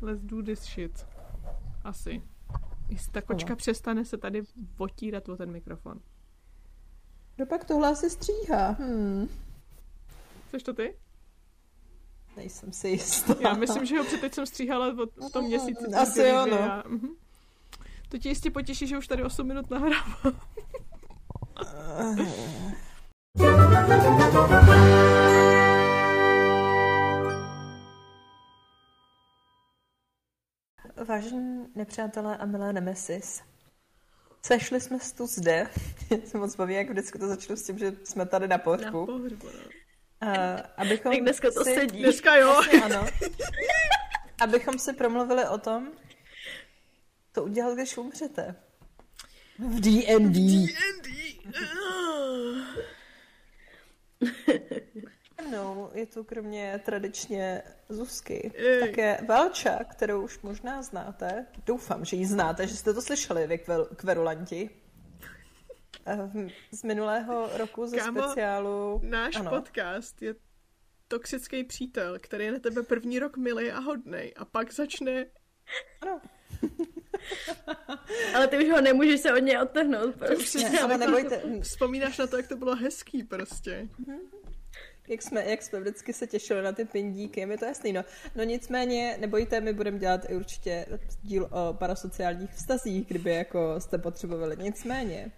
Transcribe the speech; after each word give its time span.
Let's 0.00 0.22
do 0.22 0.42
this 0.42 0.60
shit. 0.62 1.06
Asi. 1.84 2.22
Jestli 2.88 3.12
ta 3.12 3.22
kočka 3.22 3.50
no. 3.50 3.56
přestane 3.56 4.04
se 4.04 4.16
tady 4.16 4.42
potírat 4.76 5.28
o 5.28 5.36
ten 5.36 5.50
mikrofon. 5.50 6.00
No 7.38 7.46
pak 7.46 7.64
tohle 7.64 7.88
asi 7.88 8.10
stříhá. 8.10 8.68
Hmm. 8.70 9.28
Chceš 10.48 10.62
to 10.62 10.74
ty? 10.74 10.96
Nejsem 12.36 12.72
si 12.72 12.88
jistá. 12.88 13.34
Já 13.40 13.54
myslím, 13.54 13.86
že 13.86 13.98
ho 13.98 14.04
teď 14.04 14.34
jsem 14.34 14.46
stříhala 14.46 14.90
v 14.90 15.30
tom 15.32 15.44
měsíci. 15.44 15.84
Asi 15.86 16.22
jo, 16.22 16.46
no. 16.46 16.56
Já, 16.56 16.82
uh-huh. 16.82 17.16
To 18.08 18.18
tě 18.18 18.28
jistě 18.28 18.50
potěší, 18.50 18.86
že 18.86 18.98
už 18.98 19.08
tady 19.08 19.24
8 19.24 19.46
minut 19.46 19.70
nahrávám. 19.70 20.40
Vážení 31.04 31.66
nepřátelé 31.74 32.36
a 32.36 32.46
milé 32.46 32.72
nemesis, 32.72 33.42
sešli 34.42 34.80
jsme 34.80 34.98
tu 35.16 35.26
zde. 35.26 35.70
se 36.24 36.38
moc 36.38 36.56
baví, 36.56 36.74
jak 36.74 36.90
vždycky 36.90 37.18
to 37.18 37.28
začnu 37.28 37.56
s 37.56 37.62
tím, 37.62 37.78
že 37.78 37.92
jsme 38.04 38.26
tady 38.26 38.48
na 38.48 38.58
pohřbu. 38.58 39.00
Na 39.00 39.06
pohřbu, 39.06 39.46
no. 39.46 39.60
Uh, 40.22 40.60
abychom 40.76 41.12
tak 41.12 41.20
dneska 41.20 41.50
to 41.50 41.64
si... 41.64 41.74
sedí. 41.74 42.02
Dneska 42.02 42.36
jo. 42.36 42.46
Vlastně, 42.46 42.82
ano. 42.82 43.06
abychom 44.40 44.78
si 44.78 44.92
promluvili 44.92 45.48
o 45.48 45.58
tom, 45.58 45.92
co 47.34 47.44
udělat, 47.44 47.74
když 47.74 47.96
umřete. 47.96 48.54
V 49.58 49.80
D&D. 49.80 50.40
D&D. 50.40 51.44
mnou 55.48 55.90
je 55.94 56.06
tu 56.06 56.24
kromě 56.24 56.80
tradičně 56.84 57.62
Zuzky 57.88 58.52
Ej. 58.54 58.80
také 58.80 59.18
Valča, 59.28 59.84
kterou 59.84 60.24
už 60.24 60.40
možná 60.42 60.82
znáte. 60.82 61.46
Doufám, 61.66 62.04
že 62.04 62.16
ji 62.16 62.26
znáte, 62.26 62.66
že 62.66 62.76
jste 62.76 62.94
to 62.94 63.02
slyšeli, 63.02 63.46
vy 63.46 63.64
kverulanti. 63.96 64.70
Eh, 66.06 66.30
z 66.72 66.82
minulého 66.82 67.48
roku 67.58 67.86
ze 67.86 67.96
Kámo, 67.96 68.22
speciálu... 68.22 69.00
náš 69.04 69.36
ano. 69.36 69.50
podcast 69.50 70.22
je 70.22 70.34
toxický 71.08 71.64
přítel, 71.64 72.18
který 72.20 72.44
je 72.44 72.52
na 72.52 72.58
tebe 72.58 72.82
první 72.82 73.18
rok 73.18 73.36
milý 73.36 73.72
a 73.72 73.80
hodnej 73.80 74.32
a 74.36 74.44
pak 74.44 74.72
začne... 74.72 75.26
Ano. 76.00 76.20
ale 78.34 78.48
ty 78.48 78.58
už 78.58 78.70
ho 78.70 78.80
nemůžeš 78.80 79.20
se 79.20 79.32
od 79.32 79.38
něj 79.38 79.58
odtrhnout. 79.58 80.16
Prostě. 80.16 80.58
Ne, 80.58 80.80
ale 80.80 80.98
nebojte. 80.98 81.42
Vzpomínáš 81.60 82.18
na 82.18 82.26
to, 82.26 82.36
jak 82.36 82.48
to 82.48 82.56
bylo 82.56 82.76
hezký 82.76 83.22
prostě. 83.22 83.88
Jak 85.08 85.22
jsme, 85.22 85.44
jak 85.44 85.62
jsme 85.62 85.80
vždycky 85.80 86.12
se 86.12 86.26
těšili 86.26 86.62
na 86.62 86.72
ty 86.72 86.84
pindíky, 86.84 87.46
mi 87.46 87.58
to 87.58 87.64
jasný, 87.64 87.92
no. 87.92 88.04
No 88.34 88.44
nicméně, 88.44 89.16
nebojte, 89.20 89.60
my 89.60 89.72
budeme 89.72 89.98
dělat 89.98 90.30
i 90.30 90.36
určitě 90.36 90.86
díl 91.22 91.48
o 91.52 91.74
parasociálních 91.74 92.50
vztazích, 92.50 93.06
kdyby 93.06 93.30
jako 93.30 93.80
jste 93.80 93.98
potřebovali. 93.98 94.56
Nicméně, 94.60 95.32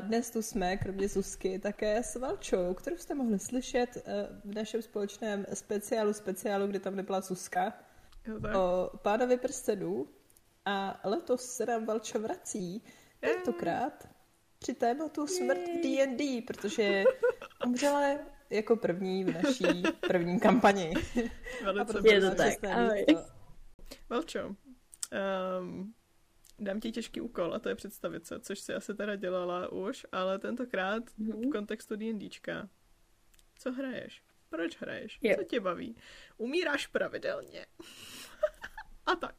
dnes 0.00 0.30
tu 0.30 0.42
jsme, 0.42 0.76
kromě 0.76 1.08
Zuzky, 1.08 1.58
také 1.58 2.02
s 2.02 2.16
Valčou, 2.16 2.74
kterou 2.74 2.96
jste 2.96 3.14
mohli 3.14 3.38
slyšet 3.38 3.96
e, 3.96 4.02
v 4.44 4.54
našem 4.54 4.82
společném 4.82 5.46
speciálu, 5.54 6.12
speciálu, 6.12 6.66
kde 6.66 6.80
tam 6.80 6.96
nebyla 6.96 7.20
Zuzka, 7.20 7.72
o 8.58 8.90
pánovi 9.02 9.36
prstenů. 9.36 10.06
A 10.64 11.00
letos 11.04 11.56
se 11.56 11.66
nám 11.66 11.86
Valčo 11.86 12.20
vrací, 12.20 12.82
tentokrát 13.20 14.08
při 14.58 14.74
tématu 14.74 15.26
smrt 15.26 15.58
v 15.58 15.82
D&D, 15.82 16.42
protože 16.46 17.04
umřela 17.66 18.18
jako 18.52 18.76
první 18.76 19.24
v 19.24 19.34
naší 19.42 19.82
první 20.00 20.40
kampani. 20.40 20.94
Velice 21.64 22.00
je 22.04 22.20
to 22.20 22.34
tak. 22.34 22.54
Valčo, 24.10 24.56
um, 25.60 25.94
dám 26.58 26.80
ti 26.80 26.92
těžký 26.92 27.20
úkol 27.20 27.54
a 27.54 27.58
to 27.58 27.68
je 27.68 27.74
představit 27.74 28.26
se, 28.26 28.40
což 28.40 28.60
si 28.60 28.74
asi 28.74 28.94
teda 28.94 29.16
dělala 29.16 29.72
už, 29.72 30.06
ale 30.12 30.38
tentokrát 30.38 31.02
mm-hmm. 31.04 31.48
v 31.48 31.52
kontextu 31.52 31.96
D&Dčka. 31.96 32.68
Co 33.58 33.72
hraješ? 33.72 34.22
Proč 34.50 34.80
hraješ? 34.80 35.18
Jo. 35.22 35.34
Co 35.38 35.44
tě 35.44 35.60
baví? 35.60 35.96
Umíráš 36.36 36.86
pravidelně. 36.86 37.66
a 39.06 39.16
tak. 39.16 39.36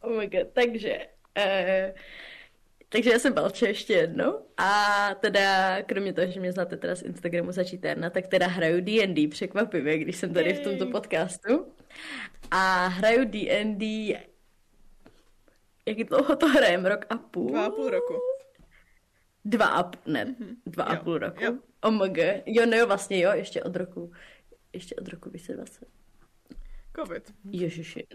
Oh 0.00 0.18
my 0.18 0.26
god, 0.26 0.52
takže 0.52 1.06
uh, 1.36 1.98
takže 2.88 3.10
já 3.10 3.18
jsem 3.18 3.32
Balče 3.32 3.66
ještě 3.66 3.92
jednou 3.92 4.46
a 4.56 5.10
teda 5.20 5.82
kromě 5.82 6.12
toho, 6.12 6.32
že 6.32 6.40
mě 6.40 6.52
znáte 6.52 6.76
teda 6.76 6.94
z 6.96 7.02
Instagramu 7.02 7.52
začíterna, 7.52 8.10
tak 8.10 8.26
teda 8.26 8.46
hraju 8.46 8.80
D&D 8.80 9.28
překvapivě, 9.28 9.98
když 9.98 10.16
jsem 10.16 10.34
tady 10.34 10.54
v 10.54 10.60
tomto 10.60 10.86
podcastu. 10.86 11.66
A 12.50 12.86
hraju 12.86 13.24
D&D 13.24 14.14
jak 15.88 16.08
dlouho 16.08 16.36
to 16.36 16.48
hrajem? 16.48 16.86
Rok 16.86 17.06
a 17.10 17.16
půl? 17.16 17.50
Dva 17.50 17.64
a 17.64 17.70
půl 17.70 17.90
roku. 17.90 18.14
Dva 19.44 19.66
a, 19.66 19.90
ne, 20.06 20.24
mm-hmm. 20.24 20.56
dva 20.66 20.84
jo. 20.84 20.90
a 20.90 20.96
půl 21.04 21.18
roku. 21.18 21.44
Jo. 21.44 21.58
OMG. 21.80 22.18
Jo, 22.46 22.66
ne, 22.66 22.78
jo, 22.78 22.86
vlastně 22.86 23.20
jo, 23.20 23.30
ještě 23.34 23.62
od 23.62 23.76
roku, 23.76 24.12
ještě 24.72 24.94
od 24.94 25.08
roku 25.08 25.28
2020. 25.28 25.88
Covid. 26.96 27.34
Ježiši. 27.50 28.06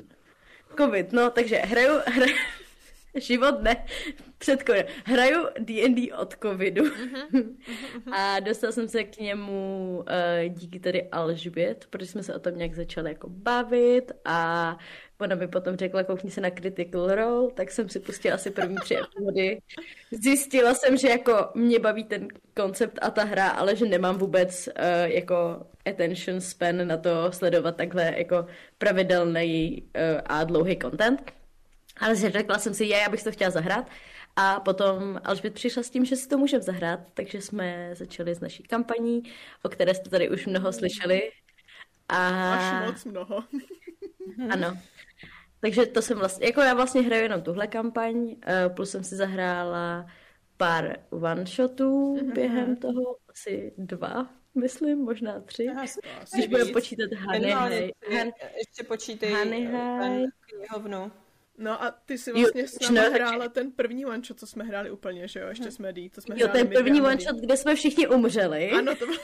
Covid, 0.78 1.12
no, 1.12 1.30
takže 1.30 1.56
hraju, 1.56 2.00
hraju, 2.06 2.36
život 3.16 3.62
ne, 3.62 3.86
před 4.38 4.60
covidem. 4.60 4.86
Hraju 5.06 5.48
D&D 5.60 6.14
od 6.14 6.36
covidu 6.42 6.84
uh-huh. 6.84 7.56
a 8.14 8.40
dostal 8.40 8.72
jsem 8.72 8.88
se 8.88 9.04
k 9.04 9.18
němu 9.18 9.98
uh, 9.98 10.54
díky 10.54 10.80
tady 10.80 11.10
Alžbět, 11.10 11.88
protože 11.90 12.08
jsme 12.08 12.24
se 12.24 12.36
o 12.36 12.40
tom 12.40 12.58
nějak 12.58 12.76
začali 12.76 13.10
jako 13.10 13.30
bavit 13.30 14.12
a 14.26 14.78
ona 15.20 15.36
mi 15.36 15.48
potom 15.48 15.76
řekla, 15.76 16.04
koukni 16.04 16.32
se 16.32 16.42
na 16.42 16.50
Critical 16.50 17.16
Role, 17.16 17.52
tak 17.52 17.72
jsem 17.72 17.90
si 17.90 18.00
pustila 18.00 18.36
asi 18.36 18.52
první 18.52 18.76
tři 18.76 18.96
epizody. 18.96 19.62
Zjistila 20.12 20.74
jsem, 20.74 20.98
že 20.98 21.10
jako 21.10 21.50
mě 21.56 21.80
baví 21.80 22.04
ten 22.04 22.28
koncept 22.56 23.00
a 23.02 23.12
ta 23.12 23.24
hra, 23.24 23.50
ale 23.50 23.76
že 23.76 23.86
nemám 23.86 24.18
vůbec 24.18 24.68
uh, 24.68 25.12
jako 25.12 25.66
attention 25.86 26.42
span 26.42 26.88
na 26.88 26.98
to 26.98 27.32
sledovat 27.32 27.76
takhle 27.76 28.14
jako 28.18 28.46
pravidelný 28.78 29.84
uh, 29.84 30.22
a 30.26 30.44
dlouhý 30.44 30.80
content. 30.82 31.43
Ale 32.00 32.16
řekla 32.16 32.60
jsem 32.60 32.74
si, 32.74 32.86
je, 32.86 32.98
já 32.98 33.10
bych 33.10 33.24
to 33.24 33.32
chtěla 33.32 33.52
zahrát. 33.52 33.90
A 34.36 34.60
potom 34.60 35.22
Alžbět 35.24 35.54
přišla 35.54 35.84
s 35.84 35.90
tím, 35.90 36.06
že 36.06 36.16
si 36.16 36.28
to 36.28 36.38
můžeme 36.38 36.64
zahrát, 36.64 37.00
takže 37.14 37.42
jsme 37.42 37.90
začali 37.94 38.36
s 38.36 38.40
naší 38.40 38.64
kampaní, 38.64 39.24
o 39.64 39.70
které 39.70 39.96
jste 39.96 40.10
tady 40.10 40.30
už 40.30 40.46
mnoho 40.46 40.74
slyšeli. 40.74 41.32
A... 42.10 42.54
Až 42.54 42.88
moc 42.88 43.06
mnoho. 43.06 43.44
ano. 44.50 44.78
Takže 45.60 45.86
to 45.86 46.02
jsem 46.02 46.18
vlastně, 46.18 46.48
jako 46.48 46.62
já 46.62 46.74
vlastně 46.74 47.02
hraju 47.02 47.24
jenom 47.24 47.42
tuhle 47.42 47.68
kampaň, 47.68 48.36
eh, 48.48 48.70
plus 48.70 48.92
jsem 48.92 49.04
si 49.04 49.16
zahrála 49.16 50.06
pár 50.58 50.98
one-shotů 51.10 52.16
mm-hmm. 52.16 52.34
během 52.34 52.76
toho, 52.76 53.16
asi 53.30 53.74
dva, 53.78 54.30
myslím, 54.56 55.00
možná 55.00 55.40
tři. 55.40 55.68
Aha, 55.70 55.86
Když 56.34 56.48
budeme 56.48 56.72
počítat 56.72 57.14
Hany 57.14 57.52
High. 57.52 57.90
Ještě 58.58 58.84
počítej 58.88 59.32
Hany 59.34 59.66
High. 59.66 60.26
No 61.58 61.84
a 61.84 61.92
ty 62.06 62.18
si 62.18 62.32
vlastně 62.32 62.62
jo, 62.62 62.68
s 62.68 62.80
námi 62.80 63.10
no, 63.10 63.12
hrála 63.12 63.50
ten 63.50 63.72
první 63.72 64.06
one 64.06 64.22
shot, 64.24 64.40
co 64.40 64.48
jsme 64.48 64.64
hráli 64.64 64.92
úplně, 64.92 65.28
že 65.28 65.40
jo? 65.40 65.48
Ještě 65.48 65.72
jsme 65.72 65.94
dý, 65.94 66.10
to 66.10 66.22
jsme 66.22 66.36
Jo, 66.38 66.48
ten 66.48 66.68
první 66.68 67.02
one 67.02 67.18
shot, 67.18 67.36
kde 67.36 67.58
jsme 67.58 67.76
všichni 67.76 68.08
umřeli. 68.08 68.72
Ano, 68.72 68.96
to 68.96 69.06
byl... 69.06 69.16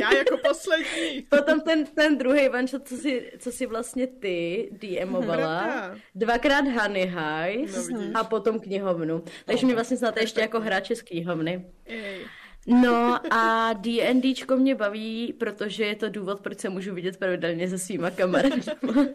Já 0.00 0.14
jako 0.14 0.36
poslední. 0.48 1.22
Potom 1.28 1.60
ten, 1.60 1.86
ten 1.86 2.18
druhý 2.18 2.48
one 2.48 2.66
shot, 2.66 2.88
co 2.88 2.96
si, 2.96 3.32
co 3.38 3.52
si 3.52 3.66
vlastně 3.66 4.06
ty 4.06 4.68
DMovala. 4.72 5.96
Dvakrát 6.14 6.64
Honey 6.64 7.06
Heist 7.06 7.90
no, 7.90 8.00
a 8.14 8.24
potom 8.24 8.60
knihovnu. 8.60 9.24
Takže 9.44 9.66
no, 9.66 9.68
mi 9.68 9.74
vlastně 9.74 9.96
znáte 9.96 10.20
ještě 10.20 10.40
jako 10.40 10.60
hráče 10.60 10.96
z 10.96 11.02
knihovny. 11.02 11.66
Ej. 11.86 12.26
No 12.66 13.18
a 13.34 13.72
D&Dčko 13.72 14.56
mě 14.56 14.74
baví, 14.74 15.32
protože 15.32 15.84
je 15.84 15.94
to 15.94 16.08
důvod, 16.08 16.40
proč 16.40 16.60
se 16.60 16.68
můžu 16.68 16.94
vidět 16.94 17.16
pravidelně 17.16 17.68
se 17.68 17.78
svýma 17.78 18.10
kamarády. 18.10 18.62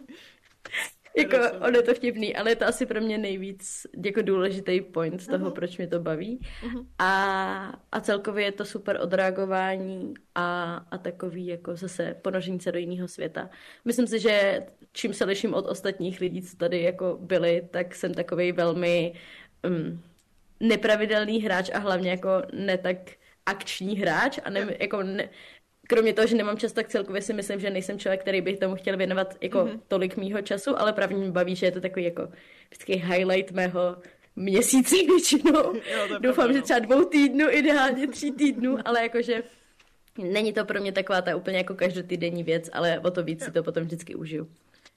jako, 1.16 1.36
on 1.66 1.74
je 1.74 1.82
to 1.82 1.94
vtipný, 1.94 2.36
ale 2.36 2.50
je 2.50 2.56
to 2.56 2.66
asi 2.66 2.86
pro 2.86 3.00
mě 3.00 3.18
nejvíc 3.18 3.86
jako 4.04 4.22
důležitý 4.22 4.80
point 4.80 5.20
z 5.20 5.26
toho, 5.26 5.46
uh-huh. 5.46 5.52
proč 5.52 5.78
mě 5.78 5.86
to 5.86 6.00
baví. 6.00 6.40
Uh-huh. 6.62 6.86
A, 6.98 7.72
a 7.92 8.00
celkově 8.00 8.44
je 8.44 8.52
to 8.52 8.64
super 8.64 8.98
odreagování 9.02 10.14
a, 10.34 10.74
a 10.90 10.98
takový 10.98 11.46
jako 11.46 11.76
zase 11.76 12.16
ponožení 12.22 12.60
se 12.60 12.72
do 12.72 12.78
jiného 12.78 13.08
světa. 13.08 13.50
Myslím 13.84 14.06
si, 14.06 14.18
že 14.18 14.66
čím 14.92 15.14
se 15.14 15.24
liším 15.24 15.54
od 15.54 15.66
ostatních 15.66 16.20
lidí, 16.20 16.42
co 16.42 16.56
tady 16.56 16.82
jako 16.82 17.18
byli, 17.20 17.68
tak 17.70 17.94
jsem 17.94 18.14
takový 18.14 18.52
velmi 18.52 19.12
um, 19.68 20.02
nepravidelný 20.60 21.42
hráč 21.42 21.70
a 21.74 21.78
hlavně 21.78 22.10
jako 22.10 22.30
ne 22.52 22.78
tak 22.78 22.96
akční 23.46 23.96
hráč 23.96 24.38
a 24.44 24.50
ne, 24.50 24.76
jako 24.80 25.02
ne, 25.02 25.28
kromě 25.90 26.12
toho, 26.12 26.26
že 26.26 26.36
nemám 26.36 26.56
čas, 26.56 26.72
tak 26.72 26.88
celkově 26.88 27.22
si 27.22 27.32
myslím, 27.32 27.60
že 27.60 27.70
nejsem 27.70 27.98
člověk, 27.98 28.20
který 28.20 28.40
bych 28.40 28.58
tomu 28.58 28.74
chtěl 28.76 28.96
věnovat 28.96 29.36
jako 29.40 29.58
mm-hmm. 29.58 29.80
tolik 29.88 30.16
mýho 30.16 30.42
času, 30.42 30.78
ale 30.80 30.92
právě 30.92 31.16
mě 31.16 31.30
baví, 31.30 31.56
že 31.56 31.66
je 31.66 31.72
to 31.72 31.80
takový 31.80 32.04
jako 32.04 32.28
vždycky 32.70 32.92
highlight 32.94 33.52
mého 33.52 33.96
měsíce 34.36 34.96
většinou. 35.06 35.74
Jo, 35.74 36.18
Doufám, 36.20 36.52
že 36.52 36.58
no. 36.58 36.64
třeba 36.64 36.78
dvou 36.78 37.04
týdnů, 37.04 37.46
ideálně 37.50 38.06
tří 38.06 38.32
týdnů, 38.32 38.78
ale 38.84 39.02
jakože 39.02 39.42
není 40.18 40.52
to 40.52 40.64
pro 40.64 40.80
mě 40.80 40.92
taková 40.92 41.22
ta 41.22 41.36
úplně 41.36 41.58
jako 41.58 41.74
každotýdenní 41.74 42.42
věc, 42.42 42.70
ale 42.72 43.00
o 43.00 43.10
to 43.10 43.22
víc 43.22 43.40
jo. 43.40 43.46
si 43.46 43.52
to 43.52 43.62
potom 43.62 43.82
vždycky 43.82 44.14
užiju. 44.14 44.48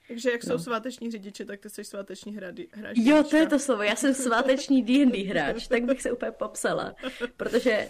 Takže 0.08 0.32
jak 0.32 0.44
no. 0.44 0.58
jsou 0.58 0.64
sváteční 0.64 1.12
řidiče, 1.12 1.46
tak 1.46 1.60
ty 1.60 1.70
jsi 1.70 1.84
sváteční 1.84 2.36
hrady, 2.36 2.68
hráč. 2.72 2.98
Jo, 3.00 3.24
to 3.24 3.38
je 3.38 3.48
to 3.48 3.60
slovo. 3.60 3.84
Já 3.84 3.96
jsem 3.96 4.14
sváteční 4.14 4.84
D&D 4.84 5.24
hráč, 5.24 5.68
tak 5.68 5.84
bych 5.84 6.02
se 6.02 6.12
úplně 6.12 6.32
popsala. 6.32 6.96
Protože 7.38 7.90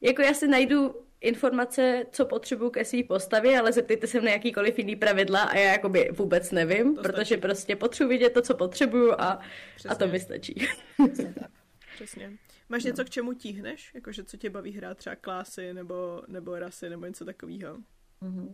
jako 0.00 0.22
já 0.22 0.34
si 0.34 0.48
najdu 0.48 0.94
informace, 1.20 2.06
co 2.12 2.26
potřebuju 2.26 2.70
ke 2.70 2.84
své 2.84 3.02
postavě, 3.02 3.58
ale 3.58 3.72
zeptejte 3.72 4.06
se 4.06 4.20
na 4.20 4.30
jakýkoliv 4.30 4.78
jiný 4.78 4.96
pravidla 4.96 5.42
a 5.42 5.56
já 5.56 5.72
jakoby 5.72 6.10
vůbec 6.12 6.50
nevím, 6.50 6.96
to 6.96 7.02
protože 7.02 7.24
stačí. 7.24 7.40
prostě 7.40 7.76
potřebuji 7.76 8.08
vidět 8.08 8.30
to, 8.32 8.42
co 8.42 8.54
potřebuju 8.54 9.12
a, 9.12 9.40
a 9.88 9.94
to 9.94 10.08
mi 10.08 10.20
stačí. 10.20 10.68
Přesně 11.06 11.34
tak. 11.40 11.50
Přesně. 11.94 12.32
Máš 12.68 12.84
něco, 12.84 13.04
k 13.04 13.10
čemu 13.10 13.32
tíhneš? 13.32 13.90
Jakože 13.94 14.24
co 14.24 14.36
tě 14.36 14.50
baví 14.50 14.72
hrát 14.72 14.98
třeba 14.98 15.16
klásy 15.16 15.74
nebo, 15.74 16.22
nebo 16.28 16.58
rasy 16.58 16.90
nebo 16.90 17.06
něco 17.06 17.24
takového? 17.24 17.76
Mm-hmm. 18.22 18.52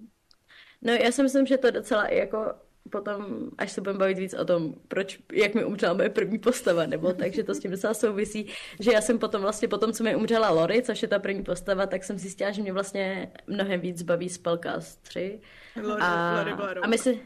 No 0.82 0.92
já 0.92 1.12
si 1.12 1.22
myslím, 1.22 1.46
že 1.46 1.58
to 1.58 1.70
docela 1.70 2.06
i 2.06 2.18
jako 2.18 2.54
potom, 2.90 3.50
až 3.58 3.72
se 3.72 3.80
budeme 3.80 3.98
bavit 3.98 4.18
víc 4.18 4.34
o 4.34 4.44
tom, 4.44 4.74
proč, 4.88 5.18
jak 5.32 5.54
mi 5.54 5.64
umřela 5.64 5.92
moje 5.92 6.10
první 6.10 6.38
postava, 6.38 6.86
nebo 6.86 7.12
takže 7.12 7.44
to 7.44 7.54
s 7.54 7.58
tím 7.58 7.70
docela 7.70 7.94
souvisí, 7.94 8.46
že 8.80 8.92
já 8.92 9.00
jsem 9.00 9.18
potom 9.18 9.42
vlastně, 9.42 9.68
potom, 9.68 9.92
co 9.92 10.04
mi 10.04 10.16
umřela 10.16 10.50
Lori, 10.50 10.82
což 10.82 11.02
je 11.02 11.08
ta 11.08 11.18
první 11.18 11.42
postava, 11.42 11.86
tak 11.86 12.04
jsem 12.04 12.18
zjistila, 12.18 12.50
že 12.50 12.62
mě 12.62 12.72
vlastně 12.72 13.32
mnohem 13.46 13.80
víc 13.80 14.02
baví 14.02 14.28
Spellcast 14.28 15.02
3. 15.02 15.40
Lori, 15.82 16.02
a, 16.02 16.36
Lori 16.38 16.54
byla 16.54 16.74
a 16.82 16.86
my 16.86 16.98
si, 16.98 17.20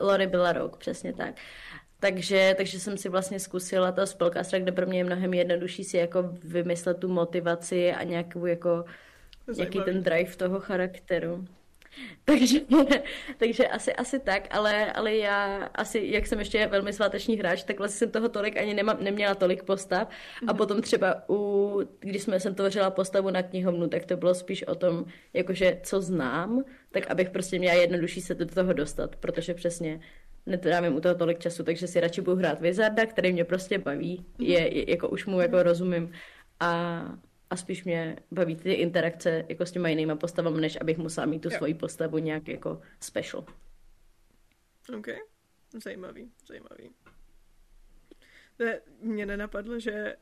Lori 0.00 0.26
byla 0.26 0.52
rok, 0.52 0.76
přesně 0.76 1.12
tak. 1.12 1.34
Takže, 2.00 2.54
takže 2.56 2.80
jsem 2.80 2.98
si 2.98 3.08
vlastně 3.08 3.40
zkusila 3.40 3.92
to 3.92 4.06
Spellcastra, 4.06 4.58
kde 4.58 4.72
pro 4.72 4.86
mě 4.86 4.98
je 4.98 5.04
mnohem 5.04 5.34
jednodušší 5.34 5.84
si 5.84 5.96
jako 5.96 6.22
vymyslet 6.44 6.98
tu 6.98 7.08
motivaci 7.08 7.92
a 7.92 8.02
nějakou 8.02 8.46
jako, 8.46 8.84
nějaký 9.56 9.80
ten 9.80 10.02
drive 10.02 10.36
toho 10.36 10.60
charakteru. 10.60 11.46
takže, 12.24 12.60
takže 13.38 13.68
asi, 13.68 13.92
asi 13.92 14.18
tak, 14.18 14.48
ale, 14.50 14.92
ale 14.92 15.16
já 15.16 15.70
asi, 15.74 16.08
jak 16.12 16.26
jsem 16.26 16.38
ještě 16.38 16.66
velmi 16.66 16.92
sváteční 16.92 17.36
hráč, 17.36 17.62
tak 17.64 17.78
vlastně 17.78 17.98
jsem 17.98 18.10
toho 18.10 18.28
tolik 18.28 18.56
ani 18.56 18.74
nema, 18.74 18.96
neměla 19.00 19.34
tolik 19.34 19.62
postav. 19.62 20.08
A 20.42 20.44
mhm. 20.44 20.56
potom 20.56 20.82
třeba, 20.82 21.22
u, 21.28 21.80
když 22.00 22.22
jsme 22.22 22.40
jsem 22.40 22.54
tvořila 22.54 22.90
postavu 22.90 23.30
na 23.30 23.42
knihovnu, 23.42 23.88
tak 23.88 24.04
to 24.04 24.16
bylo 24.16 24.34
spíš 24.34 24.62
o 24.62 24.74
tom, 24.74 25.04
jakože 25.32 25.80
co 25.82 26.00
znám, 26.00 26.64
tak 26.90 27.10
abych 27.10 27.30
prostě 27.30 27.58
měla 27.58 27.74
jednodušší 27.74 28.20
se 28.20 28.34
do 28.34 28.46
toho 28.46 28.72
dostat, 28.72 29.16
protože 29.16 29.54
přesně 29.54 30.00
netrávím 30.46 30.96
u 30.96 31.00
toho 31.00 31.14
tolik 31.14 31.38
času, 31.38 31.62
takže 31.62 31.86
si 31.86 32.00
radši 32.00 32.20
budu 32.20 32.36
hrát 32.36 32.60
Wizarda, 32.60 33.06
který 33.06 33.32
mě 33.32 33.44
prostě 33.44 33.78
baví, 33.78 34.24
mhm. 34.38 34.48
je, 34.48 34.76
je 34.76 34.90
jako 34.90 35.08
už 35.08 35.26
mu 35.26 35.40
jako 35.40 35.62
rozumím 35.62 36.12
a, 36.60 37.02
a 37.50 37.56
spíš 37.56 37.84
mě 37.84 38.16
baví 38.30 38.56
ty 38.56 38.72
interakce 38.72 39.44
jako 39.48 39.66
s 39.66 39.72
těma 39.72 39.88
jinýma 39.88 40.16
postavami, 40.16 40.60
než 40.60 40.78
abych 40.80 40.98
musela 40.98 41.26
mít 41.26 41.42
tu 41.42 41.48
jo. 41.52 41.56
svoji 41.56 41.74
postavu 41.74 42.18
nějak 42.18 42.48
jako 42.48 42.80
special. 43.00 43.46
OK, 44.98 45.06
zajímavý, 45.84 46.30
zajímavý. 46.46 46.90
Ne, 48.58 48.80
mně 49.00 49.26
nenapadlo, 49.26 49.80
že 49.80 50.16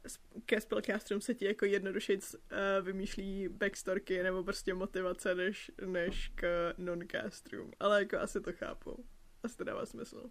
ke 0.46 0.60
spellcasterům 0.60 1.20
se 1.20 1.34
ti 1.34 1.44
jako 1.44 1.64
jednodušeji 1.64 2.18
uh, 2.18 2.86
vymýšlí 2.86 3.48
backstorky 3.48 4.22
nebo 4.22 4.44
prostě 4.44 4.74
motivace 4.74 5.34
než, 5.34 5.70
než 5.86 6.32
k 6.34 6.72
non-casterům. 6.78 7.70
Ale 7.80 7.98
jako 7.98 8.18
asi 8.18 8.40
to 8.40 8.52
chápu. 8.52 9.04
Asi 9.42 9.56
to 9.56 9.64
dává 9.64 9.86
smysl. 9.86 10.30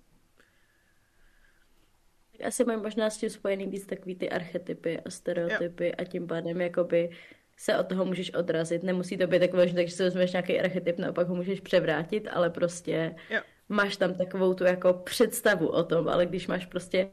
Asi 2.44 2.66
mají 2.66 2.80
možná 2.82 3.10
s 3.10 3.18
tím 3.18 3.30
spojený 3.30 3.68
víc 3.68 3.86
takový 3.86 4.16
ty 4.16 4.30
archetypy 4.30 5.00
a 5.00 5.10
stereotypy 5.10 5.86
jo. 5.86 5.94
a 5.98 6.04
tím 6.04 6.28
pádem 6.28 6.62
jakoby 6.62 7.10
se 7.58 7.78
od 7.78 7.88
toho 7.88 8.06
můžeš 8.06 8.34
odrazit. 8.34 8.84
Nemusí 8.84 9.18
to 9.18 9.28
být 9.28 9.40
takové, 9.40 9.68
že 9.68 9.88
si 9.88 10.04
vezmeš 10.04 10.32
nějaký 10.32 10.60
archetyp, 10.60 10.98
naopak 10.98 11.28
ho 11.28 11.36
můžeš 11.36 11.60
převrátit, 11.60 12.28
ale 12.32 12.50
prostě 12.50 13.16
jo. 13.30 13.42
máš 13.70 13.98
tam 13.98 14.14
takovou 14.14 14.54
tu 14.54 14.64
jako 14.64 14.94
představu 14.94 15.68
o 15.68 15.84
tom, 15.84 16.08
ale 16.08 16.26
když 16.26 16.48
máš 16.48 16.66
prostě 16.66 17.10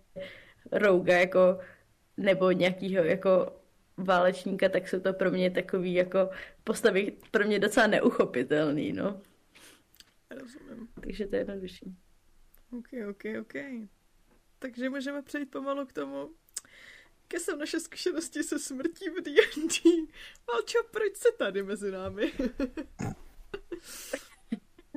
rouga 0.73 1.19
jako 1.19 1.59
nebo 2.17 2.51
nějakýho 2.51 3.05
jako 3.05 3.57
válečníka, 3.97 4.69
tak 4.69 4.89
jsou 4.89 5.01
to 5.01 5.13
pro 5.13 5.31
mě 5.31 5.51
takový 5.51 5.95
jako 5.95 6.31
postavy 6.65 7.13
pro 7.31 7.45
mě 7.45 7.59
docela 7.59 7.87
neuchopitelný, 7.87 8.93
no. 8.93 9.21
Rozumím. 10.31 10.89
Takže 11.01 11.27
to 11.27 11.37
je 11.37 11.41
jednodušší. 11.41 11.97
OK, 12.79 12.89
OK, 13.11 13.23
OK. 13.41 13.55
Takže 14.63 14.91
můžeme 14.91 15.23
přejít 15.23 15.51
pomalu 15.51 15.87
k 15.87 15.93
tomu, 15.93 16.31
jaké 17.23 17.41
jsou 17.45 17.57
naše 17.57 17.81
zkušenosti 17.81 18.43
se 18.43 18.59
smrtí 18.59 19.11
v 19.11 19.23
D&D. 19.23 20.07
Valčo, 20.49 20.79
proč 20.91 21.17
se 21.17 21.29
tady 21.39 21.63
mezi 21.63 21.91
námi? 21.91 22.33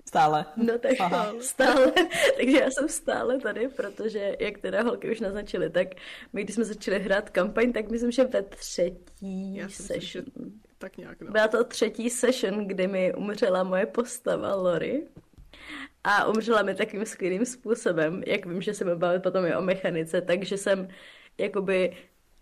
Stále. 0.07 0.45
No 0.55 0.79
tak 0.79 0.91
Aha. 0.99 1.33
stále. 1.41 1.91
Takže 2.37 2.59
já 2.59 2.71
jsem 2.71 2.89
stále 2.89 3.39
tady, 3.39 3.67
protože, 3.67 4.35
jak 4.39 4.57
teda 4.57 4.83
holky 4.83 5.11
už 5.11 5.19
naznačily, 5.19 5.69
tak 5.69 5.87
my, 6.33 6.43
když 6.43 6.55
jsme 6.55 6.63
začali 6.63 6.99
hrát 6.99 7.29
kampaň, 7.29 7.73
tak 7.73 7.89
myslím, 7.89 8.11
že 8.11 8.23
ve 8.23 8.43
třetí 8.43 9.55
já 9.55 9.69
session. 9.69 9.95
Myslím, 9.95 10.01
že 10.01 10.23
tak 10.77 10.97
nějak, 10.97 11.21
no. 11.21 11.31
Byla 11.31 11.47
to 11.47 11.63
třetí 11.63 12.09
session, 12.09 12.67
kdy 12.67 12.87
mi 12.87 13.13
umřela 13.13 13.63
moje 13.63 13.85
postava 13.85 14.55
Lori. 14.55 15.07
A 16.07 16.25
umřela 16.25 16.61
mi 16.61 16.75
takovým 16.75 17.05
skvělým 17.05 17.45
způsobem, 17.45 18.23
jak 18.27 18.45
vím, 18.45 18.61
že 18.61 18.73
se 18.73 18.85
mi 18.85 18.95
bavit 18.95 19.23
potom 19.23 19.45
i 19.45 19.55
o 19.55 19.61
mechanice, 19.61 20.21
takže 20.21 20.57
jsem 20.57 20.87
jakoby 21.37 21.97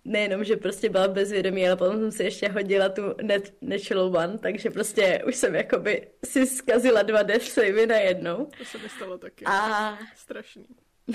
nejenom, 0.06 0.44
že 0.44 0.58
prostě 0.58 0.90
byla 0.90 1.08
bezvědomí, 1.08 1.68
ale 1.68 1.76
potom 1.76 2.00
jsem 2.00 2.12
si 2.12 2.24
ještě 2.24 2.50
hodila 2.50 2.90
tu 2.90 3.02
net, 3.22 3.54
natural 3.62 4.18
one, 4.18 4.38
takže 4.38 4.70
prostě 4.70 5.24
už 5.28 5.36
jsem 5.36 5.56
jakoby 5.56 6.08
si 6.26 6.48
zkazila 6.48 7.02
dva 7.02 7.24
death 7.24 7.44
savey 7.44 7.88
najednou. 7.88 8.50
To 8.58 8.66
se 8.66 8.78
mi 8.78 8.90
stalo 8.90 9.18
taky. 9.18 9.46
A... 9.46 9.98
Strašný. 10.16 10.66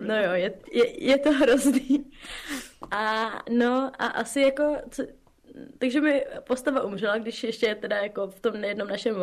no 0.00 0.22
jo, 0.22 0.32
je, 0.32 0.54
je, 0.72 1.04
je 1.04 1.18
to 1.18 1.32
hrozný. 1.32 2.10
A 2.90 3.30
no 3.50 3.92
a 3.98 4.06
asi 4.06 4.40
jako, 4.40 4.76
co, 4.90 5.02
takže 5.78 6.00
mi 6.00 6.24
postava 6.46 6.82
umřela, 6.82 7.18
když 7.18 7.44
ještě 7.44 7.74
teda 7.74 7.96
jako 7.96 8.26
v 8.26 8.40
tom 8.40 8.60
nejednom 8.60 8.88
našem 8.88 9.16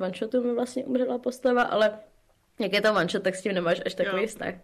one-shotu 0.00 0.42
mi 0.42 0.54
vlastně 0.54 0.84
umřela 0.84 1.18
postava, 1.18 1.62
ale 1.62 1.98
jak 2.60 2.72
je 2.72 2.80
to 2.80 2.90
one 2.92 3.06
tak 3.06 3.34
s 3.34 3.42
tím 3.42 3.54
nemáš 3.54 3.80
až 3.86 3.94
takový 3.94 4.22
jo. 4.22 4.28
vztah. 4.28 4.54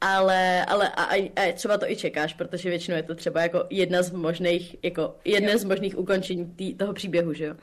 Ale, 0.00 0.64
ale 0.64 0.88
a, 0.88 1.04
a, 1.04 1.32
a, 1.36 1.52
třeba 1.52 1.78
to 1.78 1.90
i 1.90 1.96
čekáš, 1.96 2.34
protože 2.34 2.68
většinou 2.68 2.96
je 2.96 3.02
to 3.02 3.14
třeba 3.14 3.42
jako 3.42 3.66
jedna 3.70 4.02
z 4.02 4.10
možných, 4.10 4.76
jako 4.84 5.16
jedné 5.24 5.58
z 5.58 5.64
možných 5.64 5.98
ukončení 5.98 6.54
tý, 6.54 6.74
toho 6.74 6.92
příběhu, 6.92 7.32
že 7.32 7.44
jo. 7.44 7.54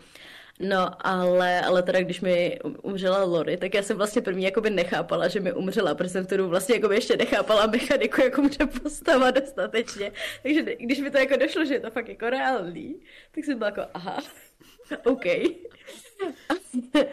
No, 0.60 1.08
ale, 1.08 1.62
ale 1.62 1.84
teda 1.84 2.02
když 2.02 2.22
mi 2.22 2.60
umřela 2.82 3.24
Lori, 3.24 3.58
tak 3.58 3.74
já 3.74 3.84
jsem 3.84 3.98
vlastně 3.98 4.22
první 4.22 4.44
jakoby 4.44 4.70
nechápala, 4.70 5.28
že 5.28 5.40
mi 5.40 5.54
umřela, 5.54 5.96
protože 5.96 6.10
jsem 6.10 6.26
tu 6.26 6.48
vlastně 6.48 6.76
jakoby 6.76 6.96
ještě 6.96 7.18
nechápala 7.18 7.68
mechaniku, 7.68 8.22
jako 8.22 8.42
může 8.42 8.66
postava 8.82 9.32
dostatečně. 9.32 10.12
Takže 10.44 10.64
když 10.80 11.00
mi 11.00 11.12
to 11.12 11.18
jako 11.18 11.38
došlo, 11.38 11.66
že 11.66 11.74
je 11.74 11.80
to 11.80 11.92
fakt 11.92 12.10
jako 12.10 12.30
reálný, 12.30 13.02
tak 13.32 13.46
jsem 13.46 13.58
byla 13.58 13.70
jako, 13.70 13.82
aha, 13.94 14.24
OK. 15.04 15.26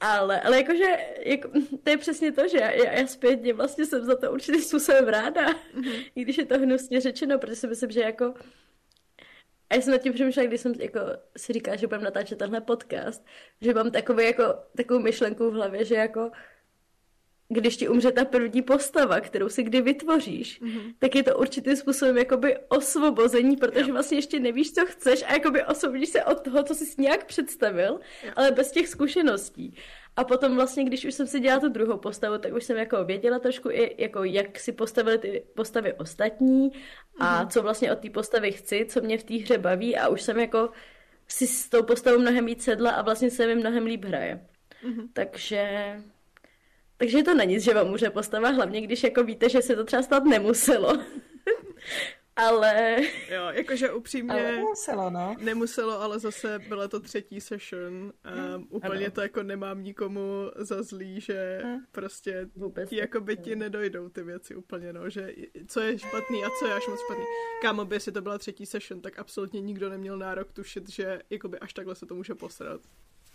ale, 0.00 0.40
ale 0.40 0.56
jakože, 0.56 0.96
jako, 1.24 1.48
to 1.82 1.90
je 1.90 1.96
přesně 1.96 2.32
to, 2.32 2.48
že 2.48 2.58
já, 2.58 2.70
já 2.70 3.06
zpětně 3.06 3.54
vlastně 3.54 3.86
jsem 3.86 4.04
za 4.04 4.16
to 4.16 4.32
určitým 4.32 4.62
způsobem 4.62 5.08
ráda, 5.08 5.46
mm-hmm. 5.48 6.04
i 6.14 6.22
když 6.22 6.38
je 6.38 6.46
to 6.46 6.58
hnusně 6.58 7.00
řečeno, 7.00 7.38
protože 7.38 7.56
si 7.56 7.66
myslím, 7.66 7.90
že 7.90 8.00
jako 8.00 8.34
a 9.72 9.74
já 9.74 9.82
jsem 9.82 9.92
nad 9.92 10.02
tím 10.02 10.12
přemýšlela, 10.12 10.48
když 10.48 10.60
jsem 10.60 10.72
jako 10.78 11.00
si 11.36 11.52
říkala, 11.52 11.76
že 11.76 11.86
budeme 11.86 12.04
natáčet 12.04 12.38
tenhle 12.38 12.60
podcast, 12.60 13.24
že 13.60 13.74
mám 13.74 13.90
takový, 13.90 14.24
jako, 14.24 14.42
takovou 14.76 15.00
myšlenku 15.00 15.50
v 15.50 15.54
hlavě, 15.54 15.84
že 15.84 15.94
jako 15.94 16.30
když 17.52 17.76
ti 17.76 17.88
umře 17.88 18.12
ta 18.12 18.24
první 18.24 18.62
postava, 18.62 19.20
kterou 19.20 19.48
si 19.48 19.62
kdy 19.62 19.80
vytvoříš, 19.80 20.62
mm-hmm. 20.62 20.94
tak 20.98 21.14
je 21.14 21.22
to 21.22 21.38
určitým 21.38 21.76
způsobem 21.76 22.18
jakoby 22.18 22.56
osvobození, 22.68 23.56
protože 23.56 23.88
jo. 23.88 23.92
vlastně 23.92 24.18
ještě 24.18 24.40
nevíš, 24.40 24.72
co 24.72 24.86
chceš 24.86 25.24
a 25.26 25.32
jakoby 25.32 25.64
osvobodíš 25.64 26.08
se 26.08 26.24
od 26.24 26.40
toho, 26.40 26.62
co 26.62 26.74
jsi 26.74 27.02
nějak 27.02 27.24
představil, 27.24 28.00
jo. 28.26 28.32
ale 28.36 28.50
bez 28.50 28.70
těch 28.70 28.88
zkušeností. 28.88 29.74
A 30.16 30.24
potom 30.24 30.54
vlastně, 30.54 30.84
když 30.84 31.04
už 31.04 31.14
jsem 31.14 31.26
si 31.26 31.40
dělala 31.40 31.60
tu 31.60 31.68
druhou 31.68 31.98
postavu, 31.98 32.38
tak 32.38 32.54
už 32.54 32.64
jsem 32.64 32.76
jako 32.76 33.04
věděla 33.04 33.38
trošku 33.38 33.70
i, 33.70 34.02
jako 34.02 34.24
jak 34.24 34.58
si 34.58 34.72
postavili 34.72 35.18
ty 35.18 35.44
postavy 35.54 35.92
ostatní 35.92 36.72
a 37.18 37.44
mm-hmm. 37.44 37.48
co 37.48 37.62
vlastně 37.62 37.92
od 37.92 37.98
té 37.98 38.10
postavy 38.10 38.52
chci, 38.52 38.86
co 38.88 39.00
mě 39.00 39.18
v 39.18 39.24
té 39.24 39.34
hře 39.34 39.58
baví 39.58 39.96
a 39.96 40.08
už 40.08 40.22
jsem 40.22 40.38
jako 40.38 40.70
si 41.28 41.46
s 41.46 41.68
tou 41.68 41.82
postavou 41.82 42.18
mnohem 42.18 42.46
víc 42.46 42.64
sedla 42.64 42.90
a 42.90 43.02
vlastně 43.02 43.30
se 43.30 43.46
mi 43.46 43.54
mnohem 43.54 43.86
líp 43.86 44.04
hraje. 44.04 44.46
Mm-hmm. 44.84 45.08
Takže 45.12 45.68
takže 47.02 47.22
to 47.22 47.34
není 47.34 47.54
nic, 47.54 47.62
že 47.62 47.74
vám 47.74 47.88
může 47.88 48.10
postava, 48.10 48.48
hlavně 48.48 48.80
když 48.80 49.02
jako 49.02 49.24
víte, 49.24 49.48
že 49.48 49.62
se 49.62 49.76
to 49.76 49.84
třeba 49.84 50.02
stát 50.02 50.24
nemuselo. 50.24 50.98
ale... 52.36 52.96
Jo, 53.30 53.46
jakože 53.50 53.92
upřímně... 53.92 54.32
Ale 54.32 54.52
nemuselo, 54.52 55.10
no. 55.10 55.36
Nemuselo, 55.40 56.00
ale 56.00 56.18
zase 56.18 56.58
byla 56.68 56.88
to 56.88 57.00
třetí 57.00 57.40
session 57.40 58.12
a 58.24 58.30
hmm. 58.30 58.66
úplně 58.70 59.06
ano. 59.06 59.14
to 59.14 59.20
jako 59.20 59.42
nemám 59.42 59.82
nikomu 59.82 60.50
za 60.56 60.82
zlý, 60.82 61.20
že 61.20 61.60
hmm. 61.64 61.80
prostě 61.92 62.48
Vůbec 62.54 62.88
ti 62.88 62.96
jako 62.96 63.20
by 63.20 63.36
ti 63.36 63.56
nedojdou 63.56 64.08
ty 64.08 64.22
věci 64.22 64.54
úplně, 64.54 64.92
no, 64.92 65.10
že 65.10 65.34
co 65.66 65.80
je 65.80 65.98
špatný 65.98 66.44
a 66.44 66.48
co 66.58 66.66
je 66.66 66.74
až 66.74 66.88
moc 66.88 67.00
špatný. 67.00 67.24
Kámo, 67.62 67.84
by 67.84 68.00
si 68.00 68.12
to 68.12 68.22
byla 68.22 68.38
třetí 68.38 68.66
session, 68.66 69.00
tak 69.00 69.18
absolutně 69.18 69.60
nikdo 69.60 69.90
neměl 69.90 70.18
nárok 70.18 70.52
tušit, 70.52 70.90
že 70.90 71.20
jakoby 71.30 71.58
až 71.58 71.72
takhle 71.72 71.94
se 71.94 72.06
to 72.06 72.14
může 72.14 72.34
posrat. 72.34 72.80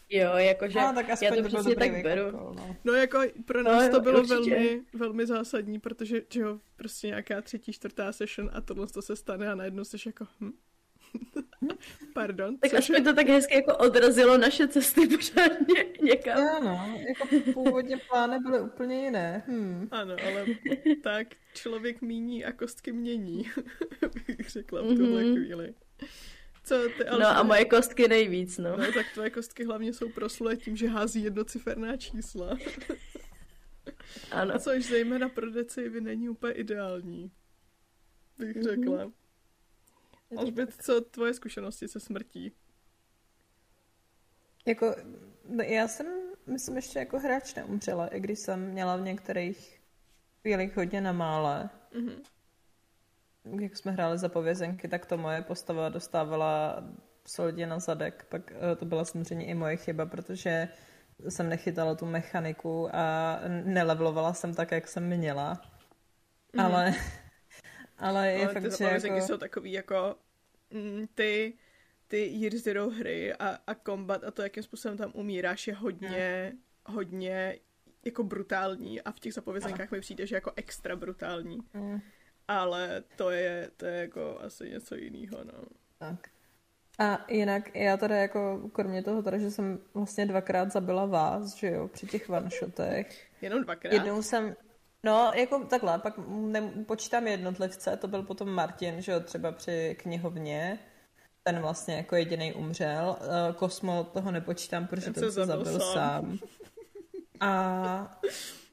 Jo, 0.10 0.32
jakože 0.38 0.80
no, 0.80 0.94
tak 0.94 1.22
já 1.22 1.36
to, 1.36 1.44
přesně 1.44 1.76
tak 1.76 2.04
beru. 2.04 2.32
no. 2.32 2.76
no 2.84 2.94
jako 2.94 3.22
pro 3.46 3.64
nás 3.64 3.84
no, 3.84 3.92
to 3.92 4.00
bylo 4.00 4.24
velmi, 4.24 4.82
velmi 4.94 5.26
zásadní, 5.26 5.80
protože 5.80 6.22
že 6.34 6.42
jo, 6.42 6.60
prostě 6.76 7.08
nějaká 7.08 7.42
třetí, 7.42 7.74
čtvrtá 7.74 8.12
session 8.12 8.50
a 8.54 8.62
tohle 8.62 8.88
to 8.88 9.02
se 9.02 9.16
stane 9.16 9.52
a 9.52 9.56
najednou 9.56 9.84
jsi 9.84 9.98
jako 10.06 10.28
hm. 10.42 10.52
Pardon. 12.14 12.58
Tak 12.58 12.72
což... 12.72 12.80
aspoň 12.80 13.04
to 13.04 13.14
tak 13.14 13.28
hezky 13.28 13.56
jako 13.56 13.78
odrazilo 13.78 14.38
naše 14.38 14.68
cesty 14.68 15.08
pořádně 15.08 15.86
někam. 16.02 16.48
Ano, 16.58 17.00
jako 17.08 17.52
původně 17.54 17.98
plány 17.98 18.40
byly 18.40 18.60
úplně 18.60 19.04
jiné. 19.04 19.44
Hmm. 19.48 19.88
Ano, 19.92 20.16
ale 20.28 20.46
tak 21.04 21.28
člověk 21.54 22.02
míní 22.02 22.46
a 22.46 22.52
kostky 22.52 22.92
mění, 22.92 23.50
bych 24.28 24.50
řekla 24.50 24.82
v 24.82 24.96
tuhle 24.96 25.24
mm-hmm. 25.24 25.44
chvíli. 25.44 25.74
Co 26.68 26.90
ty, 26.98 27.06
ale 27.06 27.20
no 27.20 27.28
a 27.28 27.44
moje 27.44 27.66
kostky 27.66 28.08
nejvíc, 28.08 28.58
no. 28.58 28.78
no. 28.78 28.92
tak 28.92 29.06
tvoje 29.14 29.30
kostky 29.30 29.66
hlavně 29.66 29.94
jsou 29.94 30.10
proslulé 30.10 30.58
tím, 30.58 30.78
že 30.78 30.88
hází 30.88 31.24
jednociferná 31.24 31.98
čísla. 31.98 32.58
ano. 34.32 34.60
Což 34.60 34.86
zejména 34.86 35.30
pro 35.30 35.52
decivy 35.52 36.02
není 36.02 36.30
úplně 36.30 36.54
ideální, 36.54 37.32
bych 38.38 38.56
mm-hmm. 38.56 38.64
řekla. 38.64 39.12
Alžbět, 40.38 40.74
co 40.82 41.02
tvoje 41.02 41.34
zkušenosti 41.34 41.88
se 41.88 42.00
smrtí? 42.00 42.52
Jako, 44.66 44.96
no 45.50 45.64
já 45.64 45.88
jsem, 45.88 46.08
myslím, 46.48 46.76
ještě 46.76 47.00
jako 47.00 47.20
hráč 47.20 47.56
neumřela, 47.56 48.08
i 48.08 48.20
když 48.20 48.40
jsem 48.40 48.72
měla 48.72 48.98
v 48.98 49.02
některých 49.02 49.82
chvílích 50.42 50.78
hodně 50.78 51.02
na 51.02 51.12
mále. 51.12 51.70
Mm-hmm 51.94 52.37
jak 53.60 53.78
jsme 53.78 53.92
hráli 53.92 54.18
za 54.18 54.30
povězenky, 54.30 54.88
tak 54.88 55.06
to 55.06 55.18
moje 55.18 55.42
postava 55.42 55.90
dostávala 55.90 56.84
solidě 57.28 57.68
na 57.68 57.80
zadek. 57.80 58.26
Pak 58.30 58.52
eh, 58.52 58.76
to 58.76 58.86
byla 58.86 59.06
samozřejmě 59.06 59.46
i 59.46 59.54
moje 59.54 59.78
chyba, 59.78 60.06
protože 60.06 60.70
jsem 61.30 61.50
nechytala 61.50 61.96
tu 61.96 62.06
mechaniku 62.06 62.96
a 62.96 63.40
nelevlovala 63.64 64.34
jsem 64.34 64.54
tak, 64.54 64.72
jak 64.72 64.88
jsem 64.88 65.08
měla. 65.08 65.62
Mm. 66.54 66.60
Ale, 66.60 66.94
ale 67.98 68.32
je 68.32 68.46
ale 68.46 68.54
fakt, 68.54 68.78
že 68.78 68.84
jako... 68.84 69.22
jsou 69.22 69.38
takový 69.38 69.72
jako 69.72 70.16
mm, 70.72 71.06
ty, 71.16 71.54
ty 72.08 72.26
Year 72.26 72.58
Zero 72.58 72.90
hry 72.90 73.34
a, 73.34 73.60
a 73.68 73.76
combat 73.76 74.24
a 74.24 74.32
to, 74.32 74.42
jakým 74.42 74.64
způsobem 74.64 74.98
tam 74.98 75.12
umíráš, 75.14 75.68
je 75.68 75.74
hodně, 75.76 76.52
mm. 76.54 76.60
hodně 76.96 77.60
jako 78.06 78.24
brutální 78.24 79.02
a 79.02 79.12
v 79.12 79.20
těch 79.20 79.34
zapovězenkách 79.34 79.92
mi 79.92 80.00
přijde, 80.00 80.28
že 80.28 80.36
jako 80.36 80.52
extra 80.56 80.96
brutální. 80.96 81.60
Mm 81.74 82.02
ale 82.48 83.04
to 83.16 83.30
je, 83.30 83.70
to 83.78 83.86
je 83.86 84.02
jako 84.02 84.40
asi 84.42 84.70
něco 84.70 84.96
jiného, 84.96 85.44
no. 85.44 85.64
Tak. 86.00 86.30
A 87.00 87.26
jinak 87.30 87.76
já 87.76 87.98
teda 87.98 88.16
jako, 88.16 88.70
kromě 88.74 89.04
toho 89.04 89.22
teda, 89.22 89.38
že 89.38 89.52
jsem 89.52 89.80
vlastně 89.94 90.26
dvakrát 90.26 90.72
zabila 90.72 91.06
vás, 91.06 91.56
že 91.56 91.68
jo, 91.68 91.88
při 91.88 92.08
těch 92.08 92.30
one-shotech. 92.30 93.28
Jenom 93.42 93.64
dvakrát? 93.64 93.94
Jednou 93.94 94.22
jsem, 94.22 94.56
no 95.04 95.32
jako 95.36 95.66
takhle, 95.66 96.00
pak 96.00 96.14
ne, 96.28 96.62
počítám 96.88 97.28
jednotlivce, 97.28 97.98
to 97.98 98.08
byl 98.08 98.24
potom 98.24 98.50
Martin, 98.50 99.02
že 99.02 99.12
jo, 99.12 99.20
třeba 99.20 99.52
při 99.52 99.98
knihovně, 100.00 100.80
ten 101.44 101.60
vlastně 101.60 101.96
jako 101.96 102.16
jediný 102.16 102.54
umřel. 102.54 103.18
Eh, 103.22 103.54
Kosmo 103.54 104.04
toho 104.04 104.32
nepočítám, 104.32 104.88
protože 104.88 105.06
ten, 105.06 105.14
ten 105.14 105.24
se 105.24 105.46
zabil, 105.46 105.66
zabil 105.66 105.80
sám. 105.80 105.94
sám. 105.94 106.40
A 107.40 108.20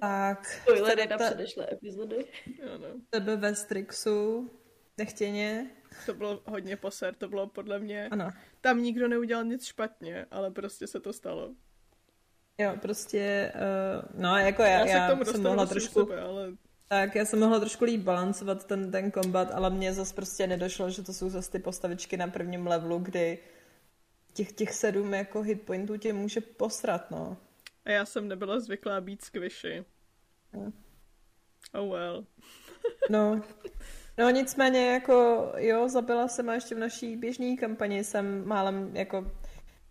tak. 0.00 0.46
Spoilery 0.46 1.06
na 1.06 1.18
ta... 1.18 1.24
předešlé 1.24 1.66
epizody. 1.72 2.26
Ano. 2.74 2.86
Tebe 3.10 3.36
ve 3.36 3.54
Strixu, 3.54 4.50
nechtěně. 4.98 5.70
To 6.06 6.14
bylo 6.14 6.42
hodně 6.46 6.76
poser, 6.76 7.14
to 7.14 7.28
bylo 7.28 7.46
podle 7.46 7.78
mě... 7.78 8.08
Ano. 8.08 8.30
Tam 8.60 8.82
nikdo 8.82 9.08
neudělal 9.08 9.44
nic 9.44 9.64
špatně, 9.64 10.26
ale 10.30 10.50
prostě 10.50 10.86
se 10.86 11.00
to 11.00 11.12
stalo. 11.12 11.54
Jo, 12.58 12.76
prostě, 12.82 13.52
uh, 13.54 14.20
no 14.20 14.38
jako 14.38 14.62
já, 14.62 14.86
já, 14.86 14.86
já 14.86 15.24
jsem 15.24 15.42
mohla 15.42 15.66
trošku... 15.66 16.00
Sebe, 16.00 16.20
ale... 16.20 16.52
Tak, 16.88 17.14
já 17.14 17.24
jsem 17.24 17.38
mohla 17.38 17.60
trošku 17.60 17.84
líp 17.84 18.00
balancovat 18.00 18.66
ten, 18.66 18.90
ten 18.90 19.10
kombat, 19.10 19.50
ale 19.50 19.70
mně 19.70 19.92
zase 19.92 20.14
prostě 20.14 20.46
nedošlo, 20.46 20.90
že 20.90 21.02
to 21.02 21.12
jsou 21.12 21.30
zase 21.30 21.50
ty 21.50 21.58
postavičky 21.58 22.16
na 22.16 22.26
prvním 22.26 22.66
levelu, 22.66 22.98
kdy 22.98 23.38
těch, 24.32 24.52
těch 24.52 24.72
sedm 24.72 25.14
jako 25.14 25.42
hitpointů 25.42 25.96
tě 25.96 26.12
může 26.12 26.40
posrat, 26.40 27.10
no. 27.10 27.36
A 27.84 27.90
já 27.90 28.04
jsem 28.04 28.28
nebyla 28.28 28.60
zvyklá 28.60 29.00
být 29.00 29.24
squishy. 29.24 29.84
No. 30.52 30.72
Oh 31.72 31.92
well. 31.92 32.26
no. 33.10 33.42
No 34.18 34.30
nicméně 34.30 34.92
jako 34.92 35.46
jo, 35.56 35.88
zabila 35.88 36.28
jsem 36.28 36.48
a 36.48 36.54
ještě 36.54 36.74
v 36.74 36.78
naší 36.78 37.16
běžné 37.16 37.56
kampani 37.56 38.04
jsem 38.04 38.48
málem 38.48 38.96
jako 38.96 39.32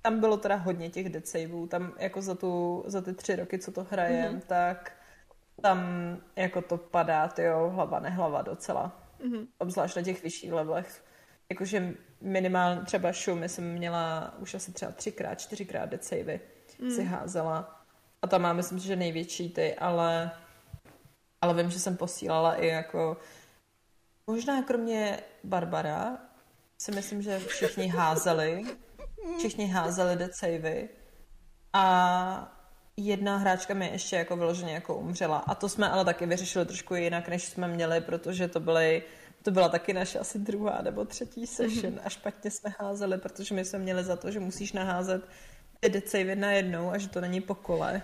tam 0.01 0.19
bylo 0.19 0.37
teda 0.37 0.55
hodně 0.55 0.89
těch 0.89 1.09
dead 1.09 1.27
saveů, 1.27 1.67
tam 1.67 1.93
jako 1.99 2.21
za, 2.21 2.35
tu, 2.35 2.83
za 2.87 3.01
ty 3.01 3.13
tři 3.13 3.35
roky, 3.35 3.59
co 3.59 3.71
to 3.71 3.87
hrajem, 3.91 4.35
mm-hmm. 4.35 4.47
tak 4.47 4.91
tam 5.61 5.79
jako 6.35 6.61
to 6.61 6.77
padá, 6.77 7.33
jo, 7.41 7.69
hlava 7.69 7.99
nehlava 7.99 8.41
docela. 8.41 9.09
Mm-hmm. 9.19 9.47
Obzvlášť 9.57 9.95
na 9.95 10.01
těch 10.01 10.23
vyšších 10.23 10.53
levelech. 10.53 11.03
Jakože 11.49 11.93
minimálně 12.21 12.81
třeba 12.81 13.11
šumy 13.11 13.49
jsem 13.49 13.73
měla 13.73 14.33
už 14.39 14.53
asi 14.53 14.71
třeba 14.71 14.91
třikrát, 14.91 15.35
čtyřikrát 15.35 15.89
dead 15.89 16.03
savey 16.03 16.39
mm. 16.79 16.91
si 16.91 17.03
házela. 17.03 17.82
A 18.23 18.27
tam 18.27 18.41
má, 18.41 18.53
myslím, 18.53 18.79
že 18.79 18.95
největší 18.95 19.49
ty, 19.49 19.75
ale, 19.75 20.31
ale 21.41 21.53
vím, 21.53 21.71
že 21.71 21.79
jsem 21.79 21.97
posílala 21.97 22.55
i 22.55 22.67
jako 22.67 23.17
možná 24.27 24.61
kromě 24.61 25.19
Barbara 25.43 26.17
si 26.77 26.91
myslím, 26.91 27.21
že 27.21 27.39
všichni 27.39 27.87
házeli 27.87 28.65
všichni 29.37 29.67
házeli 29.67 30.15
dead 30.15 30.35
savey 30.35 30.89
a 31.73 32.57
jedna 32.97 33.37
hráčka 33.37 33.73
mi 33.73 33.89
ještě 33.91 34.15
jako 34.15 34.37
vyloženě 34.37 34.73
jako 34.73 34.95
umřela. 34.95 35.37
A 35.37 35.55
to 35.55 35.69
jsme 35.69 35.89
ale 35.89 36.05
taky 36.05 36.25
vyřešili 36.25 36.65
trošku 36.65 36.95
jinak, 36.95 37.27
než 37.27 37.43
jsme 37.45 37.67
měli, 37.67 38.01
protože 38.01 38.47
to 38.47 38.59
byly 38.59 39.03
to 39.43 39.51
byla 39.51 39.69
taky 39.69 39.93
naše 39.93 40.19
asi 40.19 40.39
druhá 40.39 40.81
nebo 40.81 41.05
třetí 41.05 41.47
session 41.47 41.99
a 42.03 42.09
špatně 42.09 42.51
jsme 42.51 42.73
házeli, 42.79 43.17
protože 43.17 43.55
my 43.55 43.65
jsme 43.65 43.79
měli 43.79 44.03
za 44.03 44.15
to, 44.15 44.31
že 44.31 44.39
musíš 44.39 44.73
naházet 44.73 45.23
dead 45.89 46.09
save 46.09 46.35
najednou 46.35 46.91
a 46.91 46.97
že 46.97 47.09
to 47.09 47.21
není 47.21 47.41
po 47.41 47.55
kole. 47.55 48.01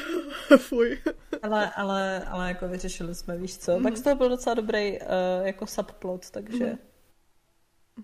Fuj. 0.56 0.98
ale, 1.42 1.70
ale, 1.70 2.24
ale 2.24 2.48
jako 2.48 2.68
vyřešili 2.68 3.14
jsme, 3.14 3.38
víš 3.38 3.58
co. 3.58 3.76
Mm. 3.76 3.82
Tak 3.82 3.96
z 3.96 4.02
toho 4.02 4.16
byl 4.16 4.28
docela 4.28 4.54
dobrý 4.54 5.00
uh, 5.00 5.06
jako 5.42 5.66
subplot, 5.66 6.30
takže... 6.30 6.78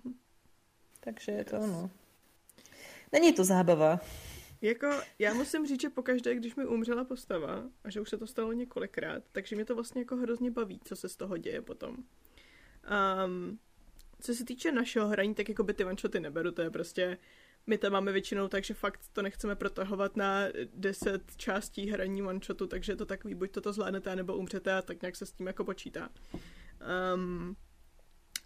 Mm. 0.04 0.14
Takže 1.00 1.33
je 1.33 1.45
to 1.45 1.61
ono. 1.61 1.90
Není 3.12 3.33
to 3.33 3.45
zábava. 3.45 4.00
Jako, 4.61 4.90
já 5.18 5.35
musím 5.35 5.66
říct, 5.66 5.80
že 5.80 5.90
pokaždé, 5.90 6.35
když 6.35 6.54
mi 6.54 6.66
umřela 6.66 7.04
postava, 7.04 7.64
a 7.85 7.90
že 7.90 8.00
už 8.00 8.09
se 8.09 8.18
to 8.18 8.26
stalo 8.26 8.52
několikrát, 8.52 9.23
takže 9.33 9.57
mě 9.57 9.64
to 9.64 9.75
vlastně 9.75 10.00
jako 10.00 10.16
hrozně 10.16 10.50
baví, 10.50 10.80
co 10.85 10.97
se 10.97 11.09
z 11.09 11.16
toho 11.16 11.37
děje 11.37 11.62
potom. 11.62 11.97
Um, 13.26 13.59
co 14.21 14.35
se 14.35 14.45
týče 14.45 14.73
našeho 14.73 15.09
hraní, 15.09 15.35
tak 15.35 15.49
jako 15.49 15.62
by 15.62 15.75
ty 15.75 15.85
one 15.85 15.97
neberu, 16.18 16.52
to 16.52 16.62
je 16.62 16.71
prostě 16.71 17.18
my 17.68 17.78
to 17.78 17.90
máme 17.90 18.12
většinou 18.12 18.48
tak, 18.48 18.64
že 18.64 18.75
fakt 18.75 19.00
to 19.12 19.22
nechceme 19.22 19.56
protahovat 19.56 20.16
na 20.16 20.40
10 20.75 21.37
částí 21.37 21.90
hraní 21.90 22.22
shotu, 22.44 22.66
takže 22.66 22.92
je 22.92 22.96
to 22.96 23.06
takový, 23.06 23.34
buď 23.34 23.50
toto 23.50 23.72
zvládnete, 23.72 24.16
nebo 24.16 24.37
umřete 24.37 24.75
a 24.75 24.82
tak 24.82 25.02
nějak 25.02 25.16
se 25.16 25.26
s 25.26 25.32
tím 25.32 25.46
jako 25.46 25.64
počítá. 25.64 26.08
Um, 27.14 27.56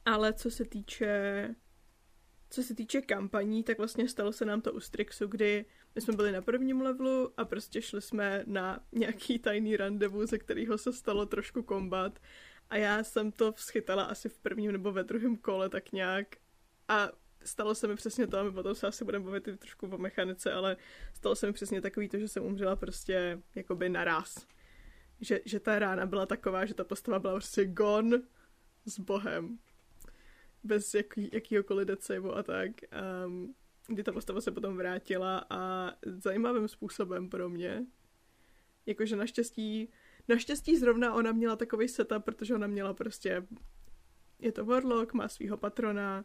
ale 0.04 0.32
co 0.32 0.50
se 0.50 0.64
týče 0.64 1.54
co 2.50 2.62
se 2.62 2.74
týče 2.74 3.02
kampaní, 3.02 3.62
tak 3.62 3.78
vlastně 3.78 4.08
stalo 4.08 4.32
se 4.32 4.44
nám 4.44 4.60
to 4.60 4.72
u 4.72 4.80
Strixu, 4.80 5.26
kdy 5.26 5.64
my 5.94 6.00
jsme 6.00 6.12
byli 6.12 6.32
na 6.32 6.42
prvním 6.42 6.80
levelu 6.80 7.32
a 7.36 7.44
prostě 7.44 7.82
šli 7.82 8.02
jsme 8.02 8.44
na 8.46 8.80
nějaký 8.92 9.38
tajný 9.38 9.76
randevu, 9.76 10.26
ze 10.26 10.38
kterého 10.38 10.78
se 10.78 10.92
stalo 10.92 11.26
trošku 11.26 11.62
kombat 11.62 12.18
a 12.70 12.76
já 12.76 13.04
jsem 13.04 13.32
to 13.32 13.54
schytala 13.56 14.02
asi 14.02 14.28
v 14.28 14.38
prvním 14.38 14.72
nebo 14.72 14.92
ve 14.92 15.04
druhém 15.04 15.36
kole 15.36 15.68
tak 15.68 15.92
nějak 15.92 16.36
a 16.88 17.08
stalo 17.44 17.74
se 17.74 17.88
mi 17.88 17.96
přesně 17.96 18.26
to, 18.26 18.38
a 18.38 18.42
my 18.42 18.52
potom 18.52 18.74
se 18.74 18.86
asi 18.86 19.04
budeme 19.04 19.24
bavit 19.24 19.48
trošku 19.58 19.86
o 19.86 19.98
mechanice, 19.98 20.52
ale 20.52 20.76
stalo 21.14 21.36
se 21.36 21.46
mi 21.46 21.52
přesně 21.52 21.80
takový 21.80 22.08
to, 22.08 22.18
že 22.18 22.28
jsem 22.28 22.42
umřela 22.42 22.76
prostě 22.76 23.42
jakoby 23.54 23.88
naraz. 23.88 24.46
Že, 25.20 25.40
že 25.44 25.60
ta 25.60 25.78
rána 25.78 26.06
byla 26.06 26.26
taková, 26.26 26.66
že 26.66 26.74
ta 26.74 26.84
postava 26.84 27.18
byla 27.18 27.32
prostě 27.34 27.64
gone 27.64 28.22
s 28.84 28.98
bohem. 28.98 29.58
Bez 30.64 30.94
jaký, 30.94 31.30
jakýhokoliv 31.32 31.88
decejvu 31.88 32.36
a 32.36 32.42
tak. 32.42 32.70
Um, 33.26 33.54
kdy 33.86 34.02
ta 34.02 34.12
postava 34.12 34.40
se 34.40 34.50
potom 34.50 34.76
vrátila 34.76 35.46
a 35.50 35.92
zajímavým 36.06 36.68
způsobem 36.68 37.28
pro 37.28 37.48
mě. 37.48 37.86
Jakože 38.86 39.16
naštěstí, 39.16 39.92
naštěstí 40.28 40.76
zrovna 40.76 41.14
ona 41.14 41.32
měla 41.32 41.56
takový 41.56 41.88
setup, 41.88 42.24
protože 42.24 42.54
ona 42.54 42.66
měla 42.66 42.94
prostě 42.94 43.46
je 44.42 44.52
to 44.52 44.64
Warlock, 44.64 45.12
má 45.12 45.28
svého 45.28 45.56
patrona, 45.56 46.24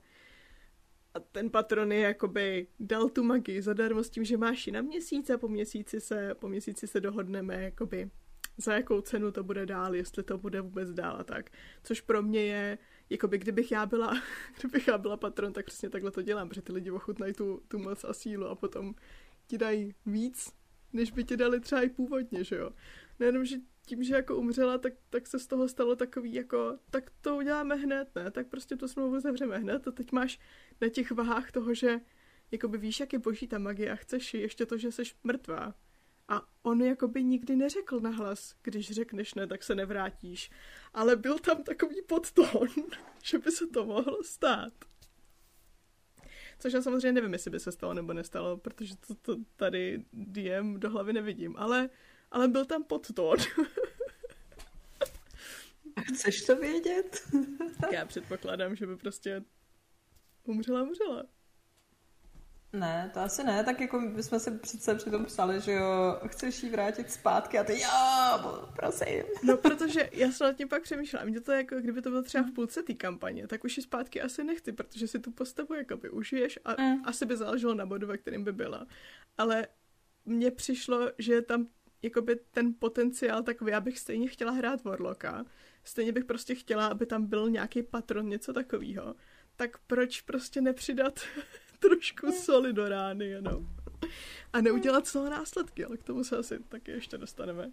a 1.18 1.20
ten 1.20 1.50
patron 1.50 1.92
je 1.92 2.00
jakoby 2.00 2.68
dal 2.80 3.10
tu 3.10 3.24
magii 3.24 3.62
zadarmo 3.62 4.04
s 4.04 4.10
tím, 4.10 4.24
že 4.24 4.38
máš 4.38 4.68
ji 4.68 4.74
na 4.74 4.82
měsíc 4.82 5.30
a 5.30 5.38
po 5.38 5.48
měsíci 5.48 6.02
se, 6.02 6.36
po 6.40 6.50
měsíci 6.50 6.88
se 6.88 7.02
dohodneme 7.02 7.64
jakoby 7.64 8.10
za 8.58 8.74
jakou 8.74 9.02
cenu 9.02 9.32
to 9.32 9.44
bude 9.44 9.66
dál, 9.66 9.96
jestli 9.96 10.24
to 10.24 10.38
bude 10.38 10.62
vůbec 10.62 10.94
dál 10.94 11.18
a 11.20 11.24
tak. 11.24 11.50
Což 11.84 12.02
pro 12.02 12.22
mě 12.22 12.46
je, 12.46 12.78
jako 13.10 13.28
by 13.28 13.38
kdybych 13.38 13.72
já 13.72 13.86
byla, 13.86 14.22
kdybych 14.60 14.88
já 14.88 14.98
byla 14.98 15.18
patron, 15.18 15.54
tak 15.54 15.66
přesně 15.66 15.90
takhle 15.90 16.12
to 16.12 16.22
dělám, 16.22 16.50
protože 16.50 16.62
ty 16.62 16.72
lidi 16.72 16.92
ochutnají 16.92 17.34
tu, 17.34 17.62
tu 17.68 17.80
moc 17.80 18.04
a 18.04 18.14
sílu 18.14 18.48
a 18.48 18.56
potom 18.56 18.96
ti 19.48 19.58
dají 19.58 19.96
víc, 20.06 20.54
než 20.94 21.12
by 21.12 21.24
ti 21.24 21.38
dali 21.38 21.60
třeba 21.60 21.82
i 21.82 21.90
původně, 21.90 22.44
že 22.44 22.56
jo. 22.56 22.70
Nejenom, 23.20 23.46
že 23.46 23.56
tím, 23.88 24.04
že 24.04 24.16
jako 24.16 24.36
umřela, 24.36 24.78
tak, 24.78 24.94
tak 25.10 25.28
se 25.28 25.40
z 25.40 25.48
toho 25.48 25.68
stalo 25.68 25.96
takový 25.96 26.34
jako, 26.34 26.80
tak 26.90 27.12
to 27.22 27.36
uděláme 27.36 27.76
hned, 27.76 28.16
ne, 28.16 28.32
tak 28.32 28.48
prostě 28.48 28.76
tu 28.76 28.88
smlouvu 28.88 29.20
zavřeme 29.20 29.58
hned 29.58 29.88
a 29.88 29.92
teď 29.92 30.12
máš 30.12 30.40
na 30.82 30.90
těch 30.90 31.12
vahách 31.12 31.52
toho, 31.52 31.74
že 31.74 32.00
jakoby 32.52 32.78
víš, 32.78 33.00
jak 33.00 33.14
je 33.14 33.20
boží 33.20 33.48
ta 33.48 33.60
magie 33.60 33.92
a 33.92 33.96
chceš 33.96 34.34
ji, 34.34 34.42
ještě 34.42 34.66
to, 34.66 34.78
že 34.78 34.92
jsi 34.92 35.04
mrtvá. 35.24 35.74
A 36.28 36.48
on 36.62 36.82
jakoby 36.82 37.24
nikdy 37.24 37.56
neřekl 37.56 38.00
nahlas, 38.00 38.56
když 38.62 38.92
řekneš 38.92 39.34
ne, 39.34 39.48
tak 39.48 39.64
se 39.64 39.76
nevrátíš. 39.76 40.52
Ale 40.94 41.16
byl 41.16 41.40
tam 41.40 41.64
takový 41.64 42.02
podtón, 42.02 42.68
že 43.24 43.40
by 43.40 43.52
se 43.52 43.68
to 43.68 43.86
mohlo 43.86 44.24
stát. 44.24 44.74
Což 46.60 46.74
já 46.74 46.82
samozřejmě 46.82 47.12
nevím, 47.12 47.34
jestli 47.34 47.52
by 47.52 47.60
se 47.60 47.72
stalo 47.72 47.94
nebo 47.94 48.14
nestalo, 48.14 48.58
protože 48.58 48.96
to, 48.96 49.16
to 49.16 49.38
tady 49.56 50.06
DM 50.14 50.80
do 50.80 50.90
hlavy 50.90 51.14
nevidím, 51.14 51.56
ale, 51.58 51.90
ale 52.32 52.48
byl 52.48 52.66
tam 52.66 52.84
podtón. 52.84 53.38
A 55.96 56.02
chceš 56.02 56.46
to 56.46 56.56
vědět? 56.56 57.24
já 57.92 58.06
předpokládám, 58.06 58.76
že 58.76 58.88
by 58.88 58.98
prostě 58.98 59.44
umřela, 60.44 60.84
umřela. 60.84 61.24
Ne, 62.74 63.12
to 63.14 63.20
asi 63.20 63.44
ne, 63.44 63.64
tak 63.64 63.82
jako 63.82 64.00
bychom 64.00 64.40
si 64.40 64.52
přece 64.52 64.96
přitom 64.96 65.26
psali, 65.26 65.62
že 65.62 65.72
jo, 65.72 66.20
chceš 66.28 66.64
jí 66.64 66.70
vrátit 66.70 67.12
zpátky 67.12 67.60
a 67.60 67.64
ty 67.64 67.82
jo, 67.82 68.70
prosím. 68.76 69.24
No, 69.44 69.58
protože 69.58 70.10
já 70.12 70.32
se 70.32 70.44
nad 70.44 70.54
tím 70.54 70.68
pak 70.68 70.82
přemýšlela, 70.82 71.26
mě 71.26 71.42
to 71.42 71.52
jako, 71.52 71.76
kdyby 71.76 72.02
to 72.02 72.10
bylo 72.10 72.22
třeba 72.22 72.44
v 72.44 72.52
půlce 72.52 72.84
té 72.84 72.94
kampaně, 72.94 73.48
tak 73.48 73.64
už 73.64 73.78
ji 73.78 73.84
zpátky 73.84 74.22
asi 74.22 74.44
nechci, 74.44 74.72
protože 74.72 75.08
si 75.08 75.20
tu 75.20 75.32
postavu 75.32 75.74
jakoby 75.74 76.10
užiješ 76.10 76.60
a 76.66 76.82
mm. 76.82 77.02
asi 77.06 77.26
by 77.26 77.38
záleželo 77.38 77.74
na 77.74 77.86
bodu, 77.86 78.08
ve 78.08 78.18
kterým 78.18 78.44
by 78.44 78.52
byla. 78.52 78.88
Ale 79.38 79.68
mně 80.26 80.52
přišlo, 80.52 81.12
že 81.18 81.42
tam 81.42 81.68
jakoby 82.02 82.40
ten 82.52 82.74
potenciál 82.80 83.44
takový, 83.44 83.72
já 83.72 83.82
bych 83.82 84.00
stejně 84.00 84.28
chtěla 84.28 84.52
hrát 84.52 84.84
Warlocka, 84.84 85.46
stejně 85.84 86.12
bych 86.12 86.26
prostě 86.26 86.56
chtěla, 86.56 86.88
aby 86.88 87.06
tam 87.06 87.26
byl 87.26 87.50
nějaký 87.50 87.84
patron, 87.84 88.30
něco 88.30 88.54
takového. 88.54 89.16
Tak 89.56 89.78
proč 89.88 90.22
prostě 90.22 90.62
nepřidat 90.62 91.20
trošku 91.80 92.32
soli 92.32 92.74
do 92.74 92.90
rány 92.90 93.26
jenom. 93.26 93.68
A 94.54 94.62
neudělat 94.62 95.08
z 95.08 95.14
toho 95.14 95.30
následky, 95.30 95.86
ale 95.86 95.98
k 95.98 96.04
tomu 96.04 96.24
se 96.24 96.38
asi 96.38 96.60
taky 96.60 96.92
ještě 96.92 97.18
dostaneme. 97.18 97.72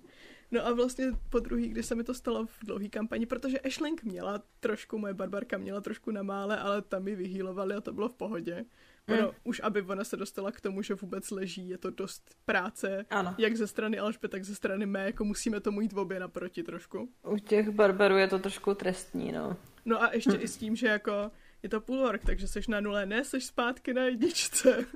No 0.51 0.67
a 0.67 0.73
vlastně 0.73 1.13
po 1.31 1.39
druhý, 1.39 1.69
kdy 1.69 1.83
se 1.83 1.95
mi 1.95 2.05
to 2.05 2.15
stalo 2.15 2.47
v 2.47 2.59
dlouhý 2.63 2.91
kampani, 2.91 3.27
protože 3.27 3.61
Ashling 3.61 4.05
měla 4.05 4.43
trošku, 4.61 4.99
moje 4.99 5.15
barbarka 5.15 5.59
měla 5.59 5.81
trošku 5.81 6.11
na 6.11 6.23
mále, 6.23 6.59
ale 6.59 6.83
tam 6.83 7.03
mi 7.03 7.17
vyhýlovali 7.17 7.75
a 7.75 7.81
to 7.81 7.93
bylo 7.93 8.09
v 8.09 8.15
pohodě. 8.15 8.65
Ono, 9.09 9.29
mm. 9.29 9.35
už 9.45 9.61
aby 9.65 9.83
ona 9.83 10.05
se 10.05 10.17
dostala 10.17 10.53
k 10.53 10.61
tomu, 10.61 10.83
že 10.83 10.95
vůbec 10.95 11.31
leží, 11.31 11.69
je 11.69 11.79
to 11.79 11.91
dost 11.91 12.35
práce, 12.45 13.07
ano. 13.11 13.35
jak 13.39 13.57
ze 13.57 13.67
strany 13.67 13.99
Alžby, 13.99 14.29
tak 14.29 14.45
ze 14.45 14.55
strany 14.55 14.87
mé, 14.87 15.05
jako 15.05 15.25
musíme 15.25 15.61
tomu 15.61 15.81
jít 15.81 15.93
v 15.93 15.99
obě 15.99 16.21
naproti 16.21 16.63
trošku. 16.63 17.13
U 17.23 17.39
těch 17.39 17.71
barbarů 17.71 18.17
je 18.17 18.29
to 18.29 18.39
trošku 18.39 18.75
trestní, 18.75 19.33
no. 19.33 19.57
No 19.85 20.03
a 20.03 20.13
ještě 20.13 20.33
i 20.33 20.49
s 20.49 20.57
tím, 20.57 20.77
že 20.77 20.87
jako 20.87 21.31
je 21.63 21.69
to 21.69 21.81
půl 21.81 22.07
ork, 22.07 22.25
takže 22.25 22.49
seš 22.49 22.67
na 22.67 22.81
nule, 22.81 23.07
ne, 23.07 23.25
seš 23.25 23.45
zpátky 23.45 23.95
na 23.95 24.03
jedničce. 24.03 24.87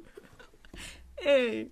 Ej. 1.26 1.70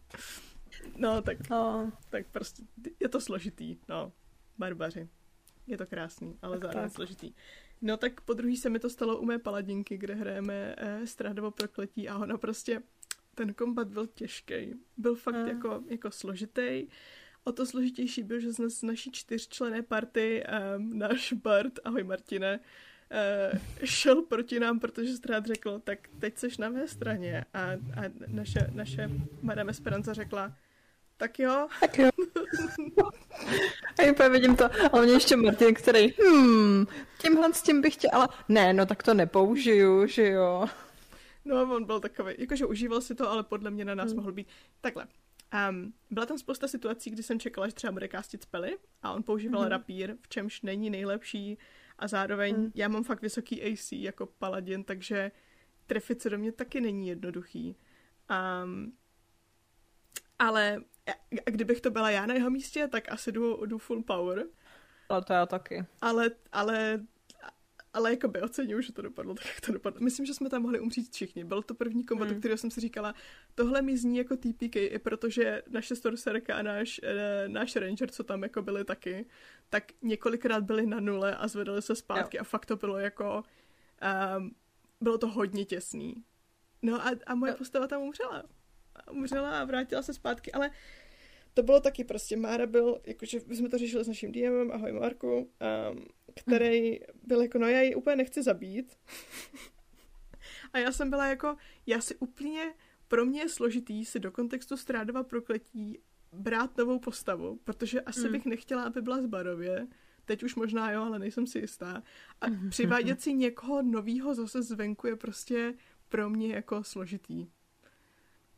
No, 0.97 1.23
tak, 1.23 1.50
no. 1.50 1.93
tak 2.09 2.26
prostě 2.26 2.62
je 3.00 3.09
to 3.09 3.21
složitý, 3.21 3.76
no, 3.88 4.12
barbaři. 4.59 5.09
Je 5.66 5.76
to 5.78 5.87
krásný, 5.87 6.38
ale 6.43 6.59
zároveň 6.59 6.90
složitý. 6.90 7.33
No 7.83 7.97
tak 7.97 8.21
po 8.21 8.35
druhý 8.35 8.56
se 8.56 8.71
mi 8.71 8.78
to 8.78 8.90
stalo 8.90 9.18
u 9.18 9.25
mé 9.25 9.38
paladinky, 9.38 9.99
kde 9.99 10.14
hrajeme 10.14 10.75
eh, 10.78 11.06
Strádovo 11.06 11.50
prokletí 11.50 12.09
a 12.09 12.18
ona 12.18 12.38
prostě, 12.38 12.83
ten 13.35 13.54
kombat 13.54 13.88
byl 13.88 14.06
těžký. 14.06 14.75
Byl 14.97 15.14
fakt 15.14 15.35
mm. 15.35 15.49
jako, 15.49 15.83
jako 15.88 16.11
složitý. 16.11 16.87
O 17.45 17.52
to 17.52 17.66
složitější 17.66 18.23
byl, 18.23 18.40
že 18.40 18.52
z 18.52 18.83
naší 18.83 19.12
čtyřčlené 19.12 19.83
party 19.83 20.44
um, 20.77 20.98
náš 20.98 21.33
Bart, 21.33 21.79
ahoj 21.85 22.05
Martine, 22.05 22.61
uh, 22.61 23.59
šel 23.85 24.22
proti 24.22 24.61
nám, 24.61 24.81
protože 24.81 25.16
strát 25.16 25.46
řekl, 25.46 25.81
tak 25.85 25.98
teď 26.18 26.38
seš 26.38 26.59
na 26.59 26.68
mé 26.68 26.88
straně. 26.88 27.44
A, 27.55 27.62
a 27.72 28.03
naše, 28.27 28.70
naše 28.74 29.11
Madame 29.42 29.70
Esperanza 29.70 30.12
řekla, 30.12 30.57
tak 31.16 31.38
jo. 31.38 31.68
Tak 31.81 31.98
jo. 31.98 32.11
a 33.98 34.11
úplně 34.11 34.29
vidím 34.29 34.57
to. 34.57 34.64
A 34.92 35.00
mě 35.00 35.12
ještě 35.12 35.37
Martin, 35.37 35.74
který, 35.74 36.14
hmm, 36.18 36.87
tímhle 37.18 37.55
s 37.55 37.62
tím 37.62 37.81
bych 37.81 37.94
chtěla, 37.94 38.12
ale 38.14 38.29
ne, 38.48 38.72
no 38.72 38.87
tak 38.87 39.02
to 39.02 39.14
nepoužiju, 39.14 40.07
že 40.07 40.29
jo. 40.29 40.66
No 41.44 41.57
a 41.57 41.62
on 41.62 41.85
byl 41.85 42.00
takový, 42.00 42.35
jakože 42.38 42.66
užíval 42.66 43.00
si 43.00 43.14
to, 43.14 43.31
ale 43.31 43.42
podle 43.42 43.70
mě 43.70 43.85
na 43.85 43.94
nás 43.94 44.07
hmm. 44.07 44.16
mohl 44.16 44.33
být. 44.33 44.48
Takhle, 44.81 45.07
Um, 45.70 45.92
byla 46.11 46.26
tam 46.26 46.38
spousta 46.38 46.68
situací, 46.68 47.11
kdy 47.11 47.22
jsem 47.22 47.40
čekala, 47.40 47.66
že 47.66 47.74
třeba 47.74 47.92
bude 47.92 48.09
kástit 48.09 48.42
spely 48.42 48.79
a 49.02 49.12
on 49.12 49.22
používal 49.22 49.64
mm-hmm. 49.64 49.68
rapír, 49.68 50.16
v 50.20 50.29
čemž 50.29 50.62
není 50.62 50.90
nejlepší 50.90 51.59
a 51.98 52.09
zároveň 52.09 52.57
mm. 52.57 52.72
já 52.74 52.88
mám 52.88 53.05
fakt 53.05 53.22
vysoký 53.22 53.62
AC 53.62 53.92
jako 53.92 54.26
paladin, 54.26 54.85
takže 54.85 55.31
trefit 55.87 56.22
se 56.22 56.31
do 56.31 56.38
mě 56.38 56.52
taky 56.52 56.81
není 56.81 57.09
jednoduchý. 57.09 57.76
Um, 58.64 58.92
ale 60.38 60.83
kdybych 61.45 61.81
to 61.81 61.90
byla 61.90 62.11
já 62.11 62.27
na 62.27 62.35
jeho 62.35 62.51
místě, 62.51 62.88
tak 62.88 63.12
asi 63.12 63.33
jdu, 63.33 63.66
jdu 63.66 63.79
full 63.79 64.03
power. 64.03 64.45
Ale 65.09 65.25
to 65.25 65.33
já 65.33 65.47
taky. 65.47 65.85
Ale, 66.01 66.31
ale 66.53 67.01
ale 67.97 68.11
jako 68.11 68.29
by 68.29 68.42
oceňuju, 68.42 68.81
že 68.81 68.92
to 68.92 69.03
dopadlo 69.03 69.35
tak, 69.35 69.47
jak 69.47 69.61
to 69.61 69.73
dopadlo. 69.73 70.01
Myslím, 70.01 70.27
že 70.27 70.35
jsme 70.35 70.51
tam 70.51 70.62
mohli 70.62 70.81
umřít 70.81 71.12
všichni. 71.12 71.45
Byl 71.45 71.62
to 71.62 71.75
první 71.75 72.05
kombat, 72.05 72.29
hmm. 72.29 72.38
kterého 72.38 72.59
jsem 72.59 72.71
si 72.71 72.81
říkala, 72.81 73.14
tohle 73.55 73.83
mi 73.83 73.97
zní 73.97 74.16
jako 74.16 74.37
TPK, 74.37 74.77
i 74.77 74.99
protože 74.99 75.62
naše 75.69 75.97
Sorcerka 75.97 76.57
a 76.57 76.62
náš, 76.62 77.01
e, 77.03 77.49
náš 77.49 77.77
Ranger, 77.77 78.11
co 78.11 78.25
tam 78.25 78.42
jako 78.42 78.62
byli 78.62 78.85
taky, 78.85 79.27
tak 79.69 79.85
několikrát 80.03 80.64
byli 80.64 80.87
na 80.87 81.01
nule 81.01 81.37
a 81.37 81.49
zvedali 81.49 81.83
se 81.83 81.95
zpátky 81.95 82.37
jo. 82.37 82.40
a 82.40 82.45
fakt 82.45 82.66
to 82.66 82.77
bylo 82.77 82.99
jako, 82.99 83.45
um, 84.38 84.55
bylo 85.01 85.19
to 85.19 85.29
hodně 85.29 85.64
těsný. 85.64 86.25
No 86.83 87.07
a, 87.07 87.11
a 87.27 87.35
moje 87.35 87.53
jo. 87.53 87.57
postava 87.59 87.87
tam 87.87 88.03
umřela. 88.03 88.42
Umřela 89.11 89.61
a 89.61 89.64
vrátila 89.64 90.03
se 90.03 90.14
zpátky, 90.14 90.53
ale 90.53 90.71
to 91.55 91.62
bylo 91.62 91.81
taky 91.81 92.05
prostě, 92.05 92.37
Mára 92.37 92.66
byl, 92.66 93.01
jakože 93.07 93.40
my 93.47 93.57
jsme 93.57 93.69
to 93.69 93.79
řešili 93.79 94.05
s 94.05 94.09
naším 94.09 94.33
DMem, 94.33 94.73
ahoj 94.73 94.92
Marku, 94.92 95.38
um, 95.38 96.07
který 96.35 97.01
byl 97.23 97.42
jako, 97.42 97.59
no 97.59 97.66
já 97.66 97.81
ji 97.81 97.95
úplně 97.95 98.16
nechci 98.16 98.42
zabít. 98.42 98.99
a 100.73 100.79
já 100.79 100.92
jsem 100.92 101.11
byla 101.11 101.27
jako, 101.27 101.57
já 101.87 102.01
si 102.01 102.14
úplně, 102.14 102.75
pro 103.09 103.25
mě 103.25 103.40
je 103.40 103.49
složitý 103.49 104.05
si 104.05 104.21
do 104.21 104.33
kontextu 104.33 104.77
Strádova 104.77 105.23
prokletí 105.23 105.99
brát 106.33 106.77
novou 106.77 106.99
postavu, 106.99 107.61
protože 107.64 108.01
asi 108.01 108.27
mm. 108.27 108.33
bych 108.33 108.47
nechtěla, 108.47 108.83
aby 108.83 109.03
byla 109.03 109.23
z 109.23 109.27
Barově, 109.27 109.87
teď 110.25 110.42
už 110.42 110.55
možná 110.55 110.90
jo, 110.90 111.03
ale 111.03 111.19
nejsem 111.19 111.47
si 111.47 111.59
jistá. 111.59 112.03
A 112.40 112.47
přivádět 112.71 113.21
si 113.21 113.33
někoho 113.33 113.83
novýho 113.83 114.35
zase 114.35 114.62
zvenku 114.62 115.07
je 115.07 115.16
prostě 115.16 115.75
pro 116.09 116.31
mě 116.31 116.55
jako 116.55 116.85
složitý. 116.85 117.47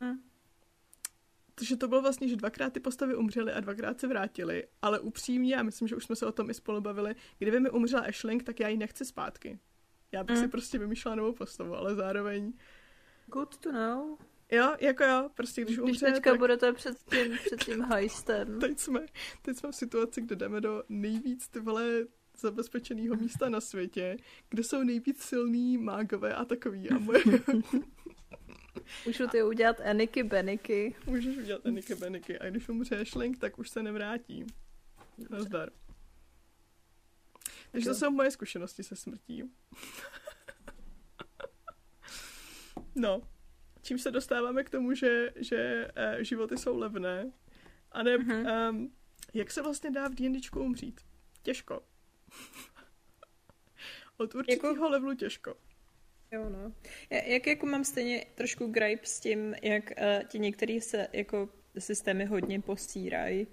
Mm. 0.01 0.28
Takže 1.59 1.77
to 1.77 1.88
bylo 1.88 2.03
vlastně, 2.03 2.29
že 2.29 2.37
dvakrát 2.37 2.73
ty 2.73 2.81
postavy 2.81 3.16
umřely 3.16 3.53
a 3.53 3.61
dvakrát 3.61 4.01
se 4.01 4.07
vrátily, 4.07 4.66
ale 4.83 5.01
upřímně, 5.01 5.57
a 5.57 5.62
myslím, 5.62 5.88
že 5.88 5.97
už 5.97 6.05
jsme 6.05 6.16
se 6.16 6.27
o 6.27 6.33
tom 6.33 6.51
i 6.51 6.55
spolu 6.55 6.81
bavili, 6.81 7.14
kdyby 7.38 7.61
mi 7.61 7.71
umřela 7.71 8.03
Ashling, 8.03 8.42
tak 8.42 8.61
já 8.61 8.68
ji 8.68 8.77
nechci 8.77 9.05
zpátky. 9.05 9.59
Já 10.12 10.25
bych 10.25 10.37
mm. 10.37 10.42
si 10.42 10.49
prostě 10.49 10.79
vymýšlela 10.79 11.16
novou 11.16 11.33
postavu, 11.33 11.75
ale 11.75 11.94
zároveň... 11.94 12.53
Good 13.27 13.57
to 13.57 13.73
know. 13.73 14.18
Jo, 14.51 14.77
jako 14.81 15.05
jo, 15.05 15.31
prostě 15.35 15.62
když, 15.62 15.77
když 15.77 15.88
umře, 15.88 16.07
teďka 16.07 16.31
tak... 16.31 16.38
budete 16.38 16.73
před 16.73 16.99
tím, 17.11 17.38
před 17.44 17.64
tím 17.64 17.83
heistem. 17.90 18.61
teď, 18.61 18.79
jsme, 18.79 19.07
teď 19.42 19.57
jsme 19.57 19.73
v 19.73 19.77
situaci, 19.77 20.21
kde 20.21 20.37
jdeme 20.37 20.61
do 20.61 20.83
nejvíc 20.88 21.49
ty 21.49 21.61
vole 21.61 21.85
zabezpečeného 22.40 23.16
místa 23.16 23.48
na 23.48 23.61
světě, 23.61 24.16
kde 24.48 24.64
jsou 24.64 24.83
nejvíc 24.83 25.22
silný 25.22 25.79
mágové 25.79 26.35
a 26.35 26.44
takový. 26.44 26.90
A 26.90 26.98
moje, 26.98 27.22
Můžu 29.07 29.29
ty 29.29 29.42
udělat 29.42 29.81
Aniky 29.81 30.22
Beniky. 30.22 30.94
Můžeš 31.07 31.37
udělat 31.37 31.66
Aniky 31.66 31.94
Beniky. 31.94 32.38
A 32.38 32.51
když 32.51 32.68
umřeš 32.68 33.14
Link, 33.14 33.38
tak 33.38 33.59
už 33.59 33.70
se 33.70 33.83
nevrátí. 33.83 34.46
Nazdar. 35.31 35.70
Takže 37.72 37.88
to 37.88 37.94
jsou 37.94 38.11
moje 38.11 38.31
zkušenosti 38.31 38.83
se 38.83 38.96
smrtí. 38.96 39.42
no. 42.94 43.20
Čím 43.83 43.98
se 43.98 44.11
dostáváme 44.11 44.64
k 44.64 44.70
tomu, 44.70 44.94
že, 44.94 45.33
že 45.37 45.88
uh, 46.16 46.22
životy 46.22 46.57
jsou 46.57 46.79
levné. 46.79 47.33
A 47.92 48.03
ne, 48.03 48.18
uh-huh. 48.18 48.70
um, 48.70 48.92
jak 49.35 49.51
se 49.51 49.62
vlastně 49.62 49.90
dá 49.90 50.09
v 50.09 50.14
D&Dčku 50.14 50.61
umřít? 50.61 51.01
Těžko. 51.42 51.83
Od 54.17 54.35
určitého 54.35 54.73
jako... 54.73 54.88
levelu 54.88 55.14
těžko. 55.14 55.55
Jo, 56.33 56.51
no. 56.51 56.73
Jak 57.11 57.47
jako 57.47 57.67
mám 57.67 57.85
stejně 57.85 58.25
trošku 58.35 58.67
gripe 58.67 59.07
s 59.07 59.21
tím, 59.21 59.55
jak 59.62 59.85
uh, 59.85 60.29
ti 60.29 60.38
některý 60.38 60.81
se 60.81 61.09
jako 61.12 61.49
systémy 61.79 62.25
hodně 62.25 62.61
posírají, 62.61 63.47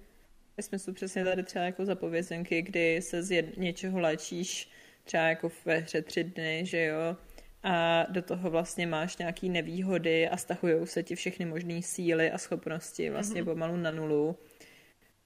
ve 0.56 0.62
smyslu 0.62 0.92
přesně 0.92 1.24
tady 1.24 1.42
třeba 1.42 1.64
jako 1.64 1.84
zapovězenky, 1.84 2.62
kdy 2.62 3.02
se 3.02 3.22
z 3.22 3.30
jed- 3.30 3.58
něčeho 3.58 4.00
léčíš 4.00 4.70
třeba 5.04 5.22
jako 5.22 5.52
ve 5.64 5.76
hře 5.78 6.02
tři 6.02 6.24
dny, 6.24 6.62
že 6.66 6.84
jo, 6.84 7.16
a 7.62 8.06
do 8.10 8.22
toho 8.22 8.50
vlastně 8.50 8.86
máš 8.86 9.16
nějaký 9.16 9.48
nevýhody 9.48 10.28
a 10.28 10.36
stahují 10.36 10.86
se 10.86 11.02
ti 11.02 11.14
všechny 11.14 11.44
možné 11.44 11.82
síly 11.82 12.30
a 12.30 12.38
schopnosti 12.38 13.10
vlastně 13.10 13.42
mm-hmm. 13.42 13.52
pomalu 13.52 13.76
na 13.76 13.90
nulu. 13.90 14.38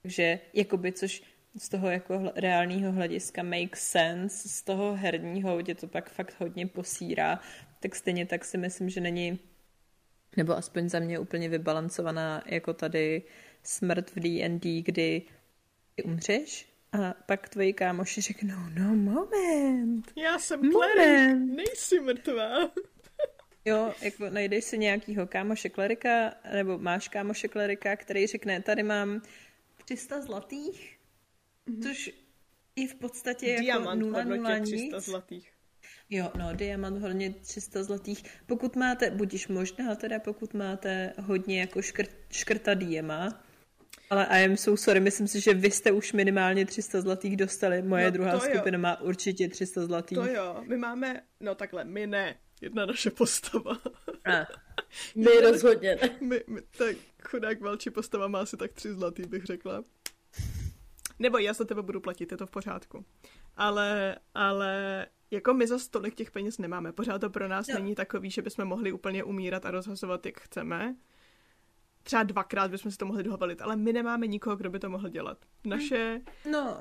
Takže 0.01 0.39
jakoby, 0.53 0.91
což 0.91 1.23
z 1.57 1.69
toho 1.69 1.89
jako 1.89 2.31
reálného 2.35 2.91
hlediska 2.91 3.43
make 3.43 3.75
sense, 3.75 4.49
z 4.49 4.61
toho 4.61 4.95
herního, 4.95 5.57
kde 5.57 5.75
to 5.75 5.87
pak 5.87 6.09
fakt 6.09 6.35
hodně 6.39 6.67
posírá, 6.67 7.39
tak 7.79 7.95
stejně 7.95 8.25
tak 8.25 8.45
si 8.45 8.57
myslím, 8.57 8.89
že 8.89 9.01
není, 9.01 9.39
nebo 10.37 10.57
aspoň 10.57 10.89
za 10.89 10.99
mě 10.99 11.19
úplně 11.19 11.49
vybalancovaná 11.49 12.43
jako 12.45 12.73
tady 12.73 13.23
smrt 13.63 14.11
v 14.15 14.19
D&D, 14.19 14.81
kdy 14.81 15.21
umřeš 16.03 16.71
a 16.91 17.13
pak 17.25 17.49
tvoji 17.49 17.73
kámoši 17.73 18.21
řeknou, 18.21 18.59
no 18.79 18.95
moment. 18.95 20.11
Já 20.15 20.39
jsem 20.39 20.71
klerik, 20.71 21.37
nejsi 21.55 21.99
mrtvá. 21.99 22.71
Jo, 23.65 23.93
jako 24.01 24.29
najdeš 24.29 24.63
si 24.63 24.77
nějakýho 24.77 25.27
kámoše 25.27 25.69
klerika, 25.69 26.33
nebo 26.53 26.77
máš 26.77 27.07
kámoše 27.07 27.47
klerika, 27.47 27.95
který 27.95 28.27
řekne, 28.27 28.61
tady 28.61 28.83
mám 28.83 29.21
300 29.85 30.21
zlatých, 30.21 30.97
mm-hmm. 31.67 31.83
což 31.83 32.11
je 32.75 32.87
v 32.87 32.95
podstatě 32.95 33.49
jako 33.49 33.61
Diamant 33.61 34.01
nula, 34.01 34.23
nula, 34.23 34.59
300 34.59 34.99
zlatých. 34.99 35.51
Jo, 36.09 36.31
no, 36.37 36.53
diamant 36.53 36.97
hodně 36.97 37.33
300 37.33 37.83
zlatých. 37.83 38.23
Pokud 38.45 38.75
máte, 38.75 39.11
budíš 39.11 39.47
možná 39.47 39.95
teda, 39.95 40.19
pokud 40.19 40.53
máte 40.53 41.13
hodně 41.19 41.59
jako 41.59 41.81
škrt, 41.81 42.11
škrta 42.31 42.73
diema, 42.73 43.43
ale 44.09 44.25
I 44.25 44.45
am 44.45 44.57
so 44.57 44.83
sorry, 44.83 44.99
myslím 44.99 45.27
si, 45.27 45.41
že 45.41 45.53
vy 45.53 45.71
jste 45.71 45.91
už 45.91 46.13
minimálně 46.13 46.65
300 46.65 47.01
zlatých 47.01 47.37
dostali. 47.37 47.81
Moje 47.81 48.05
no, 48.05 48.11
druhá 48.11 48.39
skupina 48.39 48.77
jo. 48.77 48.81
má 48.81 49.01
určitě 49.01 49.47
300 49.47 49.85
zlatých. 49.85 50.17
To 50.17 50.25
jo, 50.25 50.63
my 50.67 50.77
máme, 50.77 51.21
no 51.39 51.55
takhle, 51.55 51.83
my 51.83 52.07
ne, 52.07 52.35
jedna 52.61 52.85
naše 52.85 53.11
postava. 53.11 53.81
A. 54.25 54.47
My 55.15 55.39
rozhodně 55.41 55.95
ne. 55.95 56.17
My, 56.21 56.43
my, 56.47 56.61
tak 56.77 56.95
chudák 57.23 57.61
velčí 57.61 57.89
postava 57.89 58.27
má 58.27 58.39
asi 58.39 58.57
tak 58.57 58.73
tři 58.73 58.93
zlatý, 58.93 59.23
bych 59.23 59.45
řekla. 59.45 59.83
Nebo 61.21 61.37
já 61.37 61.53
za 61.53 61.65
tebe 61.65 61.81
budu 61.81 62.01
platit, 62.01 62.31
je 62.31 62.37
to 62.37 62.47
v 62.47 62.51
pořádku. 62.51 63.05
Ale, 63.57 64.17
ale 64.33 65.05
jako 65.31 65.53
my 65.53 65.67
za 65.67 65.79
stolik 65.79 66.15
těch 66.15 66.31
peněz 66.31 66.57
nemáme. 66.57 66.91
Pořád 66.91 67.19
to 67.19 67.29
pro 67.29 67.47
nás 67.47 67.67
no. 67.67 67.73
není 67.73 67.95
takový, 67.95 68.29
že 68.31 68.41
bychom 68.41 68.65
mohli 68.65 68.91
úplně 68.91 69.23
umírat 69.23 69.65
a 69.65 69.71
rozhazovat, 69.71 70.25
jak 70.25 70.39
chceme 70.39 70.95
třeba 72.03 72.23
dvakrát 72.23 72.71
bychom 72.71 72.91
si 72.91 72.97
to 72.97 73.05
mohli 73.05 73.23
dohovalit, 73.23 73.61
ale 73.61 73.75
my 73.75 73.93
nemáme 73.93 74.27
nikoho, 74.27 74.55
kdo 74.55 74.69
by 74.69 74.79
to 74.79 74.89
mohl 74.89 75.09
dělat. 75.09 75.37
Naše... 75.65 76.21
No. 76.51 76.77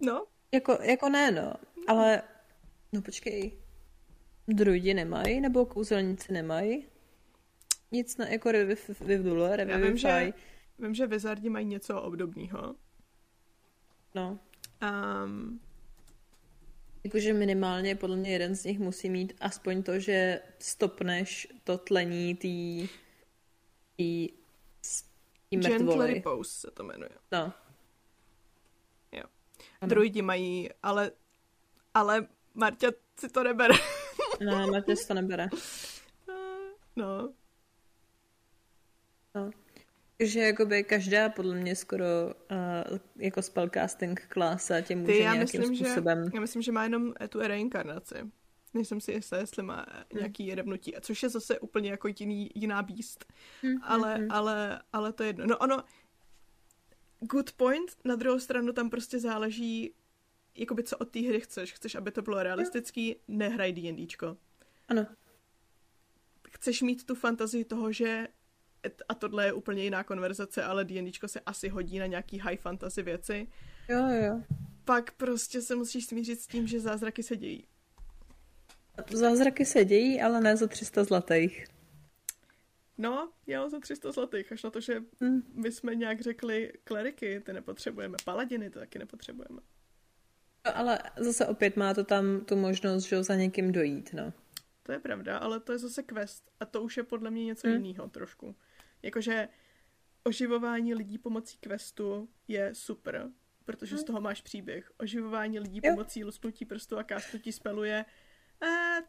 No? 0.00 0.26
Jako, 0.52 0.78
jako 0.82 1.08
ne, 1.08 1.30
no. 1.30 1.54
Ale, 1.88 2.22
no 2.92 3.02
počkej. 3.02 3.52
Druidi 4.48 4.94
nemají, 4.94 5.40
nebo 5.40 5.66
kouzelníci 5.66 6.32
nemají? 6.32 6.86
Nic 7.92 8.16
na, 8.16 8.28
jako 8.28 8.52
Revivify, 8.52 8.94
Já 9.68 9.76
vím, 9.76 9.96
že, 9.96 10.32
vím, 10.78 10.94
že 10.94 11.06
Wizardi 11.06 11.48
mají 11.48 11.66
něco 11.66 12.02
obdobného. 12.02 12.74
No. 14.14 14.38
Um, 14.82 15.60
Jakože 17.04 17.32
minimálně 17.32 17.94
podle 17.94 18.16
mě 18.16 18.30
jeden 18.30 18.56
z 18.56 18.64
nich 18.64 18.78
musí 18.78 19.10
mít 19.10 19.32
aspoň 19.40 19.82
to, 19.82 19.98
že 19.98 20.42
stopneš 20.58 21.48
to 21.64 21.78
tlení 21.78 22.34
tý 22.34 22.88
i, 23.98 24.32
i 25.50 25.56
Gentle 25.56 26.06
Repose 26.06 26.50
se 26.50 26.70
to 26.70 26.84
jmenuje. 26.84 27.10
No. 27.32 27.52
Jo. 29.12 29.22
Ano. 29.80 29.88
Druidi 29.88 30.22
mají, 30.22 30.68
ale, 30.82 31.10
ale 31.94 32.26
Marta 32.54 32.86
si 33.20 33.28
to 33.28 33.42
nebere. 33.42 33.74
ne, 34.40 34.66
Marta 34.66 34.96
si 34.96 35.08
to 35.08 35.14
nebere. 35.14 35.48
No. 36.96 37.32
No. 39.34 39.50
Takže 40.18 40.40
jakoby 40.40 40.84
každá 40.84 41.28
podle 41.28 41.54
mě 41.54 41.76
skoro 41.76 42.04
uh, 42.26 42.98
jako 43.16 43.42
spellcasting 43.42 44.26
klasa 44.28 44.80
tě 44.80 44.96
může 44.96 45.12
Ty, 45.12 45.18
já 45.18 45.34
nějakým 45.34 45.60
myslím, 45.60 45.76
způsobem... 45.76 46.24
Že, 46.24 46.30
já 46.34 46.40
myslím, 46.40 46.62
že 46.62 46.72
má 46.72 46.84
jenom 46.84 47.14
tu 47.28 47.38
reinkarnaci. 47.38 48.16
Nejsem 48.74 49.00
si 49.00 49.12
jistá, 49.12 49.36
jestli 49.36 49.62
má 49.62 49.86
hmm. 49.90 50.18
nějaký 50.20 50.46
jedebnutí, 50.46 50.94
což 51.00 51.22
je 51.22 51.28
zase 51.28 51.58
úplně 51.58 51.90
jako 51.90 52.08
jiný, 52.20 52.50
jiná 52.54 52.82
beast. 52.82 53.24
Hmm, 53.62 53.82
ale, 53.82 54.14
hmm. 54.14 54.30
ale, 54.30 54.82
ale 54.92 55.12
to 55.12 55.22
je 55.22 55.28
jedno. 55.28 55.46
No 55.46 55.58
ono, 55.58 55.84
good 57.20 57.52
point, 57.52 57.96
na 58.04 58.16
druhou 58.16 58.38
stranu 58.38 58.72
tam 58.72 58.90
prostě 58.90 59.18
záleží, 59.18 59.94
jakoby 60.54 60.82
co 60.82 60.96
od 60.96 61.10
té 61.10 61.20
hry 61.20 61.40
chceš. 61.40 61.72
Chceš, 61.72 61.94
aby 61.94 62.10
to 62.10 62.22
bylo 62.22 62.42
realistický, 62.42 63.16
nehraj 63.28 63.72
D&Dčko. 63.72 64.36
Ano. 64.88 65.06
Chceš 66.50 66.82
mít 66.82 67.04
tu 67.04 67.14
fantazii 67.14 67.64
toho, 67.64 67.92
že 67.92 68.28
a 69.08 69.14
tohle 69.14 69.46
je 69.46 69.52
úplně 69.52 69.84
jiná 69.84 70.04
konverzace, 70.04 70.64
ale 70.64 70.84
D&Dčko 70.84 71.28
se 71.28 71.40
asi 71.40 71.68
hodí 71.68 71.98
na 71.98 72.06
nějaký 72.06 72.38
high 72.38 72.56
fantasy 72.56 73.02
věci. 73.02 73.46
Jo, 73.88 74.08
jo. 74.08 74.42
Pak 74.84 75.10
prostě 75.10 75.62
se 75.62 75.76
musíš 75.76 76.06
smířit 76.06 76.40
s 76.40 76.46
tím, 76.46 76.66
že 76.66 76.80
zázraky 76.80 77.22
se 77.22 77.36
dějí. 77.36 77.66
Zázraky 79.12 79.64
se 79.64 79.84
dějí, 79.84 80.20
ale 80.20 80.40
ne 80.40 80.56
za 80.56 80.66
300 80.66 81.04
zlatých. 81.04 81.66
No, 82.98 83.32
jo, 83.46 83.70
za 83.70 83.80
300 83.80 84.12
zlatých, 84.12 84.52
až 84.52 84.62
na 84.62 84.70
to, 84.70 84.80
že 84.80 85.00
mm. 85.20 85.42
my 85.54 85.72
jsme 85.72 85.94
nějak 85.94 86.20
řekli 86.20 86.72
kleriky, 86.84 87.40
ty 87.40 87.52
nepotřebujeme, 87.52 88.16
paladiny 88.24 88.70
to 88.70 88.78
taky 88.78 88.98
nepotřebujeme. 88.98 89.60
No, 90.66 90.76
ale 90.76 90.98
zase 91.16 91.46
opět 91.46 91.76
má 91.76 91.94
to 91.94 92.04
tam 92.04 92.40
tu 92.44 92.56
možnost, 92.56 93.04
že 93.04 93.22
za 93.22 93.34
někým 93.34 93.72
dojít, 93.72 94.12
no. 94.12 94.32
To 94.82 94.92
je 94.92 94.98
pravda, 94.98 95.38
ale 95.38 95.60
to 95.60 95.72
je 95.72 95.78
zase 95.78 96.02
quest 96.02 96.50
a 96.60 96.64
to 96.64 96.82
už 96.82 96.96
je 96.96 97.02
podle 97.02 97.30
mě 97.30 97.44
něco 97.44 97.68
mm. 97.68 97.74
jiného 97.74 98.08
trošku. 98.08 98.56
Jakože 99.02 99.48
oživování 100.24 100.94
lidí 100.94 101.18
pomocí 101.18 101.58
questu 101.58 102.28
je 102.48 102.74
super, 102.74 103.30
protože 103.64 103.96
z 103.96 104.04
toho 104.04 104.20
máš 104.20 104.42
příběh. 104.42 104.92
Oživování 104.98 105.60
lidí 105.60 105.80
jo. 105.84 105.92
pomocí 105.92 106.24
lusknutí 106.24 106.64
prstu 106.64 106.98
a 106.98 107.02
kástnutí 107.02 107.52
spelu 107.52 107.84
je 107.84 108.04
Uh, 108.62 109.04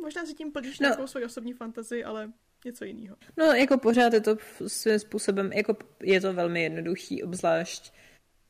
možná 0.00 0.26
si 0.26 0.34
tím 0.34 0.52
plníš 0.52 0.80
no. 0.80 0.88
nějakou 0.88 1.06
svoji 1.06 1.26
osobní 1.26 1.52
fantazii, 1.52 2.04
ale 2.04 2.32
něco 2.64 2.84
jiného. 2.84 3.16
No, 3.36 3.44
jako 3.44 3.78
pořád 3.78 4.12
je 4.12 4.20
to 4.20 4.36
svým 4.66 4.98
způsobem, 4.98 5.52
jako 5.52 5.76
je 6.02 6.20
to 6.20 6.32
velmi 6.32 6.62
jednoduchý, 6.62 7.22
obzvlášť 7.22 7.92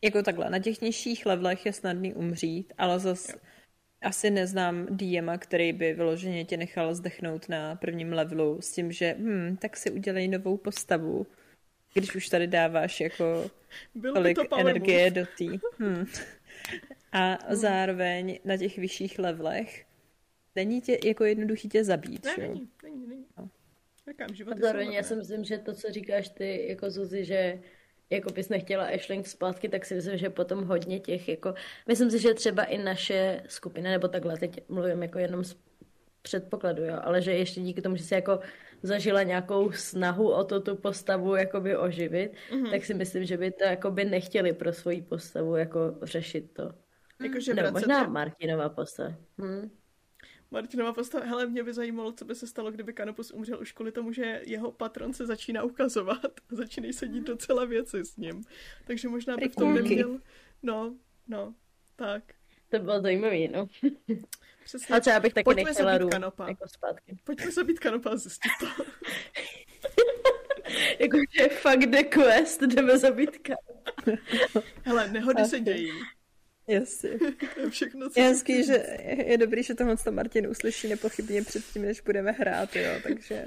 jako 0.05 0.22
takhle, 0.22 0.51
na 0.51 0.59
těch 0.59 0.81
nižších 0.81 1.27
levelech 1.27 1.66
je 1.66 1.72
snadný 1.72 2.14
umřít, 2.14 2.72
ale 2.79 2.99
zase 2.99 3.40
asi 4.03 4.31
neznám 4.31 4.87
DM, 4.91 5.31
který 5.39 5.73
by 5.73 5.93
vyloženě 5.93 6.45
tě 6.45 6.57
nechal 6.57 6.95
zdechnout 6.95 7.49
na 7.49 7.77
prvním 7.77 8.13
levelu 8.13 8.61
s 8.61 8.73
tím, 8.73 8.93
že 8.93 9.15
hm, 9.19 9.57
tak 9.61 9.77
si 9.77 9.91
udělej 9.91 10.29
novou 10.29 10.57
postavu, 10.57 11.27
když 11.95 12.15
už 12.15 12.29
tady 12.29 12.47
dáváš 12.47 13.01
jako 13.01 13.51
Byl 13.95 14.15
tolik 14.15 14.39
to 14.51 14.59
energie 14.59 15.11
do 15.11 15.27
té. 15.39 15.45
Hm. 15.79 16.07
A 17.13 17.39
zároveň 17.55 18.39
na 18.45 18.57
těch 18.57 18.79
vyšších 18.79 19.19
levelech 19.19 19.87
není 20.57 20.81
tě 20.81 20.99
jako 21.05 21.25
jednoduchý 21.25 21.69
tě 21.69 21.85
zabít. 21.85 22.25
Ne, 22.25 22.35
není, 22.39 22.69
není, 22.83 23.07
není. 23.07 23.27
No. 23.39 23.51
Říkám, 24.09 24.35
život 24.35 24.59
zároveň 24.59 24.93
já 24.93 25.03
si 25.03 25.17
myslím, 25.17 25.45
že 25.45 25.59
to, 25.59 25.75
co 25.75 25.93
říkáš 25.93 26.29
ty, 26.29 26.69
jako 26.69 26.91
Zuzi, 26.91 27.25
že 27.25 27.63
jako 28.11 28.33
bys 28.33 28.49
nechtěla 28.49 28.85
Ashling 28.85 29.27
zpátky, 29.27 29.69
tak 29.69 29.85
si 29.85 29.95
myslím, 29.95 30.19
že 30.19 30.31
potom 30.31 30.64
hodně 30.64 31.01
těch, 31.01 31.29
jako, 31.29 31.55
myslím 31.87 32.11
si, 32.11 32.19
že 32.19 32.35
třeba 32.35 32.64
i 32.64 32.79
naše 32.79 33.42
skupina, 33.47 33.90
nebo 33.90 34.09
takhle, 34.09 34.38
teď 34.38 34.69
mluvím 34.69 35.03
jako 35.03 35.19
jenom 35.19 35.45
z 35.45 35.57
předpokladu, 36.23 36.85
jo, 36.85 36.99
ale 37.03 37.23
že 37.23 37.33
ještě 37.33 37.61
díky 37.61 37.83
tomu, 37.83 37.97
že 37.97 38.03
si 38.03 38.14
jako 38.14 38.40
zažila 38.83 39.23
nějakou 39.23 39.73
snahu 39.73 40.31
o 40.31 40.45
to 40.45 40.61
tu 40.61 40.77
postavu 40.77 41.35
jakoby 41.35 41.77
oživit, 41.77 42.33
mm-hmm. 42.51 42.71
tak 42.71 42.85
si 42.85 42.95
myslím, 42.95 43.25
že 43.25 43.37
by 43.37 43.51
to 43.51 43.64
jakoby 43.64 44.05
nechtěli 44.05 44.53
pro 44.53 44.73
svoji 44.73 45.03
postavu 45.03 45.57
jako 45.57 45.79
řešit 46.03 46.53
to. 46.53 46.73
Jakože 47.23 47.55
Nebo 47.55 47.71
možná 47.71 48.09
Martinova 48.09 48.69
postava. 48.69 49.14
Hm? 49.40 49.71
Martinova 50.51 50.93
postava, 50.93 51.25
hele, 51.25 51.47
mě 51.47 51.63
by 51.63 51.73
zajímalo, 51.73 52.13
co 52.13 52.25
by 52.25 52.35
se 52.35 52.47
stalo, 52.47 52.71
kdyby 52.71 52.93
Kanopus 52.93 53.31
umřel 53.31 53.61
už 53.61 53.73
kvůli 53.73 53.93
tomu, 53.93 54.13
že 54.13 54.43
jeho 54.47 54.73
patron 54.73 55.13
se 55.13 55.27
začíná 55.27 55.63
ukazovat 55.63 56.25
a 56.25 56.55
začínají 56.55 56.93
se 56.93 57.09
dít 57.09 57.25
docela 57.25 57.65
věci 57.65 58.05
s 58.05 58.17
ním. 58.17 58.45
Takže 58.87 59.09
možná 59.09 59.37
by 59.37 59.49
v 59.49 59.57
tom 59.57 59.75
neměl... 59.75 60.21
No, 60.63 60.97
no, 61.29 61.55
tak. 61.97 62.23
To 62.71 62.79
bylo 62.79 63.01
zajímavý, 63.01 63.49
no. 63.49 63.67
Přesně. 64.65 64.97
A 64.97 65.01
třeba 65.01 65.21
bych 65.21 65.35
taky 65.35 65.45
Pojďme 65.45 65.65
nechtěla 65.65 65.99
rům, 65.99 66.11
kanopa. 66.11 66.49
jako 66.49 66.69
zpátky. 66.69 67.19
Pojďme 67.25 67.51
zabít 67.51 67.79
kanopa 67.79 68.11
a 68.11 68.17
zjistit 68.17 68.51
to. 68.61 68.67
Jakože 70.99 71.49
fuck 71.57 71.87
the 71.91 72.03
quest, 72.03 72.63
jdeme 72.63 72.99
zabít 72.99 73.39
kanopa. 73.39 74.23
Hele, 74.85 75.09
nehody 75.09 75.45
se 75.45 75.61
dějí. 75.61 75.91
Jasně. 76.69 77.11
Všechno, 77.71 78.11
co 78.11 78.21
je 78.21 78.27
hezký, 78.27 78.65
že 78.65 78.87
je 79.27 79.39
dobrý, 79.39 79.63
že 79.63 79.75
tohle 79.75 79.97
to 79.97 80.13
Martin 80.13 80.49
uslyší 80.49 80.89
nepochybně 80.89 81.43
předtím, 81.43 81.83
než 81.83 82.01
budeme 82.01 82.33
hrát, 82.33 82.77
jo, 82.77 82.93
takže... 83.03 83.45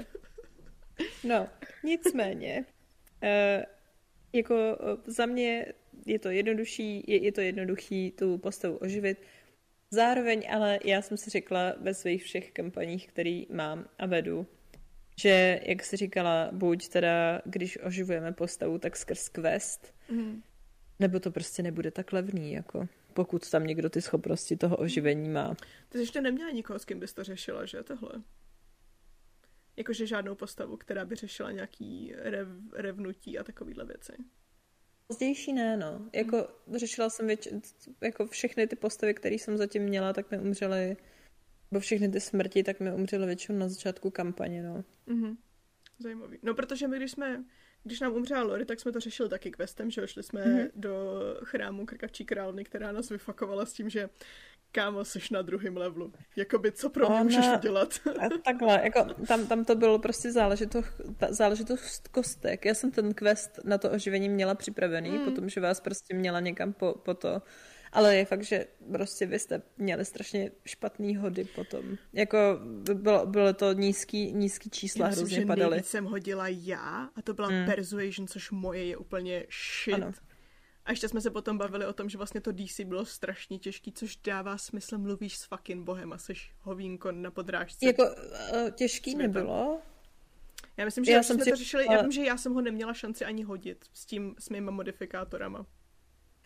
No, 1.24 1.48
nicméně, 1.84 2.64
uh, 3.22 3.64
jako 4.32 4.54
eh, 4.54 5.10
za 5.10 5.26
mě 5.26 5.66
je 6.06 6.18
to 6.18 6.30
jednodušší, 6.30 7.04
je, 7.06 7.24
je 7.24 7.32
to 7.32 7.40
jednoduchý 7.40 8.10
tu 8.10 8.38
postavu 8.38 8.76
oživit. 8.76 9.18
Zároveň 9.90 10.48
ale 10.52 10.78
já 10.84 11.02
jsem 11.02 11.16
si 11.16 11.30
řekla 11.30 11.74
ve 11.80 11.94
svých 11.94 12.24
všech 12.24 12.50
kampaních, 12.50 13.08
který 13.08 13.46
mám 13.50 13.88
a 13.98 14.06
vedu, 14.06 14.46
že, 15.20 15.60
jak 15.64 15.84
jsi 15.84 15.96
říkala, 15.96 16.48
buď 16.52 16.88
teda, 16.88 17.42
když 17.44 17.78
oživujeme 17.82 18.32
postavu, 18.32 18.78
tak 18.78 18.96
skrz 18.96 19.28
quest, 19.28 19.94
mm. 20.10 20.42
nebo 20.98 21.20
to 21.20 21.30
prostě 21.30 21.62
nebude 21.62 21.90
tak 21.90 22.12
levný, 22.12 22.52
jako 22.52 22.88
pokud 23.14 23.50
tam 23.50 23.66
někdo 23.66 23.90
ty 23.90 24.02
schopnosti 24.02 24.56
toho 24.56 24.76
oživení 24.76 25.28
má. 25.28 25.54
Ty 25.88 25.98
jsi 25.98 26.02
ještě 26.02 26.20
neměla 26.20 26.50
nikoho, 26.50 26.78
s 26.78 26.84
kým 26.84 27.00
bys 27.00 27.12
to 27.12 27.24
řešila, 27.24 27.66
že 27.66 27.82
tohle? 27.82 28.10
Jakože 29.76 30.06
žádnou 30.06 30.34
postavu, 30.34 30.76
která 30.76 31.04
by 31.04 31.14
řešila 31.14 31.52
nějaký 31.52 32.12
rev, 32.16 32.48
revnutí 32.72 33.38
a 33.38 33.44
takovýhle 33.44 33.84
věci. 33.84 34.12
Pozdější 35.06 35.52
ne, 35.52 35.76
no. 35.76 36.10
Jako 36.12 36.48
řešila 36.74 37.10
jsem 37.10 37.26
věč, 37.26 37.48
jako 38.00 38.26
všechny 38.26 38.66
ty 38.66 38.76
postavy, 38.76 39.14
které 39.14 39.34
jsem 39.34 39.56
zatím 39.56 39.82
měla, 39.82 40.12
tak 40.12 40.30
mi 40.30 40.38
umřely, 40.38 40.96
bo 41.70 41.80
všechny 41.80 42.08
ty 42.08 42.20
smrti, 42.20 42.62
tak 42.62 42.80
mi 42.80 42.92
umřely 42.92 43.26
většinou 43.26 43.58
na 43.58 43.68
začátku 43.68 44.10
kampaně, 44.10 44.62
no. 44.62 44.84
Mm-hmm. 45.08 45.36
Zajímavý. 45.98 46.38
No, 46.42 46.54
protože 46.54 46.88
my, 46.88 46.96
když 46.96 47.10
jsme, 47.10 47.44
když 47.84 48.00
nám 48.00 48.12
umřela 48.12 48.42
Lori, 48.42 48.64
tak 48.64 48.80
jsme 48.80 48.92
to 48.92 49.00
řešili 49.00 49.28
taky 49.28 49.50
questem, 49.50 49.90
že 49.90 50.06
šli 50.06 50.22
jsme 50.22 50.44
mm-hmm. 50.44 50.70
do 50.74 50.94
chrámu 51.44 51.86
krkavčí 51.86 52.24
královny, 52.24 52.64
která 52.64 52.92
nás 52.92 53.10
vyfakovala 53.10 53.66
s 53.66 53.72
tím, 53.72 53.88
že 53.88 54.08
kámo, 54.72 55.04
jsi 55.04 55.18
na 55.30 55.42
druhém 55.42 55.76
levelu. 55.76 56.12
Jakoby, 56.36 56.72
co 56.72 56.90
pro 56.90 57.06
mě 57.06 57.14
Ona... 57.14 57.24
můžeš 57.24 57.46
udělat? 57.58 58.00
takhle, 58.44 58.80
jako 58.84 59.04
tam, 59.28 59.46
tam 59.46 59.64
to 59.64 59.74
bylo 59.74 59.98
prostě 59.98 60.32
záležitost, 60.32 61.00
záležitost 61.28 62.08
kostek. 62.08 62.64
Já 62.64 62.74
jsem 62.74 62.90
ten 62.90 63.14
quest 63.14 63.60
na 63.64 63.78
to 63.78 63.90
oživení 63.90 64.28
měla 64.28 64.54
připravený, 64.54 65.10
hmm. 65.10 65.24
potom, 65.24 65.48
že 65.48 65.60
vás 65.60 65.80
prostě 65.80 66.14
měla 66.14 66.40
někam 66.40 66.72
po, 66.72 66.94
po 67.04 67.14
to. 67.14 67.42
Ale 67.92 68.16
je 68.16 68.24
fakt, 68.24 68.44
že 68.44 68.66
prostě 68.92 69.26
vy 69.26 69.38
jste 69.38 69.62
měli 69.78 70.04
strašně 70.04 70.50
špatný 70.64 71.16
hody 71.16 71.44
potom. 71.44 71.96
Jako 72.12 72.38
bylo, 72.94 73.26
bylo 73.26 73.52
to 73.52 73.72
nízký, 73.72 74.32
nízký 74.32 74.70
čísla, 74.70 75.06
já 75.06 75.12
hrozně 75.12 75.46
padaly. 75.46 75.76
Já 75.76 75.82
jsem 75.82 76.04
hodila 76.04 76.48
já 76.48 77.10
a 77.16 77.22
to 77.22 77.34
byla 77.34 77.48
hmm. 77.48 77.66
Persuasion, 77.66 78.28
což 78.28 78.50
moje 78.50 78.84
je 78.84 78.96
úplně 78.96 79.46
shit. 79.50 79.94
Ano. 79.94 80.12
A 80.84 80.90
ještě 80.90 81.08
jsme 81.08 81.20
se 81.20 81.30
potom 81.30 81.58
bavili 81.58 81.86
o 81.86 81.92
tom, 81.92 82.08
že 82.08 82.18
vlastně 82.18 82.40
to 82.40 82.52
DC 82.52 82.80
bylo 82.84 83.04
strašně 83.04 83.58
těžký, 83.58 83.92
což 83.92 84.16
dává 84.16 84.58
smysl, 84.58 84.98
mluvíš 84.98 85.36
s 85.36 85.44
fucking 85.44 85.84
bohem 85.84 86.12
a 86.12 86.18
jsi 86.18 86.32
hovínko 86.60 87.12
na 87.12 87.30
podrážce. 87.30 87.86
Jako 87.86 88.02
uh, 88.02 88.70
těžký 88.70 89.10
světa. 89.10 89.26
nebylo. 89.26 89.80
Já 90.76 90.84
myslím, 90.84 91.04
že 91.04 91.12
já 91.12 91.22
jsem 91.22 91.40
si, 91.40 91.50
to 91.50 91.56
řešili, 91.56 91.86
ale... 91.86 91.96
já 91.96 92.02
vím, 92.02 92.12
že 92.12 92.24
já 92.24 92.36
jsem 92.36 92.54
ho 92.54 92.60
neměla 92.60 92.94
šanci 92.94 93.24
ani 93.24 93.42
hodit 93.42 93.84
s 93.92 94.06
tím, 94.06 94.34
s 94.38 94.48
mýma 94.48 94.70
modifikátorama. 94.70 95.66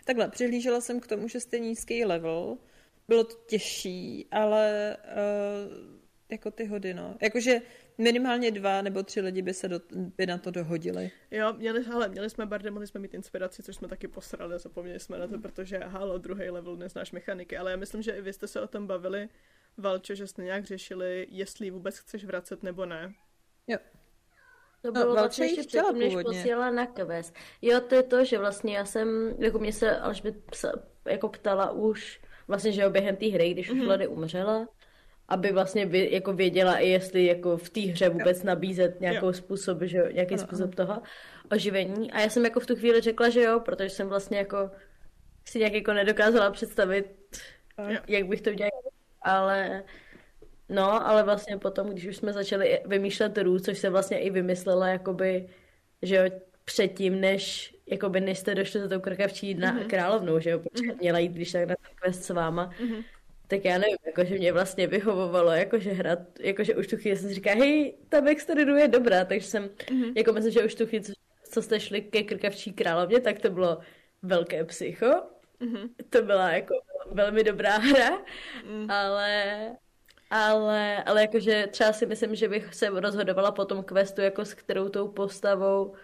Takhle, 0.04 0.28
přihlížela 0.28 0.80
jsem 0.80 1.00
k 1.00 1.06
tomu, 1.06 1.28
že 1.28 1.40
jste 1.40 1.58
nízký 1.58 2.04
level, 2.04 2.58
bylo 3.08 3.24
to 3.24 3.34
těžší, 3.46 4.26
ale 4.30 4.96
uh, 5.06 6.04
jako 6.28 6.50
ty 6.50 6.66
hody, 6.66 6.94
no. 6.94 7.16
Jakože 7.22 7.60
minimálně 7.98 8.50
dva 8.50 8.82
nebo 8.82 9.02
tři 9.02 9.20
lidi 9.20 9.42
by 9.42 9.54
se 9.54 9.68
do, 9.68 9.80
by 10.16 10.26
na 10.26 10.38
to 10.38 10.50
dohodili. 10.50 11.10
Jo, 11.30 11.52
měli, 11.52 11.82
hele, 11.82 12.08
měli 12.08 12.30
jsme 12.30 12.46
barde, 12.46 12.70
mohli 12.70 12.86
jsme 12.86 13.00
mít 13.00 13.14
inspiraci, 13.14 13.62
což 13.62 13.76
jsme 13.76 13.88
taky 13.88 14.08
posrali, 14.08 14.58
zapomněli 14.58 15.00
jsme 15.00 15.18
na 15.18 15.28
to, 15.28 15.38
protože 15.38 15.78
halo, 15.78 16.18
druhý 16.18 16.50
level 16.50 16.76
neznáš 16.76 17.12
mechaniky, 17.12 17.56
ale 17.56 17.70
já 17.70 17.76
myslím, 17.76 18.02
že 18.02 18.12
i 18.12 18.20
vy 18.20 18.32
jste 18.32 18.46
se 18.46 18.60
o 18.60 18.66
tom 18.66 18.86
bavili, 18.86 19.28
Valčo, 19.76 20.14
že 20.14 20.26
jste 20.26 20.42
nějak 20.42 20.64
řešili, 20.64 21.26
jestli 21.30 21.70
vůbec 21.70 21.98
chceš 21.98 22.24
vracet 22.24 22.62
nebo 22.62 22.86
ne. 22.86 23.14
Jo. 23.66 23.78
To 24.84 24.92
no, 24.92 25.00
bylo 25.00 25.14
no, 25.14 25.20
vlastně 25.20 25.46
ještě 25.46 25.62
předtím, 25.80 25.98
než 25.98 26.14
posílala 26.22 26.70
na 26.70 26.86
quest. 26.86 27.34
Jo, 27.62 27.80
to 27.80 27.94
je 27.94 28.02
to, 28.02 28.24
že 28.24 28.38
vlastně 28.38 28.76
já 28.76 28.84
jsem, 28.84 29.34
jako 29.38 29.58
mě 29.58 29.72
se 29.72 29.96
Alžbět 29.96 30.34
jako 31.08 31.28
ptala 31.28 31.70
už, 31.70 32.20
vlastně, 32.48 32.72
že 32.72 32.82
jo, 32.82 32.90
během 32.90 33.16
té 33.16 33.26
hry, 33.26 33.50
když 33.50 33.70
mm-hmm. 33.70 33.80
už 33.80 33.86
Lady 33.86 34.06
umřela, 34.06 34.68
aby 35.28 35.52
vlastně 35.52 35.86
vě, 35.86 36.14
jako 36.14 36.32
věděla 36.32 36.78
i 36.78 36.88
jestli 36.88 37.26
jako 37.26 37.56
v 37.56 37.70
té 37.70 37.80
hře 37.80 38.08
vůbec 38.08 38.38
jo. 38.38 38.46
nabízet 38.46 39.00
nějakou 39.00 39.26
jo. 39.26 39.32
způsob, 39.32 39.82
že 39.82 39.98
jo, 39.98 40.06
nějaký 40.12 40.34
ano, 40.34 40.42
způsob 40.42 40.74
ano. 40.78 40.86
toho 40.86 41.02
oživení. 41.52 42.12
A 42.12 42.20
já 42.20 42.28
jsem 42.28 42.44
jako 42.44 42.60
v 42.60 42.66
tu 42.66 42.76
chvíli 42.76 43.00
řekla, 43.00 43.28
že 43.28 43.42
jo, 43.42 43.60
protože 43.60 43.90
jsem 43.90 44.08
vlastně 44.08 44.38
jako 44.38 44.70
si 45.44 45.58
nějak 45.58 45.72
jako 45.72 45.92
nedokázala 45.92 46.50
představit, 46.50 47.06
jo. 47.78 48.00
jak 48.08 48.26
bych 48.26 48.40
to 48.40 48.50
udělala. 48.50 48.82
Ale 49.22 49.84
no, 50.68 51.06
ale 51.06 51.22
vlastně 51.22 51.58
potom, 51.58 51.88
když 51.88 52.06
už 52.06 52.16
jsme 52.16 52.32
začali 52.32 52.80
vymýšlet 52.86 53.38
rů, 53.38 53.58
což 53.58 53.78
se 53.78 53.90
vlastně 53.90 54.18
i 54.18 54.30
vymyslela, 54.30 54.88
jakoby, 54.88 55.48
že 56.02 56.16
jo, 56.16 56.24
předtím, 56.64 57.20
než 57.20 57.74
jakoby 57.86 58.20
než 58.20 58.38
jste 58.38 58.54
došli 58.54 58.80
za 58.80 58.88
tou 58.88 59.00
krkavčí 59.00 59.54
na 59.54 59.74
mm-hmm. 59.74 59.86
královnou, 59.86 60.40
že 60.40 60.50
jo, 60.50 60.58
protože 60.58 60.84
mm-hmm. 60.84 61.00
měla 61.00 61.18
jít, 61.18 61.32
když 61.32 61.52
tak 61.52 61.68
na 61.68 61.74
ten 61.74 61.96
quest 62.00 62.24
s 62.24 62.30
váma, 62.30 62.70
mm-hmm 62.80 63.04
tak 63.46 63.64
já 63.64 63.78
nevím, 63.78 63.96
jakože 64.06 64.34
mě 64.34 64.52
vlastně 64.52 64.86
vyhovovalo, 64.86 65.50
jakože 65.52 65.92
hrát, 65.92 66.18
jakože 66.40 66.76
už 66.76 66.86
tu 66.86 66.96
chvíli 66.96 67.16
jsem 67.16 67.28
si 67.28 67.34
říká, 67.34 67.50
hej, 67.54 67.94
ta 68.08 68.20
backstory 68.20 68.80
je 68.80 68.88
dobrá, 68.88 69.24
takže 69.24 69.46
jsem, 69.48 69.68
mm-hmm. 69.68 70.12
jako 70.16 70.32
myslím, 70.32 70.52
že 70.52 70.64
už 70.64 70.74
tu 70.74 70.86
chvíli, 70.86 71.04
co, 71.04 71.12
co 71.50 71.62
jste 71.62 71.80
šli 71.80 72.02
ke 72.02 72.22
krkavčí 72.22 72.72
královně, 72.72 73.20
tak 73.20 73.38
to 73.38 73.50
bylo 73.50 73.78
velké 74.22 74.64
psycho. 74.64 75.06
Mm-hmm. 75.60 75.88
To 76.10 76.22
byla 76.22 76.50
jako 76.50 76.74
velmi 77.10 77.44
dobrá 77.44 77.76
hra, 77.76 78.18
mm. 78.70 78.90
ale 78.90 79.54
ale, 80.34 81.04
ale 81.04 81.20
jakože 81.20 81.66
třeba 81.70 81.92
si 81.92 82.06
myslím, 82.06 82.34
že 82.34 82.48
bych 82.48 82.74
se 82.74 82.90
rozhodovala 82.90 83.52
po 83.52 83.64
tom 83.64 83.82
questu, 83.82 84.20
jako 84.20 84.44
s 84.44 84.54
kterou 84.54 84.88
tou 84.88 85.08
postavou 85.08 85.94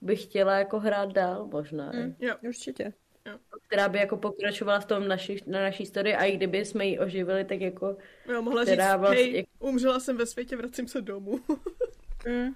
bych 0.00 0.22
chtěla 0.22 0.58
jako 0.58 0.78
hrát 0.78 1.12
dál 1.12 1.48
možná. 1.52 1.92
Mm, 1.94 2.16
jo, 2.20 2.34
určitě 2.48 2.92
jo. 3.26 3.38
která 3.66 3.88
by 3.88 3.98
jako 3.98 4.16
pokračovala 4.16 4.80
v 4.80 4.84
tom 4.84 5.08
naši, 5.08 5.36
na 5.46 5.60
naší 5.60 5.82
historii 5.82 6.14
a 6.14 6.24
i 6.24 6.36
kdyby 6.36 6.64
jsme 6.64 6.86
ji 6.86 6.98
oživili, 6.98 7.44
tak 7.44 7.60
jako... 7.60 7.96
Jo, 8.28 8.42
mohla 8.42 8.64
říct, 8.64 8.76
vlastně, 8.76 9.22
hej, 9.22 9.36
jako... 9.36 9.48
umřela 9.58 10.00
jsem 10.00 10.16
ve 10.16 10.26
světě, 10.26 10.56
vracím 10.56 10.88
se 10.88 11.00
domů. 11.00 11.40
mm. 12.28 12.54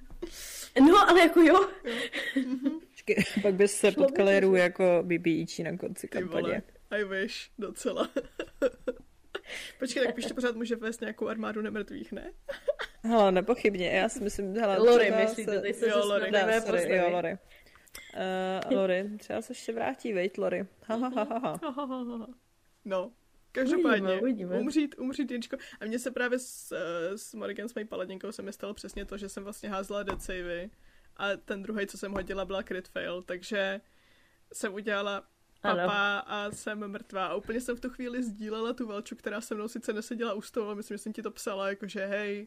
No, 0.89 1.11
ale 1.11 1.21
jako 1.21 1.41
jo. 1.41 1.69
jo. 1.85 3.15
Pak 3.43 3.55
bys 3.55 3.73
se 3.73 3.93
potkali 3.93 4.41
Rů 4.41 4.55
jako 4.55 5.03
BBIčí 5.03 5.63
na 5.63 5.77
konci 5.77 6.09
kampaně. 6.09 6.63
I 6.91 7.05
wish, 7.05 7.51
docela. 7.59 8.09
Počkej, 9.79 10.07
tak 10.07 10.15
pište 10.15 10.35
pořád 10.35 10.57
může 10.57 10.77
vést 10.77 11.01
nějakou 11.01 11.29
armádu 11.29 11.63
nemrtvých, 11.63 12.13
ne? 12.13 12.33
Hele, 13.03 13.33
nepochybně, 13.33 13.91
já 13.91 14.09
si 14.09 14.21
myslím, 14.21 14.55
hele, 14.55 14.79
Lory, 14.79 15.11
myslíte, 15.11 15.53
se... 15.53 15.61
teď 15.61 15.77
se 15.77 15.89
jo, 15.89 16.07
Lory. 16.07 16.31
Ne, 16.31 16.61
sorry, 16.61 16.97
jo, 16.97 17.11
Lory. 17.11 17.39
Uh, 18.71 18.77
Lory, 18.77 19.11
třeba 19.19 19.43
se 19.43 19.51
ještě 19.51 19.73
vrátí, 19.73 20.13
vejt, 20.13 20.39
Lory. 20.39 20.67
Ha, 20.83 20.97
ha, 20.97 21.09
ha, 21.09 21.39
ha. 21.39 21.61
No, 22.85 23.13
Každopádně, 23.53 24.01
uvidíme, 24.01 24.23
uvidíme. 24.23 24.59
umřít, 24.59 24.99
umřít 24.99 25.31
Jenčko. 25.31 25.57
A 25.81 25.85
mně 25.85 25.99
se 25.99 26.11
právě 26.11 26.39
s, 26.39 26.73
eh, 26.73 27.19
s 27.19 27.35
Morgan, 27.35 27.69
s 27.69 27.75
mojí 27.75 27.87
paladinkou, 27.87 28.33
se 28.33 28.43
mi 28.43 28.53
stalo 28.53 28.75
přesně 28.75 29.05
to, 29.05 29.19
že 29.19 29.29
jsem 29.29 29.45
vlastně 29.45 29.69
házela 29.69 30.03
dead 30.03 30.23
savey 30.23 30.71
a 31.17 31.37
ten 31.37 31.63
druhý, 31.63 31.87
co 31.87 31.99
jsem 31.99 32.13
hodila, 32.13 32.45
byla 32.45 32.63
crit 32.63 32.89
fail, 32.89 33.23
takže 33.23 33.81
jsem 34.53 34.75
udělala 34.75 35.29
papa 35.67 36.19
ano. 36.19 36.25
a 36.27 36.51
jsem 36.51 36.89
mrtvá. 36.89 37.27
A 37.27 37.35
úplně 37.35 37.61
jsem 37.61 37.77
v 37.77 37.81
tu 37.81 37.91
chvíli 37.91 38.23
sdílela 38.23 38.73
tu 38.73 38.87
velču, 38.87 39.17
která 39.17 39.41
se 39.41 39.55
mnou 39.55 39.69
sice 39.69 39.93
neseděla 39.93 40.35
u 40.35 40.43
stolu, 40.43 40.67
ale 40.67 40.75
myslím, 40.75 40.95
že 40.95 41.03
jsem 41.03 41.13
ti 41.13 41.23
to 41.23 41.31
psala, 41.31 41.69
jakože 41.69 42.07
hej, 42.07 42.47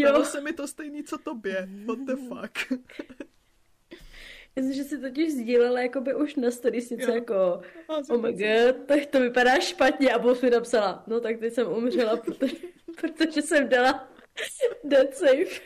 stalo 0.00 0.24
se 0.24 0.40
mi 0.40 0.52
to 0.52 0.68
stejný, 0.68 1.02
co 1.02 1.18
tobě. 1.18 1.68
What 1.86 1.98
the 2.06 2.16
fuck? 2.28 2.82
Myslím, 4.56 4.74
že 4.74 4.84
si 4.84 4.98
totiž 4.98 5.32
sdílela 5.32 5.80
jakoby 5.80 6.14
už 6.14 6.34
na 6.34 6.50
story 6.50 6.80
sice 6.80 7.14
jako 7.14 7.62
oh 8.08 8.20
my 8.20 8.32
god, 8.32 8.86
tak 8.86 9.06
to 9.06 9.20
vypadá 9.20 9.60
špatně 9.60 10.12
a 10.12 10.18
potom 10.18 10.38
mi 10.42 10.50
napsala, 10.50 11.04
no 11.06 11.20
tak 11.20 11.38
teď 11.38 11.52
jsem 11.52 11.68
umřela, 11.68 12.16
protože, 12.16 12.56
protože 13.00 13.42
jsem 13.42 13.68
dala 13.68 14.08
dead 14.84 15.14
safe. 15.14 15.60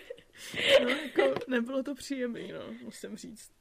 No, 0.83 0.89
jako 0.89 1.35
nebylo 1.49 1.83
to 1.83 1.95
příjemné, 1.95 2.41
no, 2.53 2.75
musím 2.83 3.17
říct. 3.17 3.54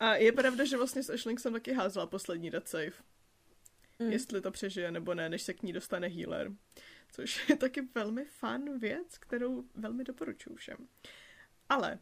A 0.00 0.14
je 0.14 0.32
pravda, 0.32 0.64
že 0.64 0.76
vlastně 0.76 1.02
s 1.02 1.10
Ashling 1.10 1.40
jsem 1.40 1.52
taky 1.52 1.72
házela 1.72 2.06
poslední 2.06 2.50
dead 2.50 2.68
safe. 2.68 3.02
Mm. 3.98 4.12
Jestli 4.12 4.40
to 4.40 4.50
přežije 4.50 4.90
nebo 4.90 5.14
ne, 5.14 5.28
než 5.28 5.42
se 5.42 5.54
k 5.54 5.62
ní 5.62 5.72
dostane 5.72 6.08
healer. 6.08 6.52
Což 7.12 7.48
je 7.48 7.56
taky 7.56 7.80
velmi 7.94 8.24
fun 8.24 8.78
věc, 8.78 9.18
kterou 9.18 9.64
velmi 9.74 10.04
doporučuji 10.04 10.54
všem. 10.54 10.88
Ale 11.68 11.98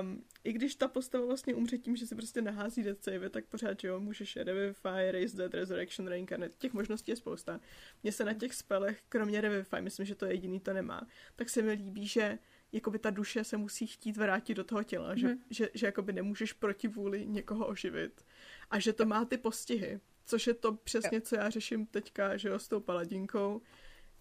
Um, 0.00 0.24
I 0.44 0.52
když 0.52 0.74
ta 0.74 0.88
postava 0.88 1.26
vlastně 1.26 1.54
umře 1.54 1.78
tím, 1.78 1.96
že 1.96 2.06
se 2.06 2.14
prostě 2.14 2.42
nahází 2.42 2.82
death 2.82 3.02
save, 3.02 3.30
tak 3.30 3.44
pořád, 3.44 3.80
že 3.80 3.88
jo, 3.88 4.00
můžeš 4.00 4.36
Revivify, 4.36 5.10
Raise 5.10 5.36
Dead, 5.36 5.54
Resurrection, 5.54 6.08
Reincarnate, 6.08 6.54
těch 6.58 6.72
možností 6.72 7.12
je 7.12 7.16
spousta. 7.16 7.60
Mně 8.02 8.12
se 8.12 8.24
na 8.24 8.34
těch 8.34 8.54
spelech, 8.54 9.02
kromě 9.08 9.40
Revivify, 9.40 9.80
myslím, 9.80 10.06
že 10.06 10.14
to 10.14 10.26
je 10.26 10.32
jediný, 10.32 10.60
to 10.60 10.72
nemá, 10.72 11.06
tak 11.36 11.48
se 11.48 11.62
mi 11.62 11.72
líbí, 11.72 12.06
že 12.06 12.38
jakoby 12.72 12.98
ta 12.98 13.10
duše 13.10 13.44
se 13.44 13.56
musí 13.56 13.86
chtít 13.86 14.16
vrátit 14.16 14.54
do 14.54 14.64
toho 14.64 14.82
těla, 14.82 15.14
mm-hmm. 15.14 15.18
že, 15.18 15.28
mhm. 15.28 15.38
že, 15.50 15.70
že 15.74 15.86
jakoby 15.86 16.12
nemůžeš 16.12 16.52
proti 16.52 16.88
vůli 16.88 17.26
někoho 17.26 17.66
oživit 17.66 18.24
a 18.70 18.78
že 18.78 18.92
to 18.92 19.06
má 19.06 19.24
ty 19.24 19.38
postihy, 19.38 20.00
což 20.26 20.46
je 20.46 20.54
to 20.54 20.72
přesně, 20.72 21.20
co 21.20 21.36
já 21.36 21.50
řeším 21.50 21.86
teďka, 21.86 22.36
že 22.36 22.48
jo, 22.48 22.58
s 22.58 22.68
tou 22.68 22.80
paladinkou, 22.80 23.62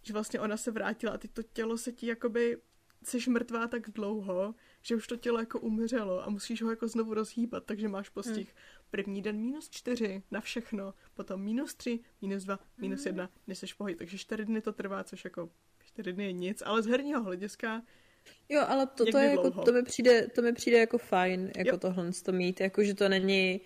že 0.01 0.13
vlastně 0.13 0.39
ona 0.39 0.57
se 0.57 0.71
vrátila 0.71 1.13
a 1.13 1.17
teď 1.17 1.31
to 1.31 1.43
tělo 1.43 1.77
se 1.77 1.91
ti 1.91 2.07
jakoby 2.07 2.57
jsi 3.03 3.29
mrtvá 3.29 3.67
tak 3.67 3.89
dlouho, 3.89 4.55
že 4.81 4.95
už 4.95 5.07
to 5.07 5.17
tělo 5.17 5.39
jako 5.39 5.59
umřelo 5.59 6.27
a 6.27 6.29
musíš 6.29 6.61
ho 6.61 6.69
jako 6.69 6.87
znovu 6.87 7.13
rozhýbat, 7.13 7.65
takže 7.65 7.87
máš 7.87 8.09
postih. 8.09 8.47
Hmm. 8.47 8.57
První 8.91 9.21
den 9.21 9.39
minus 9.39 9.69
čtyři 9.69 10.23
na 10.31 10.41
všechno, 10.41 10.93
potom 11.13 11.41
minus 11.41 11.75
tři, 11.75 11.99
minus 12.21 12.43
dva, 12.43 12.59
minus 12.77 13.05
jedna, 13.05 13.23
hmm. 13.23 13.33
než 13.47 13.57
jsi 13.57 13.67
v 13.67 13.95
takže 13.97 14.17
čtyři 14.17 14.45
dny 14.45 14.61
to 14.61 14.73
trvá, 14.73 15.03
což 15.03 15.23
jako 15.23 15.49
čtyři 15.79 16.13
dny 16.13 16.23
je 16.23 16.33
nic, 16.33 16.63
ale 16.65 16.81
z 16.81 16.85
herního 16.85 17.23
hlediska 17.23 17.81
Jo, 18.49 18.63
ale 18.67 18.87
to, 18.87 19.05
to, 19.05 19.17
je 19.17 19.29
jako, 19.29 19.51
to, 19.51 19.71
mi 19.71 19.83
přijde, 19.83 20.27
to 20.27 20.41
mi 20.41 20.53
přijde 20.53 20.77
jako 20.77 20.97
fajn, 20.97 21.51
jako 21.57 21.69
jo. 21.69 21.77
tohle 21.77 22.11
to 22.25 22.31
mít, 22.31 22.59
jako 22.61 22.83
že 22.83 22.93
to 22.93 23.09
není 23.09 23.61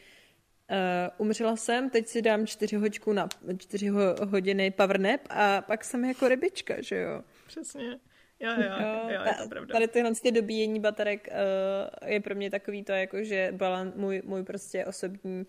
uh, 0.72 1.26
umřela 1.28 1.56
jsem, 1.56 1.90
teď 1.90 2.08
si 2.08 2.22
dám 2.22 2.48
čtyři, 2.48 2.76
hoďku 2.76 3.14
na, 3.14 3.28
čtyři 3.58 3.88
hodiny 4.30 4.72
power 4.72 5.00
nap 5.00 5.22
a 5.30 5.62
pak 5.62 5.84
jsem 5.84 6.06
jako 6.06 6.28
rybička, 6.28 6.82
že 6.82 6.98
jo. 6.98 7.22
Přesně. 7.48 8.00
Jo, 8.40 8.52
jo, 8.58 8.64
jo, 8.80 9.10
jo 9.10 9.22
je 9.26 9.44
to 9.44 9.50
pravda. 9.50 9.74
Tady 9.74 9.88
tyhle 9.88 10.12
ty 10.16 10.32
dobíjení 10.32 10.80
baterek 10.80 11.28
uh, 11.32 12.10
je 12.10 12.20
pro 12.20 12.36
mě 12.36 12.50
takový 12.50 12.84
to, 12.84 12.92
jako 12.92 13.24
že 13.24 13.54
balan, 13.58 13.94
můj, 13.96 14.22
můj 14.26 14.44
prostě 14.44 14.86
osobní 14.86 15.46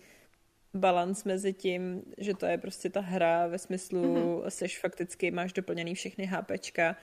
balans 0.73 1.23
mezi 1.23 1.53
tím, 1.53 2.03
že 2.17 2.33
to 2.33 2.45
je 2.45 2.57
prostě 2.57 2.89
ta 2.89 3.01
hra 3.01 3.47
ve 3.47 3.57
smyslu, 3.57 4.01
mm-hmm. 4.01 4.47
seš 4.47 4.79
fakticky, 4.79 5.31
máš 5.31 5.53
doplněný 5.53 5.95
všechny 5.95 6.25
HPčka, 6.25 6.95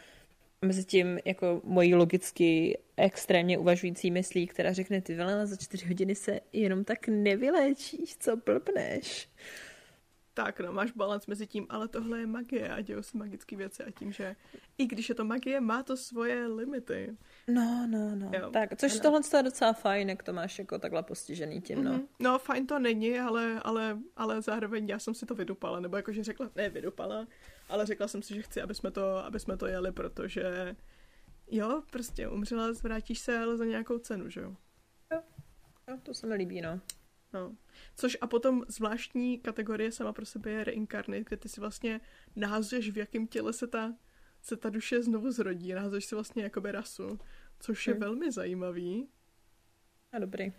mezi 0.63 0.85
tím 0.85 1.19
jako 1.25 1.61
mojí 1.65 1.95
logicky 1.95 2.79
extrémně 2.97 3.59
uvažující 3.59 4.11
myslí, 4.11 4.47
která 4.47 4.73
řekne, 4.73 5.01
ty 5.01 5.17
vole, 5.17 5.47
za 5.47 5.57
čtyři 5.57 5.87
hodiny 5.87 6.15
se 6.15 6.41
jenom 6.53 6.85
tak 6.85 7.09
nevyléčíš, 7.09 8.17
co 8.17 8.37
blbneš. 8.37 9.29
Tak, 10.35 10.61
no, 10.61 10.73
máš 10.73 10.93
balans 10.93 11.27
mezi 11.27 11.47
tím, 11.47 11.67
ale 11.69 11.89
tohle 11.89 12.21
je 12.21 12.27
magie 12.27 12.69
a 12.69 12.81
dějou 12.81 13.03
se 13.03 13.19
magické 13.19 13.57
věci 13.57 13.85
a 13.85 13.91
tím, 13.91 14.13
že 14.13 14.37
i 14.79 14.87
když 14.87 15.09
je 15.09 15.15
to 15.15 15.25
magie, 15.25 15.61
má 15.61 15.83
to 15.83 15.97
svoje 15.97 16.47
limity. 16.47 17.17
No, 17.49 17.87
no, 17.91 18.17
no. 18.17 18.31
Jo. 18.39 18.51
Tak, 18.51 18.77
což 18.77 18.93
ano. 18.93 19.01
tohle 19.03 19.21
je 19.37 19.43
docela 19.43 19.73
fajn, 19.73 20.09
jak 20.09 20.23
to 20.23 20.33
máš 20.33 20.59
jako 20.59 20.79
takhle 20.79 21.03
postižený 21.03 21.61
tím, 21.61 21.85
no. 21.85 21.93
Mm-hmm. 21.93 22.07
No, 22.21 22.39
fajn 22.39 22.67
to 22.67 22.79
není, 22.79 23.19
ale, 23.19 23.61
ale, 23.65 23.99
ale 24.17 24.43
zároveň 24.43 24.89
já 24.89 24.99
jsem 24.99 25.15
si 25.15 25.27
to 25.27 25.35
vydupala, 25.35 25.81
nebo 25.81 25.97
jakože 25.97 26.25
řekla, 26.25 26.51
ne 26.57 26.69
vydupala, 26.69 27.27
ale 27.69 27.87
řekla 27.87 28.09
jsem 28.09 28.23
si, 28.23 28.35
že 28.35 28.43
chci, 28.43 28.63
aby 28.63 28.75
jsme 28.75 28.91
to, 28.91 29.17
aby 29.17 29.41
jsme 29.41 29.57
to 29.57 29.67
jeli, 29.67 29.93
protože 29.93 30.77
jo, 31.51 31.83
prostě 31.91 32.29
umřela, 32.29 32.73
zvrátíš 32.73 33.19
se, 33.19 33.39
ale 33.39 33.57
za 33.57 33.65
nějakou 33.65 33.99
cenu, 33.99 34.31
že 34.31 34.41
jo? 34.41 34.57
Jo, 35.13 35.23
jo 35.89 35.99
to 36.03 36.15
se 36.15 36.27
mi 36.27 36.35
líbí, 36.35 36.61
no. 36.61 36.81
No. 37.33 37.57
Což 37.97 38.19
a 38.21 38.27
potom 38.27 38.65
zvláštní 38.69 39.39
kategorie 39.39 39.93
sama 39.93 40.13
pro 40.13 40.27
sebe 40.27 40.51
je 40.51 40.65
reincarnate, 40.65 41.25
kde 41.25 41.37
ty 41.37 41.49
si 41.49 41.61
vlastně 41.61 42.01
nahazuješ, 42.37 42.91
v 42.91 42.99
jakém 42.99 43.27
těle 43.27 43.53
se 43.53 43.67
ta, 43.67 43.95
se 44.43 44.57
ta 44.57 44.71
duše 44.71 45.03
znovu 45.03 45.31
zrodí. 45.31 45.73
Nahazuješ 45.73 46.05
si 46.05 46.15
vlastně 46.15 46.43
jakoby 46.43 46.73
rasu, 46.73 47.19
což 47.61 47.87
je 47.87 47.93
hmm. 47.93 48.01
velmi 48.01 48.33
zajímavý. 48.33 49.09
A 50.13 50.19
dobrý. 50.19 50.53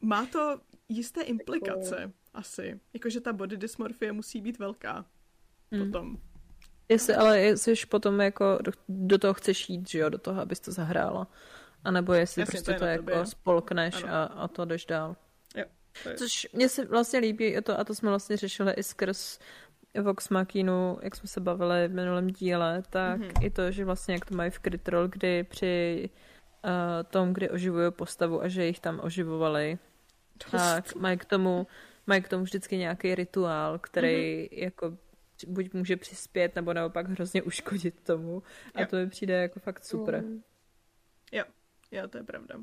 Má 0.00 0.26
to 0.26 0.60
jisté 0.88 1.22
implikace, 1.22 2.00
jako... 2.00 2.14
asi. 2.34 2.80
Jakože 2.92 3.20
ta 3.20 3.32
body 3.32 3.56
dysmorfie 3.56 4.12
musí 4.12 4.40
být 4.40 4.58
velká. 4.58 5.06
Hmm. 5.70 5.86
Potom. 5.86 6.29
Jestli, 6.90 7.14
ale 7.14 7.40
jestli 7.40 7.74
potom 7.88 8.20
jako 8.20 8.58
do, 8.88 9.18
toho 9.18 9.34
chceš 9.34 9.70
jít, 9.70 9.88
že 9.88 9.98
jo, 9.98 10.08
do 10.08 10.18
toho, 10.18 10.40
abys 10.40 10.60
to 10.60 10.72
zahrála. 10.72 11.26
A 11.84 11.90
nebo 11.90 12.12
jestli 12.12 12.42
Jasně, 12.42 12.52
prostě 12.52 12.72
to, 12.72 12.78
to 12.78 12.84
jako 12.84 13.26
spolkneš 13.26 14.04
a, 14.04 14.24
a 14.24 14.48
to 14.48 14.64
jdeš 14.64 14.86
dál. 14.86 15.16
Jo. 15.56 15.64
Což 16.16 16.48
mně 16.52 16.68
se 16.68 16.84
vlastně 16.84 17.18
líbí 17.18 17.56
to, 17.62 17.80
a 17.80 17.84
to 17.84 17.94
jsme 17.94 18.08
vlastně 18.08 18.36
řešili 18.36 18.72
i 18.72 18.82
skrz 18.82 19.38
Vox 20.02 20.28
Machinu, 20.28 20.98
jak 21.02 21.16
jsme 21.16 21.28
se 21.28 21.40
bavili 21.40 21.88
v 21.88 21.94
minulém 21.94 22.30
díle, 22.30 22.82
tak 22.90 23.20
mm-hmm. 23.20 23.46
i 23.46 23.50
to, 23.50 23.70
že 23.70 23.84
vlastně 23.84 24.14
jak 24.14 24.24
to 24.24 24.34
mají 24.34 24.50
v 24.50 24.58
Critrol, 24.58 25.08
kdy 25.08 25.44
při 25.44 26.08
uh, 26.64 26.70
tom, 27.10 27.32
kdy 27.32 27.50
oživují 27.50 27.92
postavu 27.92 28.42
a 28.42 28.48
že 28.48 28.66
jich 28.66 28.80
tam 28.80 29.00
oživovali, 29.02 29.78
Dost. 30.38 30.50
tak 30.50 30.94
mají 30.94 31.18
k 31.18 31.24
tomu 31.24 31.66
mají 32.06 32.22
k 32.22 32.28
tomu 32.28 32.44
vždycky 32.44 32.76
nějaký 32.76 33.14
rituál, 33.14 33.78
který 33.78 34.48
mm-hmm. 34.48 34.62
jako 34.62 34.96
buď 35.48 35.72
může 35.72 35.96
přispět, 35.96 36.54
nebo 36.54 36.72
naopak 36.72 37.08
hrozně 37.08 37.42
uškodit 37.42 38.00
tomu. 38.00 38.42
A 38.74 38.80
jo. 38.80 38.86
to 38.86 38.96
mi 38.96 39.08
přijde 39.08 39.34
jako 39.34 39.60
fakt 39.60 39.84
super. 39.84 40.22
Mm. 40.22 40.42
Jo, 41.32 41.44
jo, 41.90 42.08
to 42.08 42.18
je 42.18 42.24
pravda. 42.24 42.60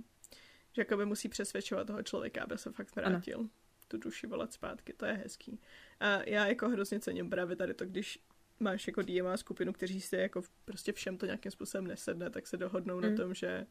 Že 0.74 0.82
jakoby 0.82 1.06
musí 1.06 1.30
přesvědčovat 1.30 1.88
toho 1.88 2.04
člověka, 2.04 2.44
aby 2.44 2.58
se 2.58 2.72
fakt 2.72 2.96
vrátil. 2.96 3.40
Ano. 3.40 3.50
Tu 3.88 3.98
duši 3.98 4.28
volat 4.28 4.54
zpátky, 4.54 4.94
to 4.94 5.06
je 5.06 5.14
hezký. 5.14 5.60
A 6.00 6.24
já 6.24 6.48
jako 6.48 6.70
hrozně 6.70 7.00
cením 7.00 7.30
právě 7.30 7.56
tady 7.56 7.74
to, 7.74 7.86
když 7.86 8.20
máš 8.60 8.88
jako 8.88 9.02
DMA 9.02 9.38
skupinu, 9.38 9.74
kteří 9.74 10.02
si 10.02 10.16
jako 10.16 10.42
prostě 10.66 10.94
všem 10.94 11.18
to 11.18 11.26
nějakým 11.26 11.52
způsobem 11.52 11.88
nesedne, 11.88 12.30
tak 12.30 12.48
se 12.48 12.58
dohodnou 12.58 12.96
mm. 12.96 13.02
na 13.02 13.16
tom, 13.16 13.34
že, 13.34 13.66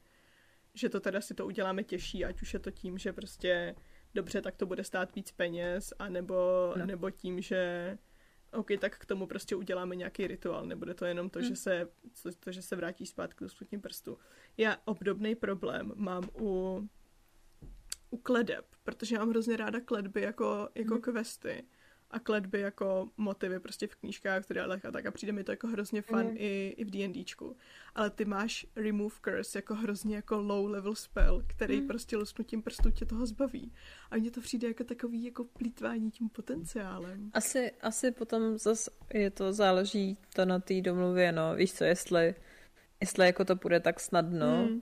že 0.75 0.89
to 0.89 1.01
teda 1.01 1.21
si 1.21 1.35
to 1.35 1.47
uděláme 1.47 1.85
těžší, 1.85 2.25
ať 2.25 2.43
už 2.43 2.55
je 2.55 2.61
to 2.61 2.71
tím, 2.71 2.99
že 2.99 3.13
prostě 3.13 3.75
dobře, 4.15 4.43
tak 4.43 4.57
to 4.57 4.67
bude 4.67 4.85
stát 4.85 5.15
víc 5.15 5.33
peněz, 5.33 5.93
anebo, 5.99 6.35
no. 6.77 6.87
nebo 6.87 7.11
tím, 7.11 7.41
že 7.41 7.93
OK, 8.57 8.69
tak 8.81 8.99
k 8.99 9.07
tomu 9.07 9.27
prostě 9.27 9.57
uděláme 9.57 9.97
nějaký 9.97 10.27
rituál, 10.27 10.67
nebude 10.67 10.95
to 10.95 11.05
jenom 11.05 11.31
to, 11.31 11.39
hmm. 11.39 11.49
že, 11.49 11.57
se, 11.57 11.89
to, 12.41 12.53
že 12.53 12.63
se 12.63 12.77
vrátí 12.77 13.07
zpátky 13.07 13.45
do 13.45 13.49
skutním 13.51 13.81
prstu. 13.81 14.19
Já 14.57 14.77
obdobný 14.85 15.35
problém 15.35 15.93
mám 15.97 16.25
u, 16.41 16.81
u 18.11 18.17
kledeb, 18.17 18.67
protože 18.85 19.19
mám 19.19 19.31
hrozně 19.31 19.57
ráda 19.57 19.81
kledby 19.81 20.23
jako, 20.23 20.69
jako 20.75 20.95
hmm. 20.95 21.03
questy 21.03 21.65
a 22.11 22.19
kletby 22.19 22.61
jako 22.61 23.09
motivy 23.17 23.61
prostě 23.61 23.87
v 23.87 23.95
knížkách 23.95 24.45
seriálech 24.45 24.85
a 24.85 24.91
tak 24.91 25.07
a 25.07 25.11
přijde 25.11 25.33
mi 25.33 25.45
to 25.45 25.53
jako 25.53 25.67
hrozně 25.67 26.03
fun 26.03 26.23
mm. 26.23 26.37
i, 26.37 26.75
i 26.77 26.85
v 26.85 26.91
D&Dčku. 26.91 27.57
Ale 27.95 28.11
ty 28.11 28.25
máš 28.25 28.67
Remove 28.77 29.15
Curse 29.25 29.59
jako 29.59 29.75
hrozně 29.75 30.17
jako 30.17 30.39
low 30.39 30.71
level 30.71 30.95
spell, 30.95 31.43
který 31.47 31.81
mm. 31.81 31.87
prostě 31.87 32.17
lusknutím 32.17 32.63
prstů 32.63 32.91
tě 32.91 33.05
toho 33.05 33.27
zbaví. 33.27 33.73
A 34.11 34.17
mně 34.17 34.31
to 34.31 34.41
přijde 34.41 34.69
jako 34.69 34.85
takový 34.85 35.25
jako 35.25 35.45
plítvání 35.45 36.11
tím 36.11 36.29
potenciálem. 36.29 37.31
Asi, 37.35 37.73
asi 37.81 38.11
potom 38.11 38.59
zase 38.59 38.91
je 39.15 39.31
to, 39.31 39.53
záleží 39.53 40.19
to 40.35 40.45
na 40.45 40.59
té 40.59 40.81
domluvě, 40.81 41.33
no. 41.33 41.55
Víš 41.55 41.73
co, 41.73 41.85
jestli, 41.85 42.35
jestli 43.01 43.27
jako 43.27 43.45
to 43.45 43.57
půjde 43.57 43.81
tak 43.81 44.01
snadno, 44.01 44.67
mm. 44.71 44.81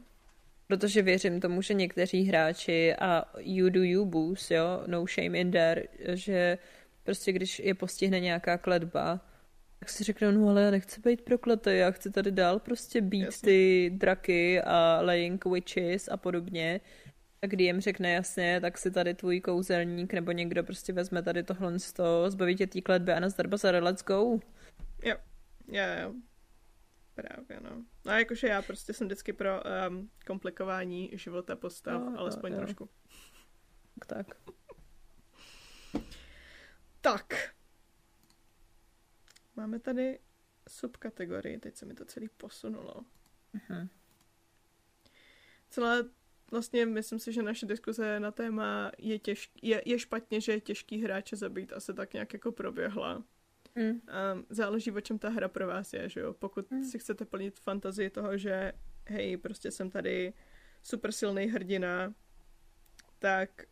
Protože 0.67 1.03
věřím 1.03 1.41
tomu, 1.41 1.63
že 1.63 1.75
někteří 1.75 2.25
hráči 2.25 2.95
a 2.95 3.25
you 3.39 3.69
do 3.69 3.83
you 3.83 4.05
boost, 4.05 4.51
jo, 4.51 4.83
no 4.87 5.05
shame 5.07 5.39
in 5.39 5.51
there, 5.51 5.85
že 6.13 6.59
prostě 7.05 7.33
když 7.33 7.59
je 7.59 7.75
postihne 7.75 8.21
nějaká 8.21 8.59
kledba, 8.59 9.21
tak 9.79 9.89
si 9.89 10.05
řekne, 10.05 10.33
no 10.33 10.49
ale 10.49 10.63
já 10.63 10.71
nechci 10.71 11.01
být 11.01 11.23
prokletý, 11.23 11.71
já 11.73 11.91
chci 11.91 12.11
tady 12.11 12.31
dál 12.31 12.59
prostě 12.59 13.01
být 13.01 13.21
jasně. 13.21 13.47
ty 13.47 13.91
draky 13.95 14.63
a 14.63 15.01
laying 15.03 15.45
witches 15.45 16.09
a 16.09 16.17
podobně. 16.17 16.81
A 17.43 17.47
kdy 17.47 17.65
jim 17.65 17.81
řekne 17.81 18.13
jasně, 18.13 18.61
tak 18.61 18.79
si 18.79 18.91
tady 18.91 19.15
tvůj 19.15 19.41
kouzelník 19.41 20.13
nebo 20.13 20.33
někdo 20.33 20.65
prostě 20.65 20.93
vezme 20.93 21.23
tady 21.23 21.43
tohle 21.43 21.79
z 21.79 21.93
toho, 21.93 22.31
zbaví 22.31 22.57
tě 22.57 22.67
té 22.67 22.81
kledby 22.81 23.13
a 23.13 23.21
nazdar 23.21 23.47
bazar, 23.47 23.83
let's 23.83 24.05
go. 24.05 24.39
Jo, 25.03 25.17
jo, 25.69 25.85
jo. 26.03 26.15
Právě, 27.15 27.61
no. 27.61 27.85
No 28.05 28.13
a 28.13 28.19
jakože 28.19 28.49
já 28.49 28.63
prostě 28.63 28.93
jsem 28.93 29.07
vždycky 29.07 29.33
pro 29.33 29.63
um, 29.89 30.11
komplikování 30.27 31.11
života 31.13 31.57
postav, 31.57 32.03
no, 32.03 32.19
alespoň 32.19 32.53
jo. 32.53 32.59
trošku. 32.59 32.89
Tak, 34.07 34.27
tak. 34.27 34.37
Tak. 37.05 37.55
Máme 39.57 39.79
tady 39.79 40.19
subkategorii, 40.69 41.59
teď 41.59 41.77
se 41.77 41.87
mi 41.87 41.95
to 41.95 42.05
celý 42.05 42.29
posunulo. 42.29 43.05
Uh-huh. 43.55 43.89
Celé 45.71 46.05
vlastně 46.51 46.87
myslím 46.87 47.19
si, 47.19 47.33
že 47.33 47.43
naše 47.43 47.67
diskuze 47.67 48.21
na 48.21 48.31
téma 48.31 48.93
je, 48.99 49.19
těžký, 49.19 49.69
je, 49.69 49.83
je 49.87 49.99
špatně, 49.99 50.41
že 50.41 50.53
je 50.53 50.61
těžký 50.61 51.03
hráče 51.03 51.37
zabít, 51.37 51.73
asi 51.73 51.95
tak 51.95 52.13
nějak 52.13 52.33
jako 52.33 52.53
proběhla. 52.53 53.25
Mm. 53.75 53.91
Um, 53.91 54.01
záleží, 54.49 54.93
o 54.93 55.01
čem 55.01 55.19
ta 55.19 55.29
hra 55.29 55.49
pro 55.49 55.67
vás 55.67 55.93
je, 55.93 56.09
že 56.09 56.21
jo. 56.21 56.35
Pokud 56.35 56.71
mm. 56.71 56.85
si 56.85 56.99
chcete 56.99 57.25
plnit 57.25 57.61
fantazii 57.61 58.11
toho, 58.11 58.39
že 58.39 58.73
hej, 59.07 59.37
prostě 59.37 59.71
jsem 59.71 59.91
tady 59.91 60.33
super 60.83 61.13
silný 61.13 61.47
hrdina, 61.47 62.15
tak 63.19 63.67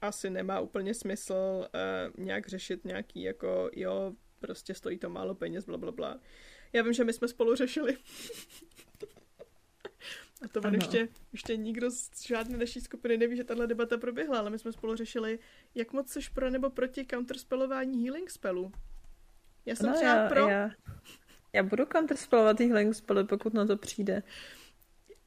asi 0.00 0.30
nemá 0.30 0.60
úplně 0.60 0.94
smysl 0.94 1.34
uh, 1.34 2.24
nějak 2.24 2.48
řešit 2.48 2.84
nějaký 2.84 3.22
jako, 3.22 3.70
jo, 3.72 4.12
prostě 4.38 4.74
stojí 4.74 4.98
to 4.98 5.10
málo 5.10 5.34
peněz, 5.34 5.64
bla, 5.64 5.78
bla, 5.78 5.92
bla. 5.92 6.20
Já 6.72 6.82
vím, 6.82 6.92
že 6.92 7.04
my 7.04 7.12
jsme 7.12 7.28
spolu 7.28 7.54
řešili. 7.54 7.96
A 10.42 10.48
to 10.48 10.60
ještě, 10.68 11.08
ještě 11.32 11.56
nikdo 11.56 11.90
z 11.90 12.26
žádné 12.26 12.58
naší 12.58 12.80
skupiny 12.80 13.16
neví, 13.16 13.36
že 13.36 13.44
tahle 13.44 13.66
debata 13.66 13.98
proběhla, 13.98 14.38
ale 14.38 14.50
my 14.50 14.58
jsme 14.58 14.72
spolu 14.72 14.96
řešili, 14.96 15.38
jak 15.74 15.92
moc 15.92 16.10
jsi 16.10 16.20
pro 16.34 16.50
nebo 16.50 16.70
proti 16.70 17.06
counterspelování 17.06 18.04
healing 18.04 18.30
spellu. 18.30 18.72
Já 19.66 19.76
jsem 19.76 19.86
no, 19.86 19.94
třeba 19.94 20.14
já, 20.14 20.28
pro. 20.28 20.48
Já, 20.48 20.70
já 21.52 21.62
budu 21.62 21.84
counterspellovat 21.84 22.60
healing 22.60 22.94
spely, 22.94 23.24
pokud 23.24 23.54
na 23.54 23.66
to 23.66 23.76
přijde. 23.76 24.22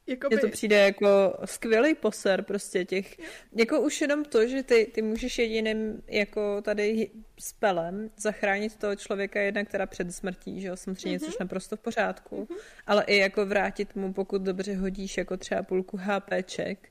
Jakoby... 0.10 0.36
Mně 0.36 0.42
to 0.42 0.50
přijde 0.50 0.78
jako 0.78 1.38
skvělý 1.46 1.96
poser 1.96 2.42
prostě 2.42 2.86
těch, 2.86 3.18
jako 3.56 3.82
už 3.82 4.02
jenom 4.02 4.26
to, 4.26 4.48
že 4.48 4.64
ty, 4.64 4.92
ty 4.94 5.02
můžeš 5.02 5.38
jediným 5.38 6.02
jako 6.08 6.62
tady 6.62 7.10
spelem 7.40 8.10
zachránit 8.18 8.76
toho 8.76 8.96
člověka 8.96 9.42
jednak 9.42 9.68
která 9.68 9.86
před 9.86 10.16
smrtí, 10.16 10.62
že 10.62 10.68
jo, 10.68 10.78
samozřejmě, 10.78 11.18
mm-hmm. 11.18 11.26
což 11.26 11.38
naprosto 11.38 11.76
v 11.76 11.80
pořádku, 11.80 12.48
mm-hmm. 12.50 12.58
ale 12.88 13.04
i 13.04 13.18
jako 13.18 13.46
vrátit 13.46 13.96
mu, 13.96 14.14
pokud 14.14 14.42
dobře 14.42 14.76
hodíš 14.76 15.18
jako 15.18 15.38
třeba 15.38 15.64
půlku 15.64 15.98
HPček. 15.98 16.90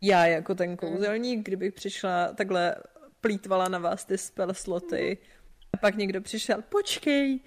Já 0.00 0.26
jako 0.26 0.54
ten 0.54 0.76
kouzelník, 0.76 1.46
kdybych 1.46 1.74
přišla 1.74 2.32
takhle 2.32 2.74
plítvala 3.20 3.68
na 3.68 3.78
vás 3.78 4.04
ty 4.04 4.18
spell 4.18 4.54
sloty 4.54 5.18
a 5.72 5.76
pak 5.76 5.96
někdo 5.96 6.20
přišel, 6.20 6.62
počkej, 6.68 7.40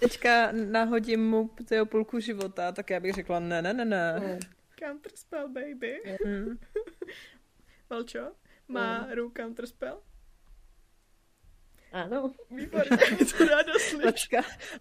teďka 0.00 0.52
nahodím 0.52 1.30
mu 1.30 1.50
jeho 1.70 1.86
půlku 1.86 2.20
života, 2.20 2.72
tak 2.72 2.90
já 2.90 3.00
bych 3.00 3.14
řekla 3.14 3.40
ne, 3.40 3.62
ne, 3.62 3.72
ne, 3.72 3.84
ne. 3.84 4.20
Mm. 4.20 4.38
Counterspell, 4.80 5.48
baby. 5.48 6.02
Mm. 6.24 6.58
Valčo, 7.90 8.32
má 8.68 8.98
mm. 8.98 9.12
Ru 9.12 9.32
counterspell? 9.36 10.02
Ano. 11.92 12.32
Výborně, 12.50 12.96
to 13.38 13.44
ráda 13.44 13.72
let's, 14.04 14.28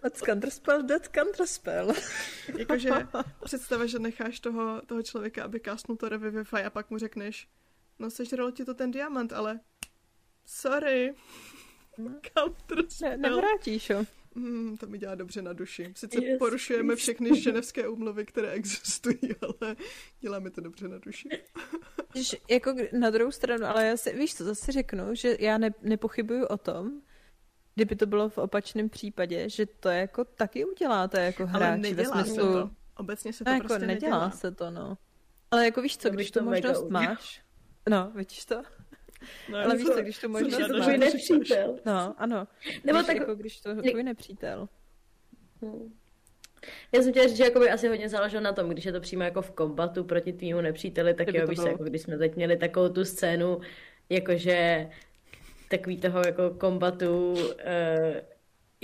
let's 0.03 0.21
counterspell 0.21 0.83
that 0.83 1.07
counterspell. 1.07 1.93
Jakože 2.57 2.89
představa, 3.43 3.85
že 3.85 3.99
necháš 3.99 4.39
toho, 4.39 4.81
toho 4.85 5.03
člověka, 5.03 5.43
aby 5.43 5.59
kásnul 5.59 5.97
to 5.97 6.09
Revivify 6.09 6.63
a 6.63 6.69
pak 6.69 6.89
mu 6.89 6.97
řekneš, 6.97 7.47
no 7.99 8.09
sežralo 8.09 8.51
ti 8.51 8.65
to 8.65 8.73
ten 8.73 8.91
diamant, 8.91 9.33
ale 9.33 9.59
sorry. 10.45 11.15
No. 11.97 12.11
Counterspell. 12.37 13.09
Ne, 13.09 13.17
nevrátíš, 13.17 13.89
jo. 13.89 14.05
Hmm, 14.35 14.77
to 14.77 14.87
mi 14.87 14.97
dělá 14.97 15.15
dobře 15.15 15.41
na 15.41 15.53
duši. 15.53 15.93
Sice 15.95 16.25
yes, 16.25 16.39
porušujeme 16.39 16.93
yes. 16.93 16.99
všechny 16.99 17.41
ženevské 17.41 17.87
úmluvy, 17.87 18.25
které 18.25 18.51
existují, 18.51 19.19
ale 19.41 19.75
dělá 20.19 20.39
mi 20.39 20.51
to 20.51 20.61
dobře 20.61 20.87
na 20.87 20.97
duši. 20.97 21.29
Když, 22.11 22.35
jako 22.49 22.75
na 22.99 23.09
druhou 23.09 23.31
stranu, 23.31 23.65
ale 23.65 23.87
já 23.87 23.97
si, 23.97 24.15
víš 24.17 24.35
co, 24.35 24.43
zase 24.43 24.71
řeknu, 24.71 25.15
že 25.15 25.37
já 25.39 25.57
ne, 25.57 25.73
nepochybuju 25.81 26.45
o 26.45 26.57
tom, 26.57 27.01
kdyby 27.75 27.95
to 27.95 28.05
bylo 28.05 28.29
v 28.29 28.37
opačném 28.37 28.89
případě, 28.89 29.49
že 29.49 29.65
to 29.65 29.89
jako 29.89 30.25
taky 30.25 30.65
uděláte 30.65 31.25
jako 31.25 31.45
hráč. 31.45 31.61
Ale 31.61 31.77
nedělá 31.77 32.17
ve 32.17 32.23
smyslu... 32.23 32.45
se 32.45 32.51
to. 32.51 32.69
Obecně 32.97 33.33
se 33.33 33.43
to 33.43 33.49
no, 33.49 33.55
jako 33.55 33.67
prostě 33.67 33.87
nedělá. 33.87 34.19
nedělá. 34.19 34.31
se 34.31 34.51
to, 34.51 34.71
no. 34.71 34.97
Ale 35.51 35.65
jako 35.65 35.81
víš 35.81 35.97
co, 35.97 36.09
když 36.09 36.31
to 36.31 36.43
možnost 36.43 36.89
máš, 36.89 37.41
no, 37.89 38.11
vidíš 38.15 38.45
to? 38.45 38.63
No, 39.49 39.57
ale 39.57 39.75
víš 39.75 39.87
co, 39.87 40.01
když 40.01 40.17
to 40.17 40.29
možná... 40.29 40.67
to 40.67 40.81
tvůj 40.81 40.97
nepřítel. 40.97 41.79
No, 41.85 42.15
ano. 42.17 42.47
Nebo 42.83 42.99
když, 42.99 43.07
tak... 43.07 43.17
Jako, 43.17 43.35
když 43.35 43.61
to 43.61 43.81
tvůj 43.81 44.03
nepřítel. 44.03 44.69
Hmm. 45.61 45.93
Já 46.91 47.01
jsem 47.01 47.11
chtěla 47.11 47.27
říct, 47.27 47.37
že 47.37 47.43
jakoby 47.43 47.69
asi 47.69 47.87
hodně 47.87 48.09
záleželo 48.09 48.43
na 48.43 48.53
tom, 48.53 48.69
když 48.69 48.85
je 48.85 48.91
to 48.91 48.99
přímo 48.99 49.23
jako 49.23 49.41
v 49.41 49.51
kombatu 49.51 50.03
proti 50.03 50.33
tvýmu 50.33 50.61
nepříteli, 50.61 51.13
tak 51.13 51.33
jo, 51.33 51.47
víš, 51.47 51.59
jako 51.67 51.83
když 51.83 52.01
jsme 52.01 52.17
teď 52.17 52.35
měli 52.35 52.57
takovou 52.57 52.89
tu 52.89 53.05
scénu, 53.05 53.59
jakože 54.09 54.89
takový 55.69 55.97
toho 55.97 56.21
jako 56.25 56.49
kombatu 56.49 57.31
uh, 57.31 57.39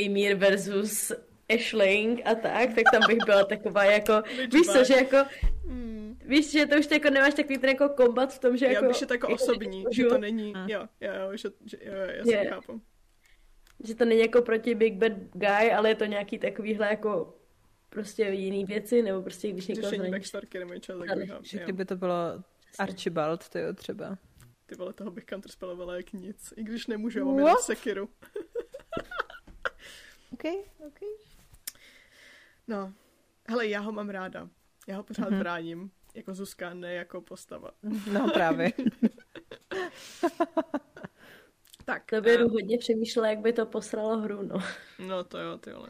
Emir 0.05 0.36
versus 0.36 1.11
Ashling 1.55 2.21
a 2.25 2.36
tak, 2.36 2.69
tak 2.75 2.84
tam 2.91 3.01
bych 3.07 3.17
byla 3.25 3.43
taková 3.43 3.84
jako, 3.84 4.13
víš 4.53 4.67
co, 4.67 4.84
že 4.84 4.93
jako, 4.93 5.17
hmm. 5.67 6.00
Víš, 6.26 6.51
že 6.51 6.65
to 6.65 6.76
už 6.76 6.91
jako 6.91 7.09
nemáš 7.09 7.34
takový 7.34 7.57
ten 7.57 7.69
jako 7.69 7.89
kombat 7.89 8.34
v 8.34 8.39
tom, 8.39 8.57
že 8.57 8.65
jako... 8.65 8.86
Já 8.86 8.91
bych 8.91 9.01
je 9.01 9.07
jako 9.11 9.28
osobní, 9.28 9.86
že 9.91 10.05
to 10.05 10.17
není, 10.17 10.53
hmm. 10.53 10.69
jo, 10.69 10.88
jo, 11.01 11.11
jo, 11.13 11.38
že, 11.38 11.49
že 11.65 11.78
jo, 11.82 11.93
já 11.93 12.24
se 12.24 12.32
yeah. 12.32 12.47
chápu. 12.47 12.82
Že 13.84 13.95
to 13.95 14.05
není 14.05 14.22
jako 14.22 14.41
proti 14.41 14.76
Big 14.76 14.93
Bad 14.93 15.13
Guy, 15.34 15.72
ale 15.72 15.89
je 15.89 15.95
to 15.95 16.05
nějaký 16.05 16.39
takovýhle 16.39 16.88
jako 16.88 17.38
prostě 17.89 18.24
jiný 18.24 18.65
věci, 18.65 19.01
nebo 19.01 19.22
prostě 19.22 19.51
když 19.51 19.67
někoho 19.67 19.89
Řešení 19.89 20.11
backstarky 20.11 20.59
nebo 20.59 20.74
něco 20.74 20.99
takového. 20.99 21.39
Že 21.41 21.63
kdyby 21.63 21.86
to 21.86 21.95
bylo 21.95 22.43
Archibald, 22.80 23.49
to 23.49 23.59
jo, 23.59 23.74
třeba. 23.74 24.17
Ty 24.65 24.76
vole, 24.76 24.93
toho 24.93 25.11
bych 25.11 25.26
counterspelovala 25.26 25.95
jak 25.95 26.13
nic, 26.13 26.53
i 26.55 26.63
když 26.63 26.88
nemůžu, 26.88 27.26
mám 27.26 27.39
jenom 27.39 27.55
sekiru. 27.61 28.09
OK, 30.34 30.43
OK. 30.88 30.99
No, 32.67 32.93
hele, 33.47 33.67
já 33.67 33.80
ho 33.80 33.91
mám 33.91 34.09
ráda. 34.09 34.49
Já 34.88 34.97
ho 34.97 35.03
pořád 35.03 35.30
mm-hmm. 35.30 35.39
bráním. 35.39 35.91
Jako 36.14 36.34
Zuzka, 36.34 36.74
ne 36.74 36.93
jako 36.93 37.22
postava. 37.22 37.72
No 38.12 38.30
právě. 38.34 38.72
tak. 41.86 42.12
To 42.12 42.22
by 42.22 42.43
um, 42.43 42.51
hodně 42.51 42.78
přemýšlela, 42.78 43.30
jak 43.30 43.39
by 43.39 43.53
to 43.53 43.66
posralo 43.66 44.18
hru, 44.18 44.41
no. 44.41 44.59
No 45.07 45.24
to 45.24 45.38
jo, 45.38 45.57
ty 45.57 45.74
vole. 45.74 45.89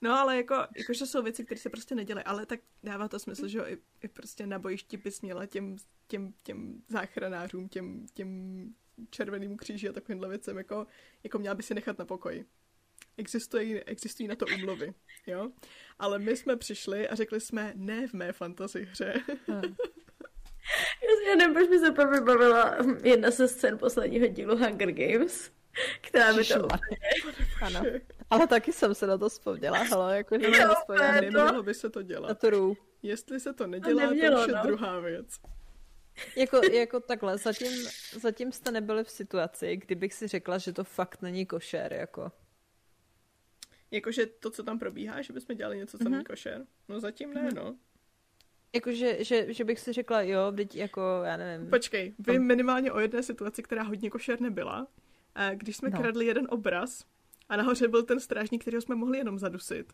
No 0.00 0.18
ale 0.18 0.36
jako, 0.36 0.54
jakože 0.76 1.06
jsou 1.06 1.22
věci, 1.22 1.44
které 1.44 1.60
se 1.60 1.70
prostě 1.70 1.94
nedělají, 1.94 2.24
ale 2.24 2.46
tak 2.46 2.60
dává 2.82 3.08
to 3.08 3.18
smysl, 3.18 3.48
že 3.48 3.58
jo, 3.58 3.64
i, 3.66 3.78
i 4.02 4.08
prostě 4.08 4.46
na 4.46 4.58
bojišti 4.58 4.96
bys 4.96 5.20
měla 5.20 5.46
těm, 5.46 5.76
těm, 6.06 6.34
těm 6.42 6.82
záchranářům, 6.88 7.68
těm, 7.68 8.06
těm 8.14 8.74
červeným 9.10 9.56
kříži 9.56 9.88
a 9.88 9.92
takovýmhle 9.92 10.28
věcem, 10.28 10.58
jako, 10.58 10.86
jako 11.22 11.38
měla 11.38 11.54
by 11.54 11.62
si 11.62 11.74
nechat 11.74 11.98
na 11.98 12.04
pokoji 12.04 12.46
existují, 13.16 13.80
existují 13.80 14.28
na 14.28 14.36
to 14.36 14.46
umluvy, 14.54 14.94
jo? 15.26 15.50
Ale 15.98 16.18
my 16.18 16.36
jsme 16.36 16.56
přišli 16.56 17.08
a 17.08 17.14
řekli 17.14 17.40
jsme, 17.40 17.72
ne 17.76 18.06
v 18.06 18.12
mé 18.12 18.32
fantasy 18.32 18.88
hře. 18.90 19.14
Hmm. 19.46 19.76
Já 21.28 21.36
nevím, 21.36 21.54
proč 21.54 21.68
mi 21.68 21.78
se 21.78 21.90
vybavila 21.90 22.76
jedna 23.02 23.30
ze 23.30 23.48
scén 23.48 23.78
posledního 23.78 24.26
dílu 24.26 24.56
Hunger 24.56 24.92
Games, 24.92 25.50
která 26.00 26.32
mi 26.32 26.44
to 26.44 26.68
Ano. 27.62 27.82
Ale 28.30 28.46
taky 28.46 28.72
jsem 28.72 28.94
se 28.94 29.06
na 29.06 29.18
to 29.18 29.28
vzpomněla, 29.28 29.78
hele, 29.78 30.16
jako 30.16 30.38
že 30.38 30.62
jo, 30.62 30.74
to... 30.86 30.92
Nemělo 30.94 31.62
by 31.62 31.74
se 31.74 31.90
to 31.90 32.02
dělat. 32.02 32.38
True. 32.38 32.74
Jestli 33.02 33.40
se 33.40 33.52
to 33.52 33.66
nedělá, 33.66 34.06
to 34.06 34.10
už 34.12 34.18
je 34.18 34.30
no. 34.30 34.62
druhá 34.62 35.00
věc. 35.00 35.26
Jako, 36.36 36.60
jako 36.72 37.00
takhle, 37.00 37.38
zatím, 37.38 37.72
zatím 38.20 38.52
jste 38.52 38.70
nebyli 38.70 39.04
v 39.04 39.10
situaci, 39.10 39.76
kdybych 39.76 40.14
si 40.14 40.26
řekla, 40.28 40.58
že 40.58 40.72
to 40.72 40.84
fakt 40.84 41.22
není 41.22 41.46
košer, 41.46 41.92
jako. 41.92 42.32
Jakože 43.94 44.26
to, 44.26 44.50
co 44.50 44.62
tam 44.62 44.78
probíhá, 44.78 45.22
že 45.22 45.32
bychom 45.32 45.56
dělali 45.56 45.76
něco, 45.76 45.98
co 45.98 46.04
mm-hmm. 46.04 46.10
není 46.10 46.24
košer? 46.24 46.66
No 46.88 47.00
zatím 47.00 47.34
ne, 47.34 47.48
mm-hmm. 47.48 47.54
no. 47.54 47.76
Jakože, 48.74 49.24
že, 49.24 49.54
že 49.54 49.64
bych 49.64 49.80
si 49.80 49.92
řekla, 49.92 50.22
jo, 50.22 50.52
teď 50.56 50.76
jako, 50.76 51.00
já 51.24 51.36
nevím. 51.36 51.70
Počkej, 51.70 52.14
vím 52.18 52.36
tam... 52.36 52.46
minimálně 52.46 52.92
o 52.92 52.98
jedné 52.98 53.22
situaci, 53.22 53.62
která 53.62 53.82
hodně 53.82 54.10
košer 54.10 54.40
nebyla. 54.40 54.86
Když 55.54 55.76
jsme 55.76 55.90
no. 55.90 55.98
kradli 55.98 56.26
jeden 56.26 56.46
obraz 56.50 57.04
a 57.48 57.56
nahoře 57.56 57.88
byl 57.88 58.02
ten 58.02 58.20
strážník, 58.20 58.62
kterého 58.62 58.80
jsme 58.80 58.94
mohli 58.94 59.18
jenom 59.18 59.38
zadusit. 59.38 59.92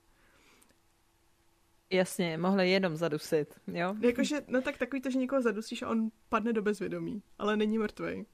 Jasně, 1.90 2.38
mohli 2.38 2.70
jenom 2.70 2.96
zadusit, 2.96 3.60
jo? 3.66 3.94
Jakože, 4.00 4.40
no 4.48 4.62
tak 4.62 4.78
takový 4.78 5.02
to, 5.02 5.10
že 5.10 5.18
někoho 5.18 5.42
zadusíš 5.42 5.82
a 5.82 5.88
on 5.88 6.10
padne 6.28 6.52
do 6.52 6.62
bezvědomí, 6.62 7.22
ale 7.38 7.56
není 7.56 7.78
mrtvej. 7.78 8.26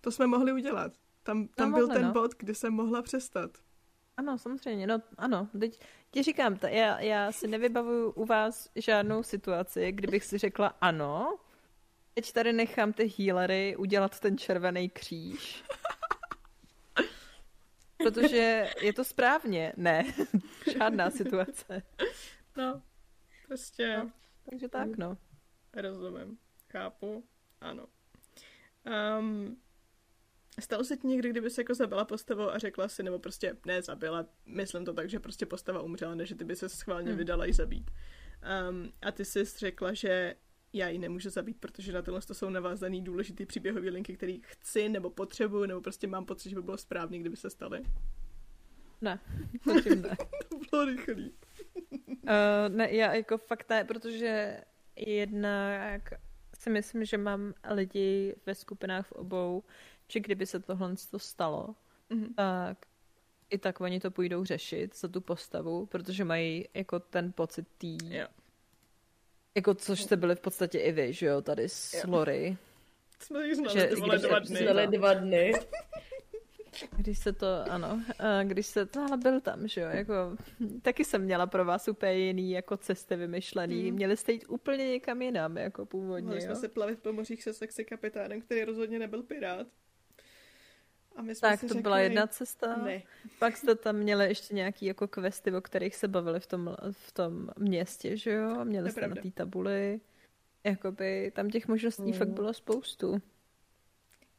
To 0.00 0.10
jsme 0.10 0.26
mohli 0.26 0.52
udělat. 0.52 0.92
Tam, 1.22 1.48
tam 1.48 1.70
no, 1.70 1.76
byl 1.76 1.86
mohli, 1.86 2.00
ten 2.00 2.06
no. 2.06 2.12
bod, 2.12 2.34
kdy 2.38 2.54
jsem 2.54 2.72
mohla 2.72 3.02
přestat. 3.02 3.50
Ano, 4.16 4.38
samozřejmě, 4.38 4.86
no 4.86 5.02
ano, 5.18 5.48
teď 5.60 5.80
ti 6.10 6.22
říkám, 6.22 6.56
ta, 6.56 6.68
já, 6.68 7.00
já 7.00 7.32
si 7.32 7.48
nevybavuju 7.48 8.10
u 8.10 8.24
vás 8.24 8.70
žádnou 8.74 9.22
situaci, 9.22 9.92
kdybych 9.92 10.24
si 10.24 10.38
řekla 10.38 10.66
ano, 10.80 11.38
teď 12.14 12.32
tady 12.32 12.52
nechám 12.52 12.92
ty 12.92 13.14
healery 13.18 13.76
udělat 13.76 14.20
ten 14.20 14.38
červený 14.38 14.88
kříž. 14.88 15.64
Protože 17.96 18.70
je 18.82 18.92
to 18.92 19.04
správně. 19.04 19.72
Ne, 19.76 20.04
žádná 20.78 21.10
situace. 21.10 21.82
No, 22.56 22.82
prostě. 23.46 23.96
No, 23.96 24.10
takže 24.50 24.68
tak, 24.68 24.96
no. 24.96 25.18
Rozumím, 25.72 26.38
chápu, 26.70 27.24
ano. 27.60 27.86
Um, 29.18 29.56
Stalo 30.60 30.84
se 30.84 30.96
ti 30.96 31.06
někdy, 31.06 31.30
kdyby 31.30 31.50
se 31.50 31.60
jako 31.60 31.74
zabila 31.74 32.04
postavou 32.04 32.50
a 32.50 32.58
řekla 32.58 32.88
si, 32.88 33.02
nebo 33.02 33.18
prostě 33.18 33.56
ne 33.66 33.82
zabila, 33.82 34.26
myslím 34.46 34.84
to 34.84 34.92
tak, 34.92 35.10
že 35.10 35.20
prostě 35.20 35.46
postava 35.46 35.82
umřela, 35.82 36.14
než 36.14 36.34
ty 36.38 36.44
by 36.44 36.56
se 36.56 36.68
schválně 36.68 37.08
hmm. 37.08 37.18
vydala 37.18 37.46
i 37.46 37.52
zabít. 37.52 37.90
Um, 38.70 38.92
a 39.02 39.12
ty 39.12 39.24
jsi 39.24 39.44
řekla, 39.44 39.92
že 39.94 40.34
já 40.72 40.88
ji 40.88 40.98
nemůžu 40.98 41.30
zabít, 41.30 41.60
protože 41.60 41.92
na 41.92 42.02
tohle 42.02 42.20
to 42.20 42.34
jsou 42.34 42.50
navázaný 42.50 43.02
důležitý 43.02 43.46
příběhové 43.46 43.90
linky, 43.90 44.14
který 44.14 44.40
chci 44.44 44.88
nebo 44.88 45.10
potřebuju, 45.10 45.66
nebo 45.66 45.80
prostě 45.80 46.06
mám 46.06 46.26
pocit, 46.26 46.50
že 46.50 46.56
by 46.56 46.62
bylo 46.62 46.78
správný, 46.78 47.18
kdyby 47.18 47.36
se 47.36 47.50
staly. 47.50 47.82
Ne, 49.00 49.20
ne. 49.96 50.16
to 50.48 50.58
bylo 50.70 50.84
rychlý. 50.84 51.32
uh, 52.10 52.68
ne, 52.68 52.94
já 52.94 53.14
jako 53.14 53.38
fakt 53.38 53.70
ne, 53.70 53.84
protože 53.84 54.60
jednak 54.96 56.12
si 56.58 56.70
myslím, 56.70 57.04
že 57.04 57.18
mám 57.18 57.54
lidi 57.70 58.34
ve 58.46 58.54
skupinách 58.54 59.06
v 59.06 59.12
obou, 59.12 59.64
že 60.08 60.20
kdyby 60.20 60.46
se 60.46 60.60
tohle 60.60 60.94
stalo, 61.16 61.74
mm-hmm. 62.10 62.34
tak 62.34 62.78
i 63.50 63.58
tak 63.58 63.80
oni 63.80 64.00
to 64.00 64.10
půjdou 64.10 64.44
řešit 64.44 64.96
za 64.96 65.08
tu 65.08 65.20
postavu, 65.20 65.86
protože 65.86 66.24
mají 66.24 66.68
jako 66.74 67.00
ten 67.00 67.32
pocit 67.32 67.66
tý... 67.78 67.98
Yeah. 68.04 68.30
Jako 69.54 69.74
což 69.74 70.02
jste 70.02 70.16
byli 70.16 70.34
v 70.34 70.40
podstatě 70.40 70.78
i 70.78 70.92
vy, 70.92 71.12
že 71.12 71.26
jo, 71.26 71.42
tady 71.42 71.68
s 71.68 71.94
yeah. 71.94 72.08
Lory. 72.08 72.56
Jsme 73.18 73.46
jich 73.46 73.56
znali 73.56 73.80
že, 73.80 73.86
dva 74.28 74.38
dny. 74.38 74.56
Znali 74.56 74.86
dva 74.86 75.14
dny. 75.14 75.52
Když 76.96 77.18
se 77.18 77.32
to, 77.32 77.46
ano, 77.70 78.02
když 78.42 78.66
se 78.66 78.86
to, 78.86 79.00
ale 79.00 79.16
byl 79.16 79.40
tam, 79.40 79.68
že 79.68 79.80
jo, 79.80 79.88
jako, 79.88 80.36
taky 80.82 81.04
jsem 81.04 81.22
měla 81.22 81.46
pro 81.46 81.64
vás 81.64 81.88
úplně 81.88 82.12
jiný 82.12 82.50
jako 82.50 82.76
cesty 82.76 83.16
vymyšlený. 83.16 83.90
Mm. 83.90 83.96
Měli 83.96 84.16
jste 84.16 84.32
jít 84.32 84.44
úplně 84.48 84.88
někam 84.88 85.22
jinam, 85.22 85.56
jako 85.56 85.86
původně, 85.86 86.26
Mohli 86.26 86.42
jo? 86.42 86.46
jsme 86.46 86.56
se 86.56 86.68
plavit 86.68 86.98
po 86.98 87.12
mořích 87.12 87.42
se 87.42 87.54
sexy 87.54 87.84
kapitánem, 87.84 88.40
který 88.40 88.64
rozhodně 88.64 88.98
nebyl 88.98 89.22
pirát. 89.22 89.66
A 91.16 91.22
my 91.22 91.34
jsme 91.34 91.48
tak, 91.48 91.60
to 91.60 91.68
řekli, 91.68 91.82
byla 91.82 91.98
jedna 91.98 92.26
cesta. 92.26 92.76
Ne. 92.76 93.02
Pak 93.38 93.56
jste 93.56 93.74
tam 93.74 93.96
měli 93.96 94.28
ještě 94.28 94.54
nějaký 94.54 94.86
jako 94.86 95.08
questy, 95.08 95.52
o 95.52 95.60
kterých 95.60 95.96
se 95.96 96.08
bavili 96.08 96.40
v 96.40 96.46
tom, 96.46 96.76
v 96.90 97.12
tom 97.12 97.50
městě, 97.58 98.16
že 98.16 98.30
jo? 98.30 98.64
Měli 98.64 98.90
jste 98.90 99.08
na 99.08 99.16
té 99.16 99.30
tabuli. 99.30 100.00
Jakoby 100.64 101.32
tam 101.34 101.50
těch 101.50 101.68
možností 101.68 102.02
mm. 102.02 102.12
fakt 102.12 102.28
bylo 102.28 102.54
spoustu. 102.54 103.22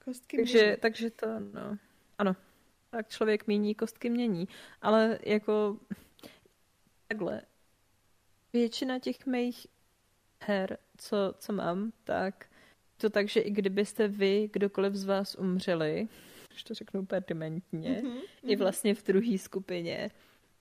Kostky 0.05 0.37
takže, 0.37 0.63
mění. 0.63 0.77
takže 0.77 1.09
to, 1.11 1.27
no. 1.39 1.77
Ano. 2.17 2.35
Tak 2.89 3.09
člověk 3.09 3.47
mění, 3.47 3.75
kostky 3.75 4.09
mění. 4.09 4.47
Ale 4.81 5.19
jako 5.23 5.77
takhle. 7.07 7.41
Většina 8.53 8.99
těch 8.99 9.25
mých 9.25 9.67
her, 10.41 10.77
co, 10.97 11.33
co 11.39 11.53
mám, 11.53 11.91
tak 12.03 12.45
to 12.97 13.09
tak, 13.09 13.29
že 13.29 13.39
i 13.39 13.51
kdybyste 13.51 14.07
vy, 14.07 14.49
kdokoliv 14.53 14.95
z 14.95 15.05
vás 15.05 15.35
umřeli, 15.35 16.07
když 16.57 16.63
to 16.63 16.73
řeknu 16.73 17.01
úplně 17.01 17.23
dementně, 17.27 18.01
mm-hmm. 18.03 18.21
i 18.43 18.55
vlastně 18.55 18.95
v 18.95 19.03
druhé 19.03 19.37
skupině, 19.37 20.11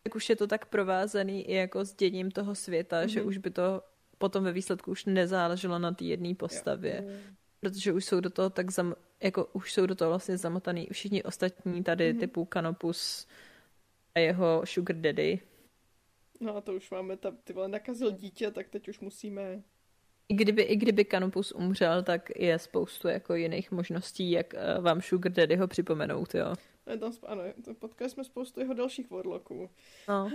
tak 0.03 0.15
už 0.15 0.29
je 0.29 0.37
to 0.37 0.47
tak 0.47 0.67
provázaný 0.67 1.49
i 1.49 1.55
jako 1.55 1.85
s 1.85 1.95
děním 1.95 2.31
toho 2.31 2.55
světa, 2.55 3.03
mm-hmm. 3.03 3.09
že 3.09 3.23
už 3.23 3.39
by 3.39 3.51
to 3.51 3.83
potom 4.19 4.45
ve 4.45 4.53
výsledku 4.53 4.91
už 4.91 5.05
nezáleželo 5.05 5.79
na 5.79 5.93
té 5.93 6.05
jedné 6.05 6.35
postavě. 6.35 7.05
Jo. 7.07 7.15
Protože 7.61 7.93
už 7.93 8.05
jsou 8.05 8.21
do 8.21 8.31
toho 8.31 8.51
tak 8.51 8.71
zam, 8.71 8.95
jako 9.21 9.45
už 9.53 9.73
jsou 9.73 9.87
do 9.87 9.95
toho 9.95 10.09
vlastně 10.09 10.39
zamotaný 10.39 10.89
všichni 10.93 11.23
ostatní 11.23 11.83
tady 11.83 12.13
mm-hmm. 12.13 12.21
typu 12.21 12.45
Kanopus 12.45 13.27
a 14.15 14.19
jeho 14.19 14.63
Sugar 14.65 14.97
Daddy. 14.97 15.41
No 16.41 16.57
a 16.57 16.61
to 16.61 16.75
už 16.75 16.91
máme, 16.91 17.17
ta, 17.17 17.31
ty 17.45 17.53
vole 17.53 17.69
nakazil 17.69 18.11
dítě, 18.11 18.51
tak 18.51 18.69
teď 18.69 18.89
už 18.89 19.01
musíme 19.01 19.63
i 20.29 20.35
kdyby, 20.35 20.63
I 20.63 20.77
kdyby 20.77 21.05
Kanopus 21.05 21.53
umřel, 21.53 22.03
tak 22.03 22.31
je 22.37 22.59
spoustu 22.59 23.09
jako 23.09 23.35
jiných 23.35 23.71
možností, 23.71 24.31
jak 24.31 24.55
uh, 24.55 24.85
vám 24.85 25.03
Sugar 25.03 25.33
Daddy 25.33 25.57
ho 25.57 25.69
připomenout, 25.69 26.35
jo. 26.35 26.55
No, 26.87 26.99
tam, 26.99 27.13
ano, 27.27 27.43
to 27.65 27.75
potkali 27.75 28.11
jsme 28.11 28.25
spoustu 28.25 28.61
jeho 28.61 28.75
dalších 28.75 29.11
warlocků. 29.11 29.71
No. 30.09 30.31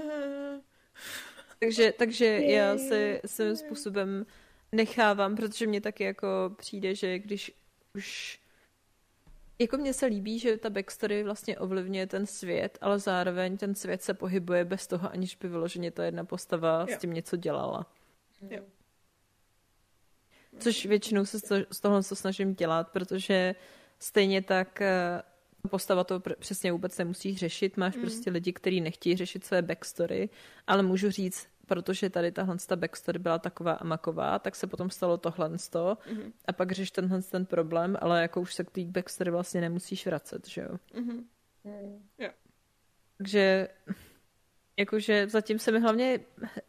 takže, 1.60 1.94
takže 1.98 2.26
já 2.26 2.78
se 2.78 3.22
svým 3.26 3.56
způsobem 3.56 4.26
nechávám, 4.72 5.36
protože 5.36 5.68
mě 5.68 5.82
taky 5.82 6.04
jako 6.04 6.28
přijde, 6.58 6.96
že 6.96 7.20
když 7.20 7.52
už 7.96 8.40
jako 9.60 9.78
mně 9.78 9.94
se 9.94 10.06
líbí, 10.06 10.40
že 10.40 10.58
ta 10.58 10.70
backstory 10.70 11.24
vlastně 11.24 11.60
ovlivňuje 11.60 12.08
ten 12.08 12.26
svět, 12.26 12.78
ale 12.82 13.00
zároveň 13.00 13.58
ten 13.58 13.76
svět 13.76 14.04
se 14.04 14.14
pohybuje 14.14 14.66
bez 14.66 14.88
toho, 14.88 15.12
aniž 15.12 15.36
by 15.36 15.48
vyloženě 15.48 15.92
ta 15.92 16.06
jedna 16.06 16.26
postava 16.26 16.86
jo. 16.90 16.96
s 16.96 17.00
tím 17.00 17.14
něco 17.14 17.36
dělala. 17.36 17.86
Jo. 18.50 18.64
Což 20.60 20.86
většinou 20.86 21.26
se 21.26 21.40
z 21.72 21.80
toho 21.80 22.04
co 22.04 22.16
snažím 22.16 22.56
dělat, 22.56 22.90
protože 22.90 23.56
stejně 24.00 24.42
tak 24.42 24.82
eh, 24.82 25.22
postava 25.70 26.04
to 26.04 26.22
přesně 26.40 26.72
vůbec 26.72 26.98
nemusí 26.98 27.38
řešit. 27.38 27.78
Máš 27.78 27.96
mm. 27.96 28.02
prostě 28.02 28.32
lidi, 28.32 28.54
kteří 28.54 28.82
nechtějí 28.82 29.16
řešit 29.16 29.46
své 29.46 29.62
backstory, 29.62 30.30
ale 30.68 30.84
můžu 30.84 31.12
říct, 31.12 31.48
protože 31.66 32.10
tady 32.10 32.32
tahle 32.32 32.58
ta 32.68 32.76
backstory 32.76 33.20
byla 33.20 33.40
taková 33.40 33.72
a 33.72 33.84
maková, 33.84 34.40
tak 34.40 34.56
se 34.56 34.68
potom 34.68 34.90
stalo 34.90 35.18
tohle 35.18 35.50
mm. 35.50 36.34
a 36.46 36.54
pak 36.54 36.72
řeš 36.72 36.92
tenhle 36.92 37.22
ten 37.22 37.46
problém, 37.46 37.98
ale 38.02 38.22
jako 38.22 38.42
už 38.42 38.54
se 38.54 38.64
k 38.64 38.72
té 38.72 38.82
backstory 38.84 39.32
vlastně 39.32 39.62
nemusíš 39.62 40.06
vracet, 40.06 40.48
že 40.48 40.62
jo? 40.62 40.78
Mm-hmm. 40.94 41.24
Mm. 41.64 42.10
Yeah. 42.18 42.34
Takže 43.18 43.68
jakože 44.78 45.30
zatím 45.30 45.60
se 45.60 45.72
mi 45.72 45.80
hlavně, 45.80 46.20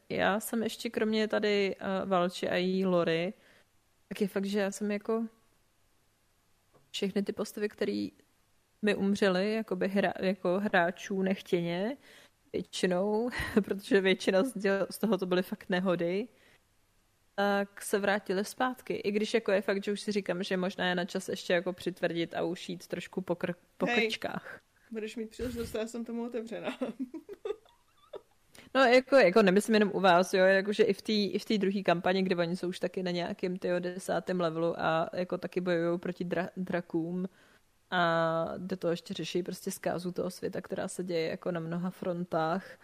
já 0.08 0.40
jsem 0.40 0.62
ještě 0.62 0.90
kromě 0.90 1.28
tady 1.28 1.76
uh, 1.76 2.08
Valči 2.08 2.48
a 2.48 2.56
jí 2.56 2.86
Lory, 2.86 3.34
tak 4.12 4.20
je 4.20 4.28
fakt, 4.28 4.44
že 4.44 4.58
já 4.58 4.70
jsem 4.70 4.90
jako 4.90 5.26
všechny 6.90 7.22
ty 7.22 7.32
postavy, 7.32 7.68
které 7.68 8.08
mi 8.82 8.94
umřely 8.94 9.54
jakoby 9.54 9.88
hra, 9.88 10.12
jako 10.20 10.60
hráčů 10.60 11.22
nechtěně, 11.22 11.96
většinou, 12.52 13.30
protože 13.64 14.00
většina 14.00 14.42
z 14.90 14.98
toho 14.98 15.18
to 15.18 15.26
byly 15.26 15.42
fakt 15.42 15.68
nehody, 15.68 16.28
tak 17.34 17.82
se 17.82 17.98
vrátili 17.98 18.44
zpátky. 18.44 18.94
I 18.94 19.10
když 19.10 19.34
jako 19.34 19.52
je 19.52 19.62
fakt, 19.62 19.84
že 19.84 19.92
už 19.92 20.00
si 20.00 20.12
říkám, 20.12 20.42
že 20.42 20.56
možná 20.56 20.88
je 20.88 20.94
na 20.94 21.04
čas 21.04 21.28
ještě 21.28 21.52
jako 21.52 21.72
přitvrdit 21.72 22.34
a 22.34 22.42
už 22.42 22.68
jít 22.68 22.86
trošku 22.86 23.20
po, 23.20 23.34
kr- 23.34 23.54
po 23.78 23.86
Hej, 23.86 23.96
krčkách. 23.96 24.60
Budeš 24.90 25.16
mít 25.16 25.30
příležitost, 25.30 25.74
já 25.74 25.86
jsem 25.86 26.04
tomu 26.04 26.26
otevřená. 26.26 26.78
No, 28.74 28.80
jako, 28.84 29.16
jako 29.16 29.42
nemyslím 29.42 29.74
jenom 29.74 29.90
u 29.94 30.00
vás, 30.00 30.34
jo, 30.34 30.44
jakože 30.44 30.82
i 30.82 30.92
v 30.92 31.02
té 31.02 31.12
i 31.12 31.38
v 31.38 31.44
té 31.44 31.58
druhé 31.58 31.82
kampani, 31.82 32.22
kde 32.22 32.36
oni 32.36 32.56
jsou 32.56 32.68
už 32.68 32.80
taky 32.80 33.02
na 33.02 33.10
nějakém 33.10 33.56
tyjo 33.56 33.78
desátém 33.78 34.40
levelu 34.40 34.80
a 34.80 35.10
jako 35.12 35.38
taky 35.38 35.60
bojují 35.60 35.98
proti 35.98 36.24
dra- 36.24 36.48
drakům 36.56 37.28
a 37.90 38.54
do 38.58 38.76
toho 38.76 38.90
ještě 38.90 39.14
řeší 39.14 39.42
prostě 39.42 39.70
zkázu 39.70 40.12
toho 40.12 40.30
světa, 40.30 40.60
která 40.60 40.88
se 40.88 41.04
děje 41.04 41.28
jako 41.28 41.50
na 41.50 41.60
mnoha 41.60 41.90
frontách. 41.90 42.78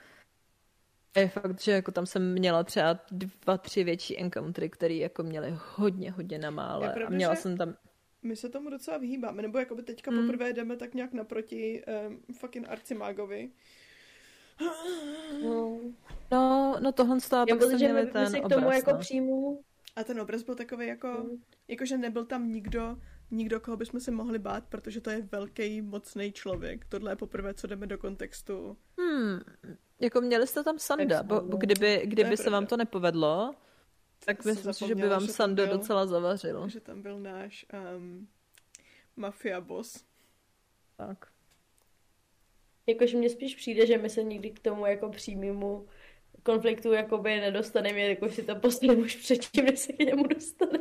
A 1.14 1.20
je 1.20 1.28
fakt, 1.28 1.60
že 1.60 1.72
jako 1.72 1.92
tam 1.92 2.06
jsem 2.06 2.32
měla 2.32 2.64
třeba 2.64 2.98
dva, 3.10 3.58
tři 3.58 3.84
větší 3.84 4.20
encountery, 4.20 4.70
které 4.70 4.94
jako 4.94 5.22
měly 5.22 5.54
hodně, 5.74 6.10
hodně 6.10 6.38
na 6.38 6.50
mále. 6.50 6.94
a 6.94 7.10
měla 7.10 7.34
jsem 7.34 7.56
tam... 7.56 7.74
My 8.22 8.36
se 8.36 8.48
tomu 8.48 8.70
docela 8.70 8.98
vyhýbáme, 8.98 9.42
nebo 9.42 9.58
jako 9.58 9.74
by 9.74 9.82
teďka 9.82 10.10
mm. 10.10 10.20
poprvé 10.20 10.52
jdeme 10.52 10.76
tak 10.76 10.94
nějak 10.94 11.12
naproti 11.12 11.82
um, 12.08 12.22
fucking 12.32 12.68
arcimágovi, 12.68 13.50
No, 15.42 15.80
no, 16.30 16.76
no 16.80 16.92
tohle 16.92 17.20
z 17.20 17.28
toho 17.28 17.46
pak 17.46 17.62
jste 17.62 17.74
měli 17.74 18.06
ten 18.06 18.30
si 18.30 18.40
k 18.40 18.48
tomu 18.48 18.66
obraz, 18.66 18.76
jako 18.76 18.92
no. 18.92 18.98
příjmu. 18.98 19.64
A 19.96 20.04
ten 20.04 20.20
obraz 20.20 20.42
byl 20.42 20.54
takový 20.54 20.86
jako, 20.86 21.08
mm. 21.08 21.42
jakože 21.68 21.98
nebyl 21.98 22.24
tam 22.24 22.52
nikdo, 22.52 22.96
nikdo, 23.30 23.60
koho 23.60 23.76
bychom 23.76 24.00
se 24.00 24.10
mohli 24.10 24.38
bát, 24.38 24.64
protože 24.68 25.00
to 25.00 25.10
je 25.10 25.22
velký, 25.32 25.82
mocný 25.82 26.32
člověk. 26.32 26.84
Tohle 26.84 27.12
je 27.12 27.16
poprvé, 27.16 27.54
co 27.54 27.66
jdeme 27.66 27.86
do 27.86 27.98
kontextu. 27.98 28.76
Hmm, 28.98 29.40
jako 30.00 30.20
měli 30.20 30.46
jste 30.46 30.64
tam 30.64 30.78
Sanda, 30.78 31.22
bo, 31.22 31.40
bo 31.40 31.56
kdyby, 31.56 32.02
kdyby 32.04 32.36
se 32.36 32.50
vám 32.50 32.66
to 32.66 32.76
nepovedlo, 32.76 33.54
tak 34.24 34.44
myslím 34.44 34.72
si, 34.72 34.86
že 34.86 34.94
by 34.94 35.08
vám 35.08 35.26
Sando 35.26 35.66
byl, 35.66 35.78
docela 35.78 36.06
zavařil. 36.06 36.68
Že 36.68 36.80
tam 36.80 37.02
byl 37.02 37.20
náš 37.20 37.66
um, 37.96 38.28
mafia 39.16 39.60
boss. 39.60 40.04
Tak. 40.96 41.37
Jakože 42.88 43.16
mně 43.16 43.30
spíš 43.30 43.54
přijde, 43.54 43.86
že 43.86 43.98
my 43.98 44.10
se 44.10 44.22
nikdy 44.22 44.50
k 44.50 44.60
tomu 44.60 44.86
jako 44.86 45.08
přímému 45.10 45.86
konfliktu 46.42 46.92
jakoby 46.92 47.40
nedostaneme, 47.40 48.00
jako 48.00 48.28
si 48.28 48.42
to 48.42 48.56
postavím 48.56 48.98
už 48.98 49.16
předtím, 49.16 49.64
než 49.64 49.78
se 49.78 49.92
k 49.92 49.98
němu 49.98 50.26
dostane. 50.26 50.78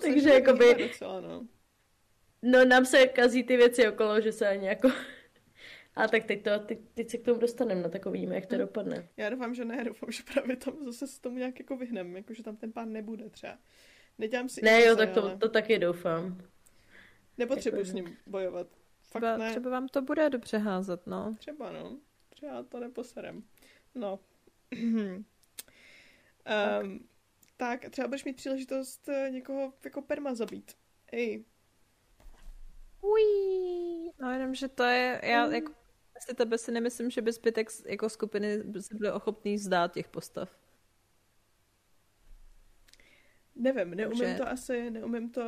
Takže 0.00 0.30
jakoby... 0.30 0.74
Docela, 0.74 1.20
no. 1.20 1.46
no. 2.42 2.64
nám 2.64 2.84
se 2.84 3.06
kazí 3.06 3.44
ty 3.44 3.56
věci 3.56 3.88
okolo, 3.88 4.20
že 4.20 4.32
se 4.32 4.48
ani 4.48 4.66
jako... 4.66 4.90
A 5.94 6.08
tak 6.08 6.24
teď, 6.24 6.44
to, 6.44 6.58
teď, 6.58 6.78
teď 6.94 7.10
se 7.10 7.18
k 7.18 7.24
tomu 7.24 7.40
dostaneme, 7.40 7.82
no 7.82 7.88
tak 7.88 8.06
uvidíme, 8.06 8.34
jak 8.34 8.46
to 8.46 8.54
hmm. 8.54 8.64
dopadne. 8.64 9.08
Já 9.16 9.30
doufám, 9.30 9.54
že 9.54 9.64
ne, 9.64 9.84
doufám, 9.84 10.10
že 10.12 10.22
právě 10.32 10.56
tam 10.56 10.84
zase 10.84 11.06
se 11.06 11.20
tomu 11.20 11.38
nějak 11.38 11.58
jako 11.58 11.76
vyhneme, 11.76 12.18
jako 12.18 12.34
že 12.34 12.42
tam 12.42 12.56
ten 12.56 12.72
pán 12.72 12.92
nebude 12.92 13.30
třeba. 13.30 13.58
Nedělám 14.18 14.48
si 14.48 14.60
Ne, 14.62 14.84
jo, 14.84 14.96
tak 14.96 15.10
to, 15.10 15.22
ale... 15.22 15.36
to 15.36 15.48
taky 15.48 15.78
doufám. 15.78 16.38
Nepotřebuji 17.38 17.76
jako, 17.76 17.90
s 17.90 17.92
ním 17.92 18.16
bojovat. 18.26 18.66
Třeba, 19.18 19.36
ne. 19.36 19.50
třeba 19.50 19.70
vám 19.70 19.88
to 19.88 20.02
bude 20.02 20.30
dobře 20.30 20.58
házet, 20.58 21.06
no. 21.06 21.34
Třeba, 21.38 21.72
no. 21.72 21.98
Třeba 22.28 22.62
to 22.62 22.80
neposerem. 22.80 23.42
No. 23.94 24.18
um, 24.82 25.24
tak. 27.56 27.80
tak, 27.80 27.90
třeba 27.90 28.08
budeš 28.08 28.24
mít 28.24 28.36
příležitost 28.36 29.08
eh, 29.08 29.30
někoho 29.30 29.72
jako 29.84 30.02
perma 30.02 30.34
zabít. 30.34 30.72
Ej. 31.12 31.44
Uí. 33.00 34.10
No 34.20 34.30
jenom, 34.30 34.54
že 34.54 34.68
to 34.68 34.82
je, 34.82 35.20
já 35.24 35.46
mm. 35.46 35.52
jako 35.52 35.72
si 36.18 36.34
tebe 36.34 36.58
si 36.58 36.72
nemyslím, 36.72 37.10
že 37.10 37.22
by 37.22 37.32
zbytek 37.32 37.68
jako 37.86 38.08
skupiny 38.08 38.62
si 38.80 38.94
byli 38.94 39.12
ochotný 39.12 39.58
zdát 39.58 39.92
těch 39.92 40.08
postav. 40.08 40.58
Nevím, 43.54 43.90
neumím 43.90 44.18
Takže... 44.18 44.34
to 44.34 44.48
asi, 44.48 44.90
neumím 44.90 45.30
to, 45.30 45.42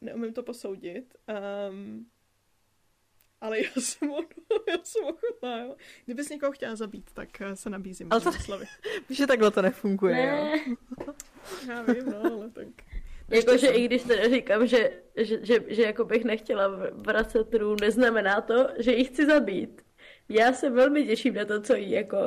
neumím 0.00 0.32
to 0.32 0.42
posoudit. 0.42 1.14
Um, 1.70 2.10
ale 3.44 3.58
já 3.60 3.70
jsem, 3.76 4.10
já 4.68 4.78
jsem 4.82 5.04
ochotná, 5.04 5.58
jo. 5.58 5.76
Kdybys 6.04 6.28
někoho 6.28 6.52
chtěla 6.52 6.76
zabít, 6.76 7.12
tak 7.12 7.40
eh, 7.40 7.56
se 7.56 7.70
nabízím. 7.70 8.08
Ale 8.10 8.20
to, 8.20 8.32
slovy. 8.32 8.66
že 9.10 9.26
takhle 9.26 9.50
to 9.50 9.62
nefunguje, 9.62 10.14
ne. 10.14 10.62
jo. 10.66 11.14
Já 11.68 11.82
vím, 11.82 12.04
no, 12.06 12.32
ale 12.32 12.50
tak... 12.50 12.66
Jakože 13.28 13.68
i 13.68 13.84
když 13.84 14.02
teda 14.02 14.28
říkám, 14.28 14.66
že, 14.66 14.90
že, 15.16 15.44
že, 15.44 15.58
že 15.68 15.82
jako 15.82 16.04
bych 16.04 16.24
nechtěla 16.24 16.68
vracet 16.92 17.48
trůn, 17.48 17.76
neznamená 17.80 18.40
to, 18.40 18.68
že 18.78 18.92
ji 18.92 19.04
chci 19.04 19.26
zabít. 19.26 19.82
Já 20.28 20.52
se 20.52 20.70
velmi 20.70 21.06
těším 21.06 21.34
na 21.34 21.44
to, 21.44 21.60
co 21.60 21.74
jí 21.74 21.90
jako... 21.90 22.18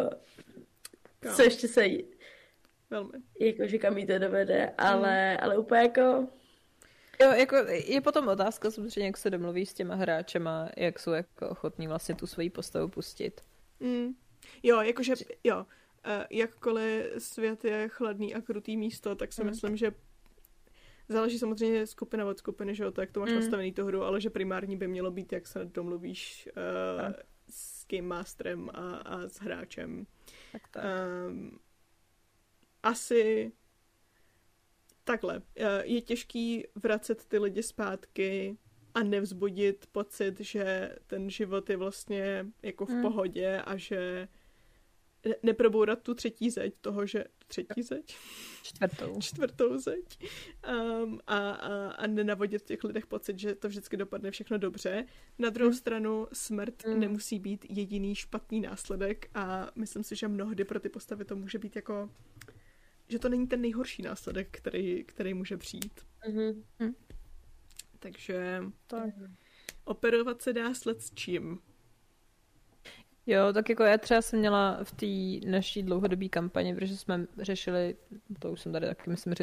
Co 1.35 1.41
ještě 1.41 1.67
se 1.67 1.85
jí... 1.85 2.05
Velmi. 2.89 3.11
Jako, 3.39 3.67
že 3.67 3.77
kam 3.77 3.97
jí 3.97 4.07
to 4.07 4.19
dovede, 4.19 4.73
ale, 4.77 5.29
hmm. 5.29 5.37
ale 5.41 5.57
úplně 5.57 5.81
jako... 5.81 6.27
Jo, 7.21 7.31
jako 7.31 7.55
je 7.69 8.01
potom 8.01 8.27
otázka 8.27 8.71
samozřejmě, 8.71 9.05
jak 9.05 9.17
se 9.17 9.29
domluví 9.29 9.65
s 9.65 9.73
těma 9.73 9.95
hráčema, 9.95 10.69
jak 10.77 10.99
jsou 10.99 11.11
jako 11.11 11.49
ochotní 11.49 11.87
vlastně 11.87 12.15
tu 12.15 12.27
svoji 12.27 12.49
postavu 12.49 12.87
pustit. 12.87 13.41
Mm. 13.79 14.13
Jo, 14.63 14.81
jakože, 14.81 15.13
jo, 15.43 15.57
uh, 15.57 16.23
jakkoliv 16.29 17.05
svět 17.17 17.65
je 17.65 17.89
chladný 17.89 18.35
a 18.35 18.41
krutý 18.41 18.77
místo, 18.77 19.15
tak 19.15 19.33
si 19.33 19.43
mm. 19.43 19.49
myslím, 19.49 19.77
že 19.77 19.91
záleží 21.09 21.39
samozřejmě 21.39 21.87
skupina 21.87 22.25
od 22.25 22.37
skupiny, 22.37 22.75
že 22.75 22.83
jo, 22.83 22.91
to 22.91 23.01
jak 23.01 23.11
to 23.11 23.19
máš 23.19 23.29
mm. 23.29 23.35
nastavený 23.35 23.73
tu 23.73 23.85
hru, 23.85 24.03
ale 24.03 24.21
že 24.21 24.29
primární 24.29 24.77
by 24.77 24.87
mělo 24.87 25.11
být, 25.11 25.31
jak 25.33 25.47
se 25.47 25.65
domluvíš 25.65 26.49
uh, 26.57 27.13
s 27.49 27.85
Game 27.87 28.07
Masterem 28.07 28.69
a, 28.73 28.97
a 28.97 29.27
s 29.27 29.35
hráčem. 29.35 30.07
Tak 30.51 30.61
tak. 30.71 30.83
Um, 31.29 31.59
asi 32.83 33.51
takhle. 35.07 35.41
Eh, 35.55 35.85
je 35.85 36.01
těžký 36.01 36.63
vracet 36.75 37.25
ty 37.25 37.39
lidi 37.39 37.63
zpátky 37.63 38.57
a 38.93 39.03
nevzbudit 39.03 39.87
pocit, 39.91 40.39
že 40.39 40.95
ten 41.07 41.29
život 41.29 41.69
je 41.69 41.77
vlastně 41.77 42.45
jako 42.63 42.85
v 42.85 42.89
mm. 42.89 43.01
pohodě 43.01 43.61
a 43.65 43.77
že 43.77 44.27
neprobourat 45.43 46.01
tu 46.01 46.13
třetí 46.13 46.49
zeď 46.49 46.73
toho, 46.81 47.05
že 47.05 47.23
třetí 47.47 47.83
zeď? 47.83 48.15
Čtvrtou. 48.63 49.15
Čtvrtou 49.21 49.77
zeď. 49.77 50.29
Um, 51.03 51.19
a, 51.27 51.49
a, 51.51 51.91
a 51.91 52.07
nenavodit 52.07 52.61
v 52.61 52.65
těch 52.65 52.83
lidech 52.83 53.05
pocit, 53.05 53.39
že 53.39 53.55
to 53.55 53.67
vždycky 53.67 53.97
dopadne 53.97 54.31
všechno 54.31 54.57
dobře. 54.57 55.05
Na 55.39 55.49
druhou 55.49 55.71
mm. 55.71 55.77
stranu 55.77 56.27
smrt 56.33 56.85
mm. 56.85 56.99
nemusí 56.99 57.39
být 57.39 57.65
jediný 57.69 58.15
špatný 58.15 58.61
následek 58.61 59.29
a 59.33 59.71
myslím 59.75 60.03
si, 60.03 60.15
že 60.15 60.27
mnohdy 60.27 60.63
pro 60.63 60.79
ty 60.79 60.89
postavy 60.89 61.25
to 61.25 61.35
může 61.35 61.59
být 61.59 61.75
jako 61.75 62.09
že 63.07 63.19
to 63.19 63.29
není 63.29 63.47
ten 63.47 63.61
nejhorší 63.61 64.01
následek, 64.01 64.47
který, 64.51 65.03
který 65.03 65.33
může 65.33 65.57
přijít. 65.57 66.01
Mm-hmm. 66.29 66.93
Takže 67.99 68.63
tak. 68.87 69.13
operovat 69.83 70.41
se 70.41 70.53
dá 70.53 70.73
sled 70.73 71.01
s 71.01 71.13
čím. 71.13 71.59
Jo, 73.29 73.53
tak 73.53 73.69
jako 73.69 73.83
já 73.83 73.97
třeba 73.97 74.21
jsem 74.21 74.39
měla 74.39 74.79
v 74.83 74.91
té 74.91 75.49
naší 75.49 75.83
dlouhodobé 75.83 76.29
kampani, 76.29 76.75
protože 76.75 76.97
jsme 76.97 77.25
řešili, 77.37 77.95
to 78.39 78.51
už 78.51 78.61
jsem 78.61 78.71
tady 78.71 78.87
taky 78.87 79.09
myslím 79.09 79.33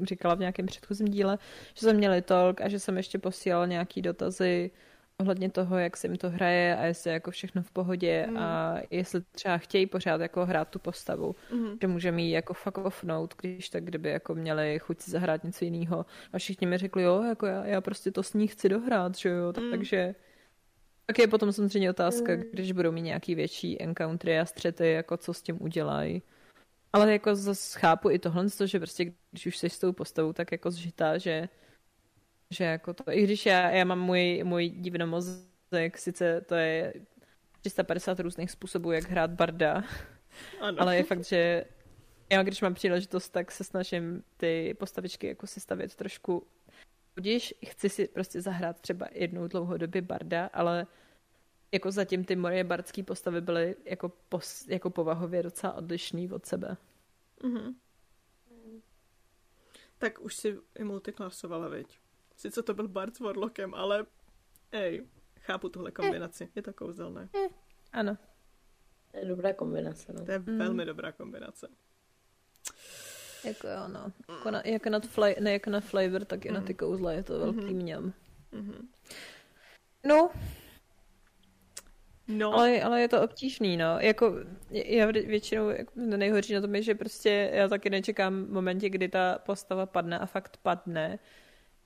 říkala 0.00 0.34
v 0.34 0.38
nějakém 0.38 0.66
předchozím 0.66 1.08
díle, 1.08 1.38
že 1.74 1.80
jsme 1.80 1.92
měli 1.92 2.22
tolk 2.22 2.60
a 2.60 2.68
že 2.68 2.78
jsem 2.78 2.96
ještě 2.96 3.18
posílala 3.18 3.66
nějaký 3.66 4.02
dotazy 4.02 4.70
ohledně 5.22 5.50
toho, 5.50 5.78
jak 5.78 5.96
se 5.96 6.06
jim 6.06 6.16
to 6.16 6.30
hraje 6.30 6.76
a 6.76 6.84
jestli 6.84 7.10
je 7.10 7.14
jako 7.14 7.30
všechno 7.30 7.62
v 7.62 7.70
pohodě 7.70 8.26
mm. 8.30 8.36
a 8.36 8.78
jestli 8.90 9.20
třeba 9.32 9.58
chtějí 9.58 9.86
pořád 9.86 10.20
jako 10.20 10.46
hrát 10.46 10.68
tu 10.68 10.78
postavu, 10.78 11.34
mm. 11.52 11.78
že 11.80 11.86
můžeme 11.86 12.22
jí 12.22 12.30
jako 12.30 12.54
fuck 12.54 12.78
offnout, 12.78 13.34
když 13.40 13.68
tak 13.68 13.84
kdyby 13.84 14.10
jako 14.10 14.34
měli 14.34 14.78
chuť 14.78 15.00
si 15.00 15.10
zahrát 15.10 15.44
něco 15.44 15.64
jiného. 15.64 16.06
A 16.32 16.38
všichni 16.38 16.66
mi 16.66 16.78
řekli, 16.78 17.02
jo, 17.02 17.22
jako 17.22 17.46
já, 17.46 17.66
já 17.66 17.80
prostě 17.80 18.10
to 18.10 18.22
s 18.22 18.34
ní 18.34 18.46
chci 18.46 18.68
dohrát, 18.68 19.16
že 19.16 19.28
jo, 19.28 19.52
tak, 19.52 19.64
mm. 19.64 19.70
takže 19.70 20.14
tak 21.06 21.18
je 21.18 21.28
potom 21.28 21.52
samozřejmě 21.52 21.90
otázka, 21.90 22.32
mm. 22.32 22.42
když 22.52 22.72
budou 22.72 22.92
mít 22.92 23.02
nějaký 23.02 23.34
větší 23.34 23.82
encountery 23.82 24.40
a 24.40 24.46
střety, 24.46 24.92
jako 24.92 25.16
co 25.16 25.34
s 25.34 25.42
tím 25.42 25.62
udělají. 25.62 26.22
Ale 26.92 27.12
jako 27.12 27.34
zase 27.34 27.78
chápu 27.78 28.10
i 28.10 28.18
tohle, 28.18 28.46
že 28.64 28.78
prostě 28.78 29.12
když 29.30 29.46
už 29.46 29.56
jsi 29.56 29.70
s 29.70 29.78
tou 29.78 29.92
postavou 29.92 30.32
tak 30.32 30.52
jako 30.52 30.70
zžitá, 30.70 31.18
že 31.18 31.48
že 32.52 32.64
jako 32.64 32.94
to, 32.94 33.04
i 33.10 33.22
když 33.22 33.46
já, 33.46 33.70
já 33.70 33.84
mám 33.84 34.00
můj, 34.00 34.40
můj 34.44 34.68
divnomozek, 34.68 35.98
sice 35.98 36.40
to 36.40 36.54
je 36.54 36.94
350 37.60 38.20
různých 38.20 38.50
způsobů, 38.50 38.92
jak 38.92 39.10
hrát 39.10 39.30
barda, 39.30 39.84
ano. 40.60 40.82
ale 40.82 40.96
je 40.96 41.04
fakt, 41.04 41.24
že 41.24 41.64
já 42.32 42.42
když 42.42 42.60
mám 42.60 42.74
příležitost, 42.74 43.28
tak 43.28 43.52
se 43.52 43.64
snažím 43.64 44.22
ty 44.36 44.74
postavičky 44.78 45.26
jako 45.26 45.46
si 45.46 45.60
stavět 45.60 45.94
trošku 45.94 46.46
když 47.14 47.54
chci 47.66 47.88
si 47.88 48.08
prostě 48.08 48.40
zahrát 48.40 48.80
třeba 48.80 49.08
jednou 49.12 49.48
dlouhodobě 49.48 50.02
barda, 50.02 50.50
ale 50.52 50.86
jako 51.72 51.90
zatím 51.90 52.24
ty 52.24 52.36
moje 52.36 52.64
bardské 52.64 53.02
postavy 53.02 53.40
byly 53.40 53.76
jako, 53.84 54.08
pos, 54.08 54.66
jako 54.68 54.90
povahově 54.90 55.42
docela 55.42 55.72
odlišný 55.72 56.30
od 56.30 56.46
sebe. 56.46 56.76
Mm-hmm. 57.40 57.74
Tak 59.98 60.20
už 60.20 60.34
si 60.36 60.58
i 60.78 60.84
multiklasovala, 60.84 61.68
viď? 61.68 62.00
Sice 62.36 62.62
to 62.62 62.74
byl 62.74 62.88
Bart 62.88 63.16
s 63.16 63.20
Warlockem, 63.20 63.74
ale 63.74 64.06
ej, 64.72 65.06
chápu 65.40 65.68
tuhle 65.68 65.90
kombinaci. 65.90 66.48
Je 66.54 66.62
to 66.62 66.72
kouzelné. 66.72 67.28
Eh, 67.34 67.48
ano. 67.92 68.16
To 69.10 69.18
je 69.18 69.24
dobrá 69.24 69.52
kombinace, 69.52 70.12
no. 70.12 70.24
To 70.24 70.32
je 70.32 70.38
mm. 70.38 70.58
velmi 70.58 70.84
dobrá 70.84 71.12
kombinace. 71.12 71.68
Jako 73.44 73.68
jo, 73.68 73.88
no. 73.88 74.12
Jako 74.28 74.50
na, 74.50 74.62
jak 74.64 74.86
na, 74.86 75.00
fly, 75.00 75.36
ne 75.40 75.52
jak 75.52 75.66
na 75.66 75.80
flavor, 75.80 76.24
tak 76.24 76.46
i 76.46 76.48
mm. 76.48 76.54
na 76.54 76.60
ty 76.60 76.74
kouzla 76.74 77.12
je 77.12 77.22
to 77.22 77.38
velký 77.38 77.60
mm-hmm. 77.60 77.82
mňam. 77.82 78.12
Mm-hmm. 78.52 78.86
No. 80.04 80.30
No. 82.28 82.54
Ale, 82.54 82.82
ale 82.82 83.00
je 83.00 83.08
to 83.08 83.22
obtížný, 83.22 83.76
no. 83.76 83.98
Jako, 84.00 84.34
já 84.70 85.06
většinou, 85.06 85.68
jako, 85.68 85.92
nejhorší 85.96 86.54
na 86.54 86.60
tom 86.60 86.74
je, 86.74 86.82
že 86.82 86.94
prostě 86.94 87.50
já 87.52 87.68
taky 87.68 87.90
nečekám 87.90 88.44
v 88.44 88.50
momentě, 88.50 88.90
kdy 88.90 89.08
ta 89.08 89.38
postava 89.38 89.86
padne 89.86 90.18
a 90.18 90.26
fakt 90.26 90.56
padne. 90.62 91.18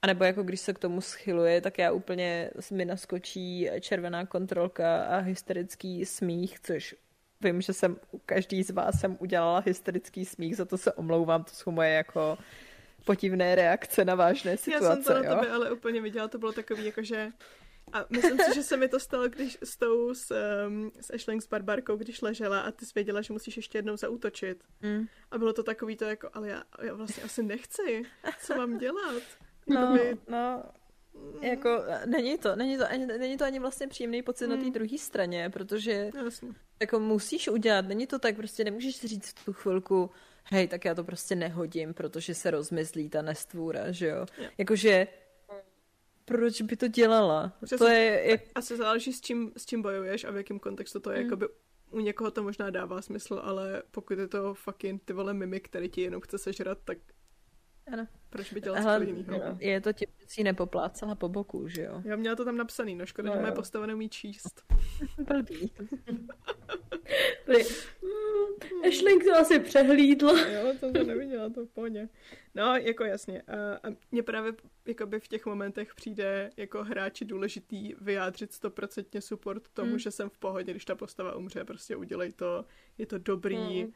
A 0.03 0.07
nebo 0.07 0.25
jako 0.25 0.43
když 0.43 0.61
se 0.61 0.73
k 0.73 0.79
tomu 0.79 1.01
schyluje, 1.01 1.61
tak 1.61 1.79
já 1.79 1.93
úplně 1.93 2.51
mi 2.71 2.85
naskočí 2.85 3.71
červená 3.81 4.27
kontrolka 4.27 5.05
a 5.05 5.19
hysterický 5.19 6.05
smích, 6.05 6.61
což 6.61 6.95
vím, 7.41 7.61
že 7.61 7.73
jsem 7.73 7.97
u 8.11 8.19
každý 8.27 8.63
z 8.63 8.71
vás 8.71 9.01
jsem 9.01 9.17
udělala 9.21 9.63
hysterický 9.67 10.25
smích, 10.25 10.57
za 10.57 10.65
to 10.65 10.79
se 10.79 10.93
omlouvám, 10.93 11.45
to 11.45 11.51
jsou 11.51 11.71
moje 11.71 11.91
jako 11.91 12.39
potivné 13.05 13.55
reakce 13.55 14.05
na 14.05 14.15
vážné 14.15 14.57
situace. 14.57 14.85
Já 14.85 14.95
jsem 14.95 15.05
to 15.05 15.13
na 15.15 15.21
tebe 15.21 15.51
ale 15.53 15.73
úplně 15.73 16.01
viděla, 16.01 16.29
to 16.29 16.39
bylo 16.39 16.53
takový 16.53 16.85
jako, 16.85 17.03
že 17.03 17.33
a 17.93 18.07
myslím 18.11 18.39
si, 18.39 18.55
že 18.55 18.63
se 18.63 18.77
mi 18.77 18.89
to 18.89 19.01
stalo, 19.01 19.29
když 19.29 19.59
s 19.65 19.77
tou, 19.77 20.15
s, 20.15 20.35
um, 20.67 20.93
s 21.01 21.11
Ashling 21.15 21.43
s 21.43 21.49
Barbarkou, 21.49 21.97
když 21.97 22.23
ležela 22.23 22.61
a 22.61 22.71
ty 22.71 22.87
jsi 22.87 22.93
věděla, 22.95 23.23
že 23.23 23.33
musíš 23.33 23.57
ještě 23.57 23.79
jednou 23.79 23.97
zautočit. 23.97 24.65
Mm. 24.83 25.07
A 25.31 25.39
bylo 25.39 25.53
to 25.53 25.63
takový 25.63 25.97
to 25.97 26.05
jako, 26.05 26.31
ale 26.33 26.49
já, 26.49 26.63
já 26.83 26.95
vlastně 26.95 27.23
asi 27.23 27.43
nechci. 27.43 28.03
Co 28.41 28.55
mám 28.55 28.79
dělat? 28.79 29.23
No, 29.69 29.99
no, 30.29 30.63
jako 31.41 31.85
není 32.07 32.39
to, 32.39 32.57
není 32.57 32.79
to, 32.79 32.91
ani, 32.91 33.07
není 33.07 33.37
to 33.37 33.45
ani 33.45 33.59
vlastně 33.59 33.89
příjemný 33.89 34.23
pocit 34.23 34.45
mm. 34.45 34.51
na 34.51 34.57
té 34.57 34.63
hmm. 34.63 34.73
druhé 34.73 34.99
straně, 34.99 35.51
protože 35.51 36.11
Jasně. 36.25 36.49
jako 36.81 37.01
musíš 37.01 37.49
udělat, 37.49 37.87
není 37.89 38.07
to 38.07 38.19
tak, 38.19 38.37
prostě 38.37 38.65
nemůžeš 38.65 38.97
si 38.97 39.09
říct 39.09 39.29
v 39.29 39.45
tu 39.45 39.53
chvilku, 39.53 40.11
hej, 40.45 40.69
tak 40.69 40.85
já 40.85 40.95
to 40.95 41.05
prostě 41.05 41.35
nehodím, 41.35 41.95
protože 41.95 42.35
se 42.35 42.51
rozmyslí 42.51 43.09
ta 43.09 43.23
nestvůra, 43.23 43.93
že 43.93 44.07
jo. 44.07 44.27
Yeah. 44.39 44.53
Jakože 44.59 45.07
proč 46.25 46.63
by 46.63 46.77
to 46.77 46.89
dělala? 46.89 47.53
Přesně, 47.65 47.79
to 47.79 47.87
je, 47.93 48.31
jak... 48.31 48.41
Asi 48.55 48.77
záleží 48.77 49.13
s 49.13 49.21
čím, 49.21 49.53
s 49.57 49.67
čím 49.67 49.83
bojuješ 49.83 50.25
a 50.25 50.31
v 50.31 50.37
jakém 50.37 50.59
kontextu 50.59 51.01
to 51.01 51.11
je. 51.11 51.19
Mm. 51.19 51.25
Jakoby 51.25 51.49
u 51.91 52.01
někoho 52.01 52.31
to 52.31 52.43
možná 52.43 52.71
dává 52.71 53.03
smysl, 53.03 53.41
ale 53.45 53.83
pokud 53.91 54.19
je 54.19 54.29
to 54.29 54.55
fucking 54.55 55.03
ty 55.05 55.13
vole 55.13 55.35
mimik, 55.35 55.69
který 55.69 55.89
ti 55.89 56.01
jenom 56.01 56.21
chce 56.21 56.39
sežrat, 56.39 56.79
tak 56.85 56.99
ano. 57.93 58.07
Proč 58.37 58.53
by 58.53 58.61
dělat 58.61 58.79
něco 58.79 59.03
jiného? 59.03 59.57
Je 59.61 59.81
to 59.81 59.93
tím, 59.93 60.09
že 60.21 60.27
si 60.29 60.45
nepoplácala 60.45 61.15
po 61.15 61.29
boku, 61.29 61.69
že 61.69 61.83
jo? 61.83 62.03
Já 62.05 62.17
měla 62.17 62.37
to 62.37 62.45
tam 62.45 62.57
napsaný, 62.57 62.95
no 62.95 63.07
škoda, 63.07 63.29
no, 63.29 63.35
že 63.35 63.41
moje 63.41 63.53
postava 63.53 63.87
neumí 63.87 64.09
číst. 64.09 64.63
Blbý. 65.19 65.73
mm, 68.03 69.21
to 69.25 69.37
asi 69.37 69.61
přehlídl. 69.61 70.29
jo, 70.39 70.73
to 70.81 70.91
jsem 70.91 71.07
neviděla, 71.07 71.51
to 71.51 71.67
pohodě. 71.67 72.09
No, 72.55 72.77
jako 72.77 73.05
jasně. 73.05 73.43
A, 73.43 73.89
a 73.89 73.95
mně 74.11 74.23
právě 74.23 74.53
jakoby 74.87 75.21
v 75.21 75.29
těch 75.29 75.47
momentech 75.47 75.95
přijde 75.95 76.51
jako 76.57 76.85
hráči 76.85 77.25
důležitý 77.25 77.95
vyjádřit 78.01 78.53
stoprocentně 78.53 79.21
support 79.21 79.69
tomu, 79.69 79.93
mm. 79.93 79.99
že 79.99 80.11
jsem 80.11 80.31
v 80.31 80.39
pohodě, 80.39 80.73
když 80.73 80.85
ta 80.85 80.95
postava 80.95 81.37
umře, 81.37 81.65
prostě 81.65 81.97
udělej 81.97 82.33
to, 82.33 82.65
je 82.99 83.07
to 83.07 83.19
dobrý, 83.19 83.85
mm 83.85 83.93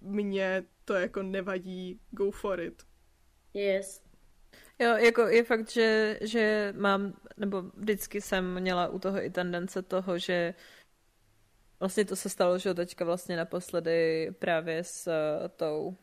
mně 0.00 0.64
to 0.84 0.94
jako 0.94 1.22
nevadí, 1.22 2.00
go 2.10 2.30
for 2.30 2.60
it. 2.60 2.82
Yes. 3.54 4.02
Jo, 4.78 4.96
jako 4.96 5.22
je 5.22 5.44
fakt, 5.44 5.70
že, 5.70 6.18
že 6.22 6.74
mám, 6.76 7.14
nebo 7.36 7.62
vždycky 7.62 8.20
jsem 8.20 8.60
měla 8.60 8.88
u 8.88 8.98
toho 8.98 9.24
i 9.24 9.30
tendence 9.30 9.82
toho, 9.82 10.18
že 10.18 10.54
vlastně 11.80 12.04
to 12.04 12.16
se 12.16 12.28
stalo, 12.28 12.58
že 12.58 12.74
teďka 12.74 13.04
vlastně 13.04 13.36
naposledy 13.36 14.30
právě 14.38 14.84
s 14.84 15.06
uh, 15.06 15.48
tou 15.48 15.96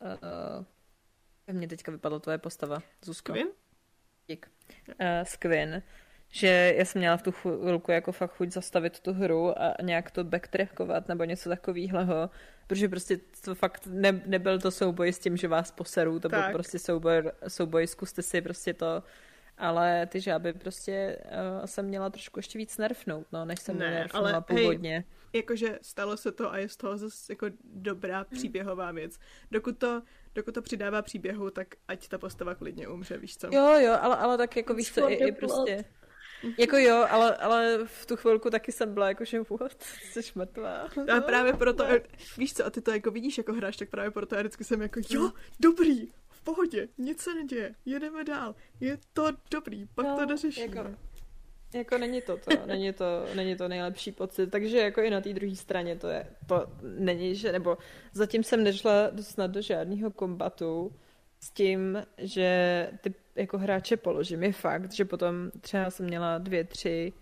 uh, 0.00 0.64
mě 1.52 1.68
teďka 1.68 1.92
vypadla 1.92 2.18
tvoje 2.18 2.38
postava, 2.38 2.82
Zuzko. 3.02 3.32
Quinn? 3.32 3.48
Dík. 4.28 4.50
Uh, 4.88 4.94
s 5.24 5.36
Quinn 5.36 5.82
že 6.32 6.74
já 6.76 6.84
jsem 6.84 7.00
měla 7.00 7.16
v 7.16 7.22
tu 7.22 7.32
chvilku 7.32 7.90
jako 7.92 8.12
fakt 8.12 8.32
chuť 8.36 8.52
zastavit 8.52 9.00
tu 9.00 9.12
hru 9.12 9.62
a 9.62 9.74
nějak 9.82 10.10
to 10.10 10.24
backtrackovat 10.24 11.08
nebo 11.08 11.24
něco 11.24 11.48
takového, 11.48 12.30
protože 12.70 12.88
prostě 12.88 13.20
to 13.44 13.54
fakt 13.54 13.86
ne, 13.86 14.22
nebyl 14.26 14.58
to 14.58 14.70
souboj 14.70 15.12
s 15.12 15.18
tím, 15.18 15.36
že 15.36 15.48
vás 15.48 15.70
poseru, 15.70 16.20
to 16.20 16.28
tak. 16.28 16.44
byl 16.44 16.52
prostě 16.52 16.78
souboj, 16.78 17.22
souboj, 17.48 17.86
zkuste 17.86 18.22
si 18.22 18.40
prostě 18.40 18.74
to, 18.74 19.02
ale 19.58 20.06
ty 20.06 20.20
žáby 20.20 20.52
prostě 20.52 21.18
uh, 21.24 21.66
jsem 21.66 21.86
měla 21.86 22.10
trošku 22.10 22.38
ještě 22.38 22.58
víc 22.58 22.78
nerfnout, 22.78 23.26
no, 23.32 23.44
než 23.44 23.60
jsem 23.60 23.78
ne, 23.78 24.06
ale 24.12 24.42
původně. 24.42 24.92
Hej, 24.94 25.04
jakože 25.32 25.78
stalo 25.82 26.16
se 26.16 26.32
to 26.32 26.52
a 26.52 26.58
je 26.58 26.68
z 26.68 26.76
toho 26.76 26.98
zase 26.98 27.32
jako 27.32 27.46
dobrá 27.64 28.24
příběhová 28.24 28.92
věc. 28.92 29.18
Dokud 29.50 29.78
to 29.78 30.02
dokud 30.34 30.54
to 30.54 30.62
přidává 30.62 31.02
příběhu, 31.02 31.50
tak 31.50 31.68
ať 31.88 32.08
ta 32.08 32.18
postava 32.18 32.54
klidně 32.54 32.88
umře, 32.88 33.18
víš 33.18 33.36
co? 33.36 33.46
Jo, 33.46 33.78
jo, 33.78 33.96
ale, 34.00 34.16
ale 34.16 34.38
tak 34.38 34.56
jako 34.56 34.74
víš 34.74 34.92
co, 34.92 35.10
i, 35.10 35.14
i 35.14 35.32
prostě... 35.32 35.84
Jako 36.58 36.76
jo, 36.76 37.06
ale, 37.10 37.36
ale 37.36 37.78
v 37.84 38.06
tu 38.06 38.16
chvilku 38.16 38.50
taky 38.50 38.72
jsem 38.72 38.94
byla 38.94 39.08
jako, 39.08 39.24
že 39.24 39.40
what, 39.40 39.82
jsi 40.12 40.20
mrtvá. 40.34 40.88
A 41.16 41.20
právě 41.20 41.52
proto, 41.52 41.84
víš 42.38 42.54
co, 42.54 42.66
a 42.66 42.70
ty 42.70 42.80
to 42.80 42.90
jako 42.90 43.10
vidíš 43.10 43.38
jako 43.38 43.52
hráč, 43.52 43.76
tak 43.76 43.90
právě 43.90 44.10
proto 44.10 44.34
já 44.34 44.40
vždycky 44.40 44.64
jsem 44.64 44.82
jako, 44.82 45.00
jo, 45.10 45.30
dobrý, 45.60 46.12
v 46.30 46.42
pohodě, 46.42 46.88
nic 46.98 47.20
se 47.20 47.34
neděje, 47.34 47.74
jedeme 47.84 48.24
dál, 48.24 48.54
je 48.80 48.98
to 49.12 49.28
dobrý, 49.50 49.86
pak 49.94 50.06
no, 50.06 50.16
to 50.16 50.24
dořešíme. 50.24 50.76
Jako, 50.76 50.96
jako 51.74 51.98
není 51.98 52.22
to 52.22 52.36
to, 52.36 52.66
není 52.66 52.92
to, 52.92 53.04
není 53.34 53.56
to 53.56 53.68
nejlepší 53.68 54.12
pocit, 54.12 54.50
takže 54.50 54.78
jako 54.78 55.00
i 55.00 55.10
na 55.10 55.20
té 55.20 55.32
druhé 55.32 55.56
straně 55.56 55.96
to 55.96 56.08
je, 56.08 56.26
to 56.46 56.66
není, 56.82 57.34
že, 57.34 57.52
nebo 57.52 57.78
zatím 58.12 58.44
jsem 58.44 58.64
nešla 58.64 59.10
snad 59.20 59.50
do 59.50 59.62
žádného 59.62 60.10
kombatu 60.10 60.92
s 61.40 61.50
tím, 61.50 62.02
že 62.18 62.90
ty 63.00 63.14
jako 63.40 63.58
hráče 63.58 63.96
položím. 63.96 64.42
Je 64.42 64.52
fakt, 64.52 64.92
že 64.92 65.04
potom 65.04 65.50
třeba 65.60 65.90
jsem 65.90 66.06
měla 66.06 66.38
dvě, 66.38 66.64
tři 66.64 67.12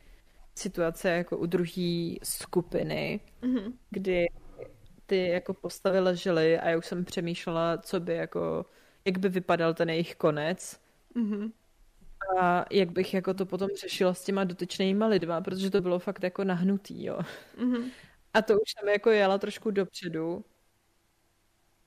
situace 0.55 1.11
jako 1.11 1.39
u 1.39 1.47
druhé 1.47 2.15
skupiny, 2.23 3.21
mm-hmm. 3.43 3.73
kdy 3.91 4.27
ty 5.07 5.29
jako 5.29 5.55
postavy 5.55 6.01
ležely 6.01 6.59
a 6.59 6.69
já 6.69 6.79
už 6.79 6.87
jsem 6.87 7.05
přemýšlela, 7.05 7.79
co 7.79 8.01
by 8.01 8.15
jako, 8.15 8.67
jak 9.05 9.19
by 9.19 9.29
vypadal 9.29 9.75
ten 9.75 9.91
jejich 9.91 10.17
konec. 10.17 10.81
Mm-hmm. 11.17 11.53
A 12.41 12.65
jak 12.71 12.93
bych 12.93 13.15
jako 13.15 13.35
to 13.35 13.47
potom 13.47 13.69
řešila 13.81 14.15
s 14.15 14.25
těma 14.25 14.45
dotyčnýma 14.45 15.07
lidma, 15.07 15.41
protože 15.41 15.71
to 15.71 15.81
bylo 15.81 15.99
fakt 15.99 16.23
jako 16.23 16.45
nahnutý, 16.45 17.05
jo. 17.05 17.19
Mm-hmm. 17.59 17.91
A 18.35 18.43
to 18.43 18.55
už 18.55 18.73
jsem 18.79 18.89
jako 18.89 19.11
jela 19.11 19.39
trošku 19.39 19.71
dopředu. 19.71 20.45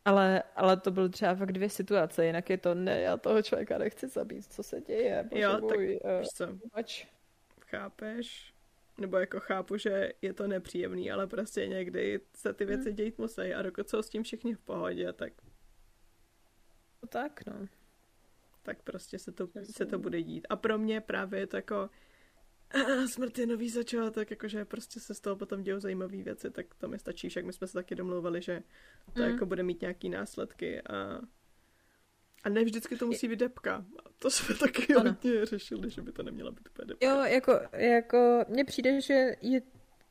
Ale, 0.05 0.43
ale 0.55 0.77
to 0.77 0.91
byly 0.91 1.09
třeba 1.09 1.35
fakt 1.35 1.51
dvě 1.51 1.69
situace, 1.69 2.25
jinak 2.25 2.49
je 2.49 2.57
to 2.57 2.73
ne, 2.75 3.01
já 3.01 3.17
toho 3.17 3.41
člověka 3.41 3.77
nechci 3.77 4.07
zabít, 4.07 4.53
co 4.53 4.63
se 4.63 4.81
děje. 4.81 5.29
Jo, 5.31 5.51
tak 5.69 5.79
uh, 5.79 6.23
co, 6.35 6.47
mač. 6.75 7.07
chápeš? 7.59 8.53
Nebo 8.97 9.17
jako 9.17 9.39
chápu, 9.39 9.77
že 9.77 10.13
je 10.21 10.33
to 10.33 10.47
nepříjemný, 10.47 11.11
ale 11.11 11.27
prostě 11.27 11.67
někdy 11.67 12.19
se 12.35 12.53
ty 12.53 12.65
věci 12.65 12.89
hmm. 12.89 12.95
dějít 12.95 13.17
musí 13.17 13.53
a 13.53 13.61
dokud 13.61 13.89
jsou 13.89 14.01
s 14.01 14.09
tím 14.09 14.23
všichni 14.23 14.53
v 14.53 14.59
pohodě, 14.59 15.13
tak... 15.13 15.33
To 16.99 17.07
tak, 17.07 17.45
no 17.45 17.67
tak 18.63 18.81
prostě 18.83 19.19
se 19.19 19.31
to, 19.31 19.47
se 19.63 19.85
to 19.85 19.99
bude 19.99 20.21
dít. 20.21 20.47
A 20.49 20.55
pro 20.55 20.77
mě 20.77 21.01
právě 21.01 21.39
je 21.39 21.47
to 21.47 21.55
jako 21.55 21.89
smrt 23.07 23.37
je 23.37 23.47
nový 23.47 23.69
začátek, 23.69 24.31
jakože 24.31 24.65
prostě 24.65 24.99
se 24.99 25.13
z 25.13 25.19
toho 25.19 25.35
potom 25.35 25.63
dějou 25.63 25.79
zajímavé 25.79 26.17
věci, 26.17 26.51
tak 26.51 26.65
to 26.77 26.87
mi 26.87 26.99
stačí, 26.99 27.29
však 27.29 27.45
my 27.45 27.53
jsme 27.53 27.67
se 27.67 27.73
taky 27.73 27.95
domlouvali, 27.95 28.41
že 28.41 28.63
to 29.13 29.21
mm. 29.21 29.29
jako 29.29 29.45
bude 29.45 29.63
mít 29.63 29.81
nějaký 29.81 30.09
následky 30.09 30.81
a 30.81 31.21
a 32.43 32.49
ne 32.49 32.63
vždycky 32.63 32.95
to 32.95 33.07
musí 33.07 33.27
být 33.27 33.39
depka. 33.39 33.85
To 34.19 34.29
jsme 34.29 34.55
taky 34.55 34.95
ano. 34.95 35.11
hodně 35.11 35.45
řešili, 35.45 35.89
že 35.89 36.01
by 36.01 36.11
to 36.11 36.23
neměla 36.23 36.51
být 36.51 36.69
úplně 36.69 36.85
depka. 36.85 37.05
Jo, 37.05 37.19
jako, 37.23 37.59
jako 37.73 38.45
mně 38.49 38.65
přijde, 38.65 39.01
že 39.01 39.35
je 39.41 39.61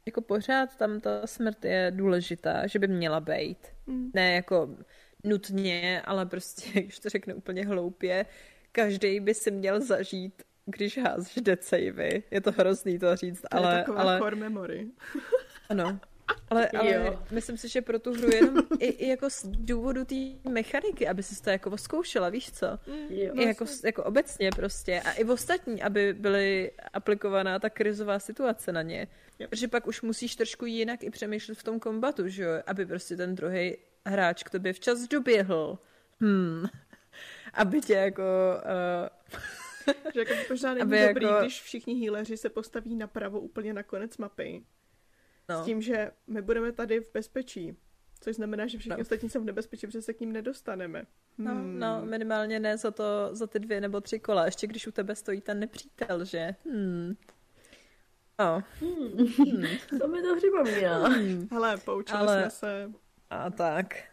jako 0.07 0.21
pořád 0.21 0.77
tam 0.77 1.01
ta 1.01 1.27
smrt 1.27 1.65
je 1.65 1.93
důležitá, 1.97 2.67
že 2.67 2.79
by 2.79 2.89
měla 2.89 3.21
být. 3.21 3.59
Mm. 3.87 4.11
Ne 4.15 4.35
jako 4.35 4.77
nutně, 5.25 6.03
ale 6.05 6.27
prostě, 6.27 6.71
když 6.83 6.99
to 6.99 7.09
řeknu 7.09 7.35
úplně 7.35 7.67
hloupě, 7.67 8.27
každý 8.73 9.21
by 9.21 9.35
si 9.35 9.51
měl 9.51 9.81
zažít, 9.81 10.43
když 10.71 10.99
házíš 10.99 11.35
death 11.43 11.63
savey. 11.63 12.23
Je 12.31 12.41
to 12.41 12.53
hrozný 12.53 12.99
to 12.99 13.17
říct, 13.17 13.41
to 13.41 13.49
ale... 13.51 13.75
Je 13.75 13.79
taková 13.79 14.03
ale... 14.03 14.19
core 14.19 14.37
memory. 14.37 14.87
ano. 15.69 16.01
Ale, 16.51 16.69
ale 16.69 17.19
myslím 17.31 17.59
si, 17.59 17.69
že 17.69 17.83
pro 17.83 17.99
tu 17.99 18.13
hru 18.13 18.31
jenom 18.35 18.57
i, 18.79 18.87
i 18.87 19.09
jako 19.09 19.31
z 19.31 19.45
důvodu 19.45 20.05
té 20.05 20.15
mechaniky, 20.51 21.09
aby 21.09 21.23
si 21.23 21.43
to 21.43 21.51
jako 21.51 21.79
zkoušela, 21.79 22.29
víš 22.29 22.53
co? 22.53 22.67
Jo. 23.09 23.35
I 23.35 23.45
jako, 23.47 23.65
jako 23.85 24.05
obecně 24.05 24.51
prostě. 24.57 25.01
A 25.01 25.13
i 25.13 25.25
v 25.25 25.31
ostatní, 25.31 25.83
aby 25.83 26.15
byly 26.15 26.71
aplikovaná 26.93 27.59
ta 27.59 27.71
krizová 27.71 28.19
situace 28.19 28.73
na 28.73 28.83
ně. 28.83 29.09
Yep. 29.39 29.51
Protože 29.51 29.69
pak 29.69 29.87
už 29.87 30.03
musíš 30.03 30.37
trošku 30.37 30.67
jinak 30.67 31.03
i 31.03 31.11
přemýšlet 31.11 31.59
v 31.59 31.63
tom 31.63 31.81
kombatu, 31.81 32.29
že 32.29 32.43
jo? 32.43 32.51
Aby 32.67 32.87
prostě 32.87 33.17
ten 33.17 33.35
druhý 33.35 33.77
hráč 34.07 34.43
k 34.43 34.51
tobě 34.51 34.73
včas 34.73 35.09
doběhl. 35.09 35.79
Hmm. 36.21 36.65
Aby 37.55 37.81
tě 37.81 37.95
jako... 37.95 38.23
Uh... 39.33 39.41
že 40.15 40.21
jako 40.21 40.33
možná 40.51 40.75
není 40.75 40.83
Aby 40.83 41.09
dobrý, 41.09 41.27
jako... 41.27 41.41
když 41.41 41.63
všichni 41.63 41.95
healeři 41.95 42.37
se 42.37 42.49
postaví 42.49 42.97
napravo 42.97 43.41
úplně 43.41 43.73
na 43.73 43.83
konec 43.83 44.17
mapy. 44.17 44.65
No. 45.49 45.63
S 45.63 45.65
tím, 45.65 45.83
že 45.83 46.11
my 46.27 46.43
budeme 46.43 46.73
tady 46.73 47.01
v 47.01 47.13
bezpečí. 47.13 47.77
Což 48.21 48.37
znamená, 48.37 48.67
že 48.67 48.79
všichni 48.79 48.97
no. 48.97 49.03
ostatní 49.03 49.31
jsou 49.31 49.41
v 49.41 49.45
nebezpečí, 49.45 49.87
protože 49.87 50.03
se 50.03 50.13
k 50.13 50.21
ním 50.21 50.33
nedostaneme. 50.33 51.07
No, 51.39 51.55
hmm. 51.55 51.79
No, 51.79 52.01
no, 52.01 52.07
minimálně 52.07 52.61
ne 52.61 52.77
za 52.77 52.91
to, 52.91 53.29
za 53.33 53.47
ty 53.47 53.59
dvě 53.59 53.81
nebo 53.81 54.01
tři 54.01 54.19
kola. 54.19 54.45
Ještě 54.45 54.67
když 54.67 54.87
u 54.87 54.93
tebe 54.93 55.15
stojí 55.15 55.41
ten 55.41 55.61
nepřítel, 55.61 56.25
že? 56.25 56.55
Hmm. 56.65 57.17
Oh. 58.39 58.63
Hmm. 58.81 59.27
Hmm. 59.39 59.99
to 60.01 60.09
mi 60.09 60.23
to 60.23 60.37
připomíná. 60.37 61.09
Hmm. 61.09 61.49
Hele, 61.51 61.77
poučili 61.77 62.19
Ale... 62.19 62.41
jsme 62.41 62.51
se 62.51 62.91
a 63.31 63.51
tak. 63.51 64.10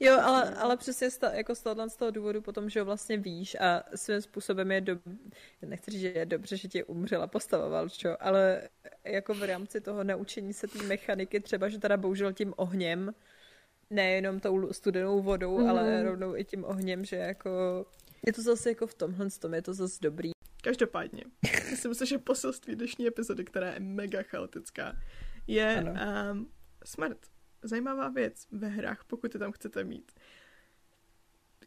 Jo, 0.00 0.20
ale, 0.20 0.54
ale 0.54 0.76
přesně 0.76 1.10
z, 1.10 1.18
jako 1.32 1.54
z 1.54 1.62
tohohle 1.62 1.90
z 1.90 1.96
toho 1.96 2.10
důvodu 2.10 2.40
potom, 2.40 2.70
že 2.70 2.80
ho 2.80 2.86
vlastně 2.86 3.16
víš 3.16 3.56
a 3.60 3.82
svým 3.94 4.22
způsobem 4.22 4.72
je 4.72 4.80
do... 4.80 4.98
nechci 5.62 5.90
říct, 5.90 6.00
že 6.00 6.08
je 6.08 6.26
dobře, 6.26 6.56
že 6.56 6.68
ti 6.68 6.84
umřela 6.84 7.26
postava 7.26 7.68
Valčo, 7.68 8.16
ale 8.20 8.68
jako 9.04 9.34
v 9.34 9.42
rámci 9.42 9.80
toho 9.80 10.04
naučení 10.04 10.52
se 10.52 10.66
té 10.66 10.82
mechaniky, 10.82 11.40
třeba, 11.40 11.68
že 11.68 11.78
teda 11.78 11.96
bohužel 11.96 12.32
tím 12.32 12.54
ohněm, 12.56 13.14
nejenom 13.90 14.40
tou 14.40 14.72
studenou 14.72 15.22
vodou, 15.22 15.58
mm. 15.58 15.70
ale 15.70 16.02
rovnou 16.02 16.36
i 16.36 16.44
tím 16.44 16.64
ohněm, 16.64 17.04
že 17.04 17.16
jako 17.16 17.50
je 18.26 18.32
to 18.32 18.42
zase 18.42 18.68
jako 18.68 18.86
v 18.86 18.94
tomhle 18.94 19.30
tom, 19.30 19.54
je 19.54 19.62
to 19.62 19.74
zase 19.74 19.98
dobrý. 20.02 20.30
Každopádně, 20.62 21.24
myslím 21.70 21.94
si, 21.94 22.06
že 22.06 22.18
poselství 22.18 22.76
dnešní 22.76 23.06
epizody, 23.06 23.44
která 23.44 23.72
je 23.72 23.80
mega 23.80 24.22
chaotická, 24.22 24.96
je 25.46 25.84
um, 26.32 26.48
smrt 26.84 27.18
zajímavá 27.68 28.08
věc 28.08 28.46
ve 28.50 28.68
hrách, 28.68 29.04
pokud 29.04 29.34
je 29.34 29.40
tam 29.40 29.52
chcete 29.52 29.84
mít. 29.84 30.12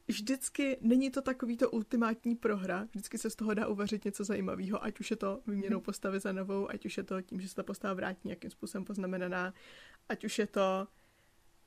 Vždycky 0.08 0.78
není 0.82 1.12
to 1.12 1.22
takový 1.22 1.58
to 1.58 1.72
ultimátní 1.72 2.36
prohra, 2.36 2.84
vždycky 2.84 3.18
se 3.18 3.30
z 3.30 3.36
toho 3.36 3.54
dá 3.54 3.68
uvařit 3.68 4.06
něco 4.06 4.24
zajímavého, 4.24 4.84
ať 4.84 5.00
už 5.00 5.12
je 5.12 5.18
to 5.18 5.41
výměnou 5.48 5.82
postavy 5.82 6.20
za 6.20 6.32
novou, 6.32 6.70
ať 6.70 6.86
už 6.86 6.98
je 6.98 7.04
to 7.04 7.22
tím, 7.22 7.41
že 7.41 7.50
se 7.50 7.56
ta 7.56 7.64
postava 7.64 7.93
vrátí 7.93 8.22
nějakým 8.24 8.50
způsobem 8.50 8.86
poznamenaná, 8.86 9.54
ať 10.10 10.26
už 10.26 10.39
je 10.39 10.48
to, 10.48 10.88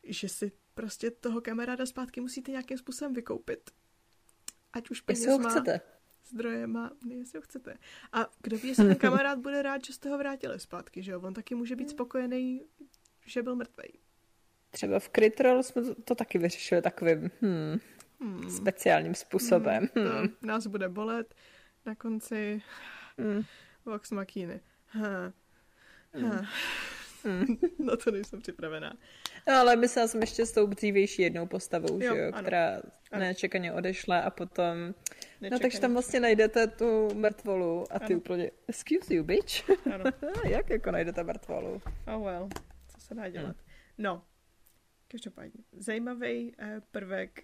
že 0.04 0.28
si 0.28 0.52
prostě 0.74 1.10
toho 1.10 1.40
kamaráda 1.40 1.86
zpátky 1.86 2.20
musíte 2.20 2.50
nějakým 2.50 2.78
způsobem 2.78 3.14
vykoupit. 3.14 3.70
Ať 4.72 4.90
už 4.90 5.00
penězma, 5.00 5.32
jestli 5.32 5.44
ho 5.44 5.50
chcete. 5.50 5.80
zdrojema, 6.24 6.90
ne, 7.06 7.14
jestli 7.14 7.38
ho 7.38 7.42
chcete. 7.42 7.78
A 8.12 8.26
kdo 8.42 8.58
ví, 8.58 8.68
jestli 8.68 8.84
ten 8.84 8.96
kamarád 9.06 9.38
bude 9.38 9.62
rád, 9.62 9.84
že 9.84 9.92
jste 9.92 10.08
ho 10.08 10.18
vrátili 10.18 10.60
zpátky, 10.60 11.02
že 11.02 11.12
jo? 11.12 11.20
On 11.20 11.34
taky 11.34 11.54
může 11.54 11.76
být 11.76 11.84
hmm. 11.84 11.90
spokojený, 11.90 12.64
že 13.26 13.42
byl 13.42 13.56
mrtvý. 13.56 13.98
Třeba 14.70 14.98
v 14.98 15.08
Critrol 15.08 15.62
jsme 15.62 15.82
to, 15.82 15.94
to 15.94 16.14
taky 16.14 16.38
vyřešili 16.38 16.82
takovým 16.82 17.30
hmm, 17.40 17.78
hmm. 18.20 18.50
speciálním 18.50 19.14
způsobem. 19.14 19.88
Hmm. 19.94 20.08
Hmm. 20.08 20.28
To 20.28 20.46
nás 20.46 20.66
bude 20.66 20.88
bolet 20.88 21.34
na 21.86 21.94
konci 21.94 22.62
hmm. 23.18 23.42
Vox 23.84 24.10
Machiny. 24.10 24.60
Ha. 24.86 25.32
Ha. 26.14 26.46
Hmm. 27.24 27.56
Na 27.78 27.96
to 27.96 28.10
nejsem 28.10 28.40
připravená. 28.40 28.92
No, 29.48 29.54
ale 29.54 29.76
myslela 29.76 30.08
jsem 30.08 30.20
ještě 30.20 30.46
s 30.46 30.52
tou 30.52 30.66
dřívější 30.66 31.22
jednou 31.22 31.46
postavou, 31.46 32.02
jo, 32.02 32.14
že 32.14 32.20
jo, 32.20 32.32
která 32.32 32.74
ano. 33.10 33.20
nečekaně 33.20 33.72
odešla 33.72 34.18
a 34.18 34.30
potom... 34.30 34.78
Nečekaně. 34.78 35.50
No 35.50 35.58
takže 35.58 35.80
tam 35.80 35.92
vlastně 35.92 36.20
najdete 36.20 36.66
tu 36.66 37.14
mrtvolu 37.14 37.84
a 37.90 37.98
ty 37.98 38.12
ano. 38.12 38.16
úplně, 38.16 38.50
excuse 38.68 39.14
you, 39.14 39.24
bitch. 39.24 39.70
Ano. 39.94 40.04
Jak 40.48 40.70
jako 40.70 40.90
najdete 40.90 41.24
mrtvolu? 41.24 41.82
Oh 42.14 42.24
well, 42.24 42.48
co 42.88 43.00
se 43.00 43.14
dá 43.14 43.28
dělat. 43.28 43.46
Hmm. 43.46 43.64
No, 43.98 44.22
Každopádně, 45.10 45.64
zajímavý 45.72 46.54
eh, 46.58 46.80
prvek. 46.90 47.42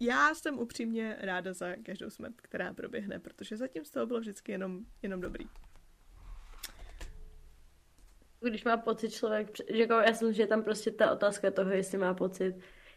Já 0.00 0.34
jsem 0.34 0.58
upřímně 0.58 1.16
ráda 1.20 1.52
za 1.52 1.76
každou 1.76 2.10
smrt, 2.10 2.40
která 2.40 2.74
proběhne, 2.74 3.18
protože 3.18 3.56
zatím 3.56 3.84
z 3.84 3.90
toho 3.90 4.06
bylo 4.06 4.20
vždycky 4.20 4.52
jenom, 4.52 4.84
jenom 5.02 5.20
dobrý. 5.20 5.44
Když 8.40 8.64
má 8.64 8.76
pocit 8.76 9.10
člověk, 9.10 9.56
že 9.56 9.78
jako, 9.78 9.92
já 9.94 10.14
jsem, 10.14 10.32
že 10.32 10.42
je 10.42 10.46
tam 10.46 10.62
prostě 10.62 10.90
ta 10.90 11.12
otázka 11.12 11.50
toho, 11.50 11.70
jestli 11.70 11.98
má 11.98 12.14
pocit, 12.14 12.54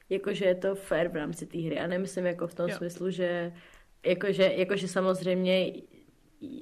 jako 0.09 0.33
že 0.33 0.45
je 0.45 0.55
to 0.55 0.75
fair 0.75 1.07
v 1.07 1.15
rámci 1.15 1.45
té 1.45 1.57
hry. 1.57 1.79
A 1.79 1.87
nemyslím 1.87 2.25
jako 2.25 2.47
v 2.47 2.53
tom 2.53 2.69
jo. 2.69 2.77
smyslu, 2.77 3.09
že 3.09 3.53
jakože, 4.05 4.43
jakože 4.43 4.87
samozřejmě 4.87 5.73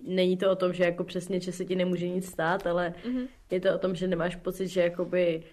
není 0.03 0.37
to 0.37 0.51
o 0.51 0.55
tom, 0.55 0.73
že 0.73 0.83
jako 0.83 1.03
přesně, 1.03 1.39
že 1.39 1.51
se 1.51 1.65
ti 1.65 1.75
nemůže 1.75 2.09
nic 2.09 2.29
stát, 2.29 2.67
ale 2.67 2.93
mm-hmm. 3.03 3.27
je 3.51 3.59
to 3.59 3.75
o 3.75 3.77
tom, 3.77 3.95
že 3.95 4.07
nemáš 4.07 4.35
pocit, 4.35 4.67
že 4.67 4.81
jakoby 4.81 5.43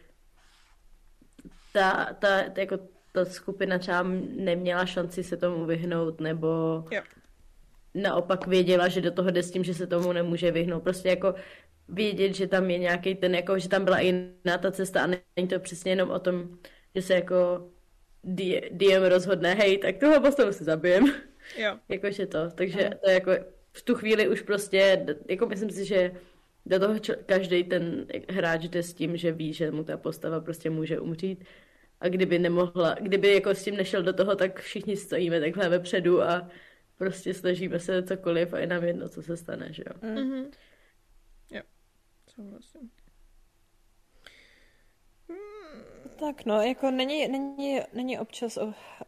ta, 1.77 2.15
ta, 2.19 2.43
ta, 2.51 2.61
jako 2.61 2.79
ta 3.13 3.25
skupina 3.25 3.79
třeba 3.79 4.03
neměla 4.37 4.87
šanci 4.87 5.25
se 5.25 5.37
tomu 5.37 5.67
vyhnout, 5.67 6.21
nebo 6.21 6.49
jo. 6.91 7.03
naopak 7.95 8.47
věděla, 8.47 8.89
že 8.89 9.01
do 9.01 9.11
toho 9.11 9.31
jde 9.31 9.43
s 9.43 9.51
tím, 9.51 9.65
že 9.65 9.75
se 9.75 9.87
tomu 9.87 10.13
nemůže 10.13 10.51
vyhnout. 10.51 10.83
Prostě 10.83 11.09
jako 11.09 11.35
vědět, 11.89 12.35
že 12.35 12.47
tam 12.47 12.71
je 12.71 12.79
nějaký 12.79 13.15
ten, 13.15 13.35
jako, 13.35 13.59
že 13.59 13.69
tam 13.69 13.85
byla 13.85 14.01
jiná 14.01 14.59
ta 14.61 14.71
cesta 14.73 15.05
a 15.05 15.07
není 15.07 15.49
to 15.49 15.61
přesně 15.61 15.93
jenom 15.93 16.11
o 16.11 16.19
tom, 16.19 16.59
že 16.95 17.03
se 17.03 17.15
jako 17.15 17.71
DM 18.71 19.03
rozhodne, 19.09 19.55
hej, 19.55 19.79
tak 19.79 19.99
tuhle 19.99 20.21
postavu 20.21 20.53
si 20.53 20.65
zabijem. 20.65 21.05
Jo. 21.59 21.79
Jakože 21.89 22.27
to, 22.27 22.51
takže 22.51 22.91
to 23.03 23.11
je 23.11 23.15
jako 23.15 23.31
v 23.73 23.83
tu 23.83 23.95
chvíli 23.95 24.29
už 24.29 24.43
prostě, 24.43 25.07
jako 25.29 25.47
myslím 25.47 25.71
si, 25.71 25.85
že 25.85 26.13
do 26.67 26.81
toho 26.81 26.95
každý 27.27 27.65
ten 27.65 28.07
hráč 28.31 28.63
jde 28.65 28.83
s 28.83 28.95
tím, 28.95 29.17
že 29.17 29.33
ví, 29.33 29.53
že 29.53 29.71
mu 29.71 29.85
ta 29.85 29.97
postava 29.97 30.41
prostě 30.41 30.71
může 30.71 31.01
umřít. 31.01 31.45
A 32.01 32.09
kdyby 32.09 32.39
nemohla, 32.39 32.95
kdyby 32.95 33.35
jako 33.35 33.51
s 33.51 33.65
tím 33.65 33.77
nešel 33.77 34.03
do 34.03 34.13
toho, 34.13 34.37
tak 34.37 34.61
všichni 34.61 34.97
stojíme 34.97 35.41
takhle 35.41 35.69
vepředu 35.69 36.23
a 36.23 36.51
prostě 36.99 37.35
snažíme 37.35 37.81
se 37.81 38.03
cokoliv 38.03 38.53
a 38.53 38.59
je 38.59 38.67
nám 38.67 38.85
jedno, 38.85 39.09
co 39.09 39.23
se 39.23 39.37
stane, 39.37 39.73
že 39.73 39.83
jo. 39.87 40.15
Mm-hmm. 40.15 40.51
Jo, 41.51 41.63
souhlasím. 42.35 42.91
Tak 46.19 46.45
no, 46.45 46.63
jako 46.63 46.91
není, 46.91 47.29
není, 47.29 47.81
není 47.93 48.19
občas 48.19 48.59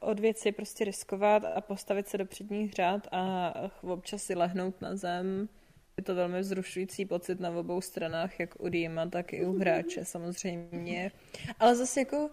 od 0.00 0.20
věci 0.20 0.52
prostě 0.52 0.84
riskovat 0.84 1.44
a 1.44 1.60
postavit 1.60 2.08
se 2.08 2.18
do 2.18 2.26
předních 2.26 2.72
řád 2.72 3.08
a 3.12 3.52
občas 3.82 4.22
si 4.22 4.34
lehnout 4.34 4.80
na 4.80 4.96
zem. 4.96 5.48
Je 5.96 6.04
to 6.04 6.14
velmi 6.14 6.40
vzrušující 6.40 7.06
pocit 7.06 7.40
na 7.40 7.50
obou 7.50 7.80
stranách, 7.80 8.40
jak 8.40 8.60
u 8.60 8.68
Dýma, 8.68 9.06
tak 9.06 9.32
i 9.32 9.46
u 9.46 9.58
hráče 9.58 10.04
samozřejmě. 10.04 11.12
Ale 11.58 11.76
zase 11.76 12.00
jako 12.00 12.30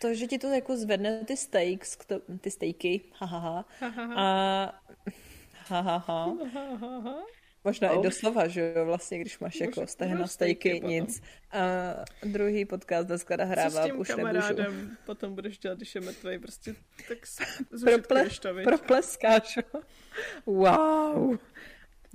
to, 0.00 0.14
že 0.14 0.26
ti 0.26 0.38
to 0.38 0.46
jako 0.46 0.76
zvedne 0.76 1.24
ty 1.24 1.36
stakes, 1.36 1.98
ty 2.40 2.50
stejky, 2.50 3.00
hahaha, 3.18 3.64
a 4.16 4.82
hahaha, 5.68 6.34
Možná 7.64 7.90
oh. 7.90 7.98
i 7.98 8.02
doslova, 8.02 8.48
že 8.48 8.72
jo, 8.76 8.84
vlastně, 8.86 9.18
když 9.18 9.38
máš 9.38 9.54
Může, 9.54 9.64
jako 9.64 9.86
stehna, 9.86 10.26
stejky, 10.26 10.80
nic. 10.80 11.22
A 11.52 11.60
druhý 12.24 12.64
podcast 12.64 13.06
dneska 13.06 13.36
nahrávám, 13.36 13.72
Co 13.72 13.78
s 13.78 13.84
tím 13.84 14.00
už 14.00 14.08
kamarádem 14.08 14.72
nemůžu. 14.76 14.96
potom 15.06 15.34
budeš 15.34 15.58
dělat, 15.58 15.76
když 15.76 15.94
je 15.94 16.00
mrtvej, 16.00 16.38
prostě 16.38 16.74
tak 17.08 17.18
Prople, 17.84 18.28
to, 18.42 18.48
Propleskáš, 18.64 19.58
Wow. 20.46 21.38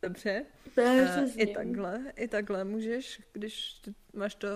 Dobře. 0.01 0.45
A 0.77 1.21
I 1.35 1.47
takhle, 1.47 2.13
i 2.15 2.27
takhle 2.27 2.63
můžeš, 2.63 3.21
když 3.33 3.81
máš 4.13 4.35
to 4.35 4.47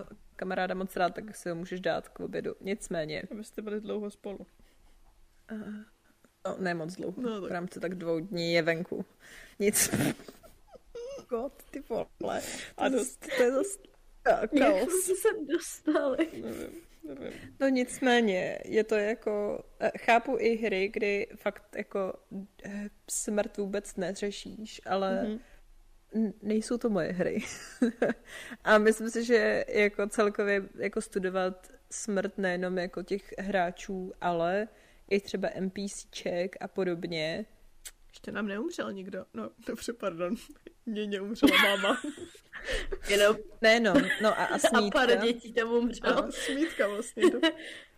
kamaráda 0.41 0.75
moc 0.75 0.95
rád, 0.95 1.13
tak 1.13 1.35
si 1.35 1.49
ho 1.49 1.55
můžeš 1.55 1.79
dát 1.79 2.09
k 2.09 2.19
obědu. 2.19 2.55
Nicméně. 2.61 3.23
Abyste 3.31 3.61
byli 3.61 3.81
dlouho 3.81 4.09
spolu. 4.09 4.37
Uh, 5.51 5.57
no, 6.45 6.55
ne 6.59 6.73
moc 6.73 6.95
dlouho. 6.95 7.21
No, 7.21 7.41
tak. 7.41 7.49
V 7.49 7.53
rámci 7.53 7.79
tak 7.79 7.95
dvou 7.95 8.19
dní 8.19 8.53
je 8.53 8.61
venku. 8.61 9.05
Nic. 9.59 9.89
God, 11.29 11.53
ty 11.71 11.83
vole. 11.89 12.41
A 12.77 12.89
dost, 12.89 13.27
to 13.37 13.43
je 13.43 13.51
zase. 13.51 13.79
Jak 14.53 14.91
jsem 14.91 15.47
dostali? 15.47 16.29
Nevím, 16.33 16.81
nevím. 17.03 17.33
No 17.59 17.69
nicméně, 17.69 18.59
je 18.65 18.83
to 18.83 18.95
jako, 18.95 19.63
eh, 19.79 19.91
chápu 19.97 20.37
i 20.39 20.55
hry, 20.55 20.89
kdy 20.93 21.27
fakt 21.35 21.75
jako 21.75 22.13
eh, 22.63 22.89
smrt 23.09 23.57
vůbec 23.57 23.95
neřešíš, 23.95 24.81
ale 24.85 25.23
mm-hmm. 25.23 25.39
Nejsou 26.41 26.77
to 26.77 26.89
moje 26.89 27.11
hry. 27.11 27.43
a 28.63 28.77
myslím 28.77 29.09
si, 29.09 29.23
že 29.23 29.65
jako 29.67 30.07
celkově 30.07 30.69
jako 30.75 31.01
studovat 31.01 31.71
smrt 31.91 32.37
nejenom 32.37 32.77
jako 32.77 33.03
těch 33.03 33.33
hráčů, 33.37 34.13
ale 34.21 34.67
i 35.09 35.19
třeba 35.19 35.49
NPCček 35.59 36.55
a 36.59 36.67
podobně, 36.67 37.45
ještě 38.11 38.31
nám 38.31 38.47
neumřel 38.47 38.93
nikdo. 38.93 39.25
No, 39.33 39.49
dobře, 39.67 39.93
pardon. 39.93 40.35
Mně 40.85 41.07
neumřela 41.07 41.51
máma. 41.63 42.01
Jenom, 43.09 43.37
ne, 43.61 43.79
no, 43.79 43.93
no 44.21 44.39
a, 44.39 44.45
a 44.45 44.59
smítka. 44.59 45.01
A 45.01 45.07
pár 45.07 45.21
dětí 45.21 45.53
tam 45.53 45.71
umřelo. 45.71 46.25
A 46.25 46.31
smítka 46.31 46.87
vlastně. 46.87 47.29
Do... 47.29 47.39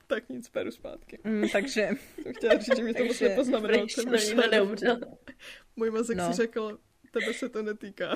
tak 0.08 0.30
nic, 0.30 0.50
peru 0.50 0.72
zpátky. 0.72 1.20
Mm, 1.24 1.50
takže... 1.50 1.90
Jsem 2.24 2.34
chtěla 2.34 2.58
říct, 2.58 2.78
že 2.78 2.84
mi 2.84 2.94
to 2.94 3.04
musí 3.04 3.26
poznamenat. 3.36 3.90
Že 4.18 4.36
neumřel. 4.52 5.00
Můj 5.76 5.92
mozek 5.92 6.18
no. 6.18 6.28
si 6.28 6.34
řekl, 6.34 6.80
tebe 7.14 7.34
se 7.34 7.50
to 7.50 7.64
netýká. 7.64 8.16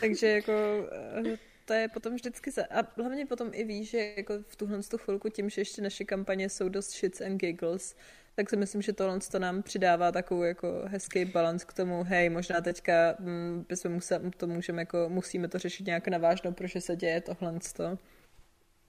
takže 0.00 0.26
jako 0.28 0.52
eh, 0.92 1.38
to 1.64 1.72
je 1.72 1.88
potom 1.88 2.14
vždycky 2.14 2.50
za... 2.50 2.62
A 2.70 3.00
hlavně 3.02 3.26
potom 3.26 3.50
i 3.52 3.64
víš, 3.64 3.90
že 3.90 4.14
jako 4.16 4.34
v 4.48 4.56
tuhle 4.56 4.82
tu 4.82 4.98
chvilku 4.98 5.28
tím, 5.28 5.50
že 5.50 5.60
ještě 5.60 5.82
naše 5.82 6.04
kampaně 6.04 6.48
jsou 6.48 6.68
dost 6.68 6.90
shits 6.90 7.20
and 7.20 7.36
giggles, 7.36 7.96
tak 8.34 8.50
si 8.50 8.56
myslím, 8.56 8.82
že 8.82 8.92
tohle 8.92 9.18
to 9.30 9.38
nám 9.38 9.62
přidává 9.62 10.12
takovou 10.12 10.42
jako 10.42 10.82
hezký 10.86 11.24
balans 11.24 11.64
k 11.64 11.72
tomu, 11.72 12.04
hej, 12.04 12.30
možná 12.30 12.60
teďka 12.60 13.16
mm, 13.18 13.64
bychom 13.68 13.92
musel, 13.92 14.20
to 14.36 14.46
můžeme 14.46 14.82
jako, 14.82 15.06
musíme 15.08 15.48
to 15.48 15.58
řešit 15.58 15.86
nějak 15.86 16.08
navážnou, 16.08 16.52
protože 16.52 16.80
se 16.80 16.96
děje 16.96 17.20
tohle 17.20 17.58
to. 17.76 17.98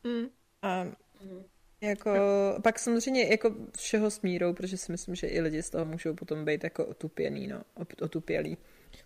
Mm. 0.03 0.27
A 0.61 0.85
jako, 1.81 2.11
pak 2.63 2.79
samozřejmě 2.79 3.27
jako 3.27 3.55
všeho 3.77 4.11
smírou, 4.11 4.53
protože 4.53 4.77
si 4.77 4.91
myslím, 4.91 5.15
že 5.15 5.27
i 5.27 5.41
lidi 5.41 5.63
z 5.63 5.69
toho 5.69 5.85
můžou 5.85 6.13
potom 6.13 6.45
být 6.45 6.63
jako 6.63 6.85
otupěný, 6.85 7.47
no, 7.47 7.63
otupělí. 8.01 8.57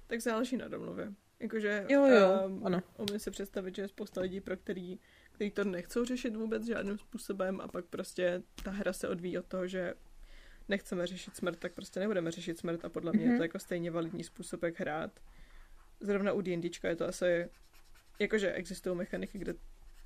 Tak 0.07 0.21
záleží 0.21 0.57
na 0.57 0.67
domluvě. 0.67 1.13
Jakože 1.39 1.85
jo, 1.89 2.05
jo, 2.05 2.43
um, 2.45 2.65
ano. 2.65 2.83
umím 2.97 3.19
si 3.19 3.31
představit, 3.31 3.75
že 3.75 3.81
je 3.81 3.87
spousta 3.87 4.21
lidí, 4.21 4.41
pro 4.41 4.57
který, 4.57 4.99
který 5.31 5.51
to 5.51 5.63
nechcou 5.63 6.05
řešit 6.05 6.35
vůbec 6.35 6.65
žádným 6.65 6.97
způsobem 6.97 7.61
a 7.61 7.67
pak 7.67 7.85
prostě 7.85 8.41
ta 8.63 8.71
hra 8.71 8.93
se 8.93 9.09
odvíjí 9.09 9.37
od 9.37 9.45
toho, 9.45 9.67
že 9.67 9.93
nechceme 10.69 11.07
řešit 11.07 11.35
smrt, 11.35 11.59
tak 11.59 11.73
prostě 11.73 11.99
nebudeme 11.99 12.31
řešit 12.31 12.59
smrt 12.59 12.85
a 12.85 12.89
podle 12.89 13.11
mě 13.11 13.19
mm-hmm. 13.19 13.23
je 13.23 13.29
to 13.29 13.33
mhm. 13.33 13.41
jako 13.41 13.59
stejně 13.59 13.91
validní 13.91 14.23
způsob, 14.23 14.63
jak 14.63 14.79
hrát. 14.79 15.19
Zrovna 15.99 16.33
u 16.33 16.41
D&Dčka 16.41 16.89
je 16.89 16.95
to 16.95 17.07
asi, 17.07 17.49
jakože 18.19 18.51
existují 18.51 18.97
mechaniky, 18.97 19.37
kde 19.37 19.53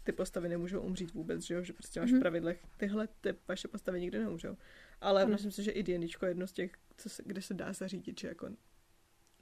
ty 0.03 0.11
postavy 0.11 0.49
nemůžou 0.49 0.81
umřít 0.81 1.13
vůbec, 1.13 1.41
že 1.41 1.53
jo? 1.53 1.63
že 1.63 1.73
prostě 1.73 1.99
máš 1.99 2.11
mm-hmm. 2.11 2.17
v 2.17 2.19
pravidlech, 2.19 2.65
tyhle 2.77 3.07
ty 3.21 3.35
vaše 3.47 3.67
postavy 3.67 4.01
nikdy 4.01 4.19
neumřou. 4.19 4.57
Ale 5.01 5.21
ano. 5.21 5.31
myslím 5.31 5.51
si, 5.51 5.63
že 5.63 5.71
i 5.71 5.83
D&Dčko 5.83 6.25
je 6.25 6.29
jedno 6.29 6.47
z 6.47 6.51
těch, 6.51 6.71
co 6.97 7.09
se, 7.09 7.23
kde 7.25 7.41
se 7.41 7.53
dá 7.53 7.73
zařídit, 7.73 8.19
že 8.19 8.27
jako 8.27 8.49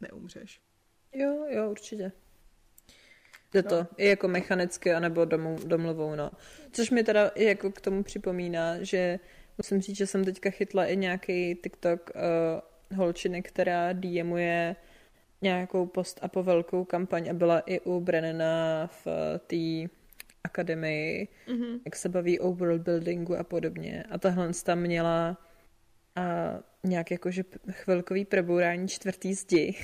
neumřeš. 0.02 0.62
Jo, 1.14 1.46
jo, 1.50 1.72
určitě. 1.72 2.12
Jde 3.54 3.62
no. 3.62 3.70
to 3.70 3.88
i 3.98 4.08
jako 4.08 4.28
mechanicky, 4.28 4.94
anebo 4.94 5.26
domů, 5.26 5.58
domluvou, 5.66 6.16
no. 6.16 6.32
Což 6.72 6.90
mi 6.90 7.04
teda 7.04 7.28
i 7.28 7.44
jako 7.44 7.72
k 7.72 7.82
tomu 7.82 8.04
připomíná, 8.04 8.84
že 8.84 9.20
Musím 9.62 9.82
říct, 9.82 9.98
že 9.98 10.08
jsem 10.08 10.26
teďka 10.26 10.50
chytla 10.50 10.86
i 10.86 10.98
nějaký 10.98 11.56
TikTok 11.56 12.12
uh, 12.16 12.98
holčiny, 12.98 13.42
která 13.42 13.94
DMuje 13.94 14.76
nějakou 15.42 15.86
post 15.86 16.20
a 16.22 16.28
po 16.28 16.44
velkou 16.44 16.86
kampaň 16.86 17.30
a 17.30 17.34
byla 17.34 17.60
i 17.60 17.80
u 17.80 18.00
Brennana 18.00 18.88
v 18.88 19.08
uh, 19.08 19.14
té 19.38 19.94
akademii, 20.44 21.28
mm-hmm. 21.48 21.80
jak 21.86 21.96
se 21.96 22.10
baví 22.10 22.40
o 22.40 22.52
world 22.54 22.82
buildingu 22.82 23.38
a 23.38 23.44
podobně. 23.44 24.04
A 24.10 24.18
tahle 24.18 24.52
tam 24.64 24.80
měla 24.80 25.38
a 26.16 26.54
nějak 26.84 27.12
jakože 27.12 27.44
chvilkový 27.72 28.26
probourání 28.26 28.88
čtvrtý 28.88 29.34
zdi, 29.34 29.76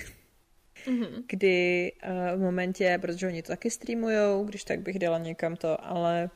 mm-hmm. 0.85 1.23
kdy 1.27 1.91
v 2.35 2.39
momentě, 2.39 2.97
protože 3.01 3.27
oni 3.27 3.41
to 3.41 3.47
taky 3.47 3.69
streamujou, 3.69 4.45
když 4.45 4.63
tak 4.63 4.79
bych 4.79 4.99
dala 4.99 5.17
někam 5.17 5.55
to, 5.55 5.85
ale 5.85 6.29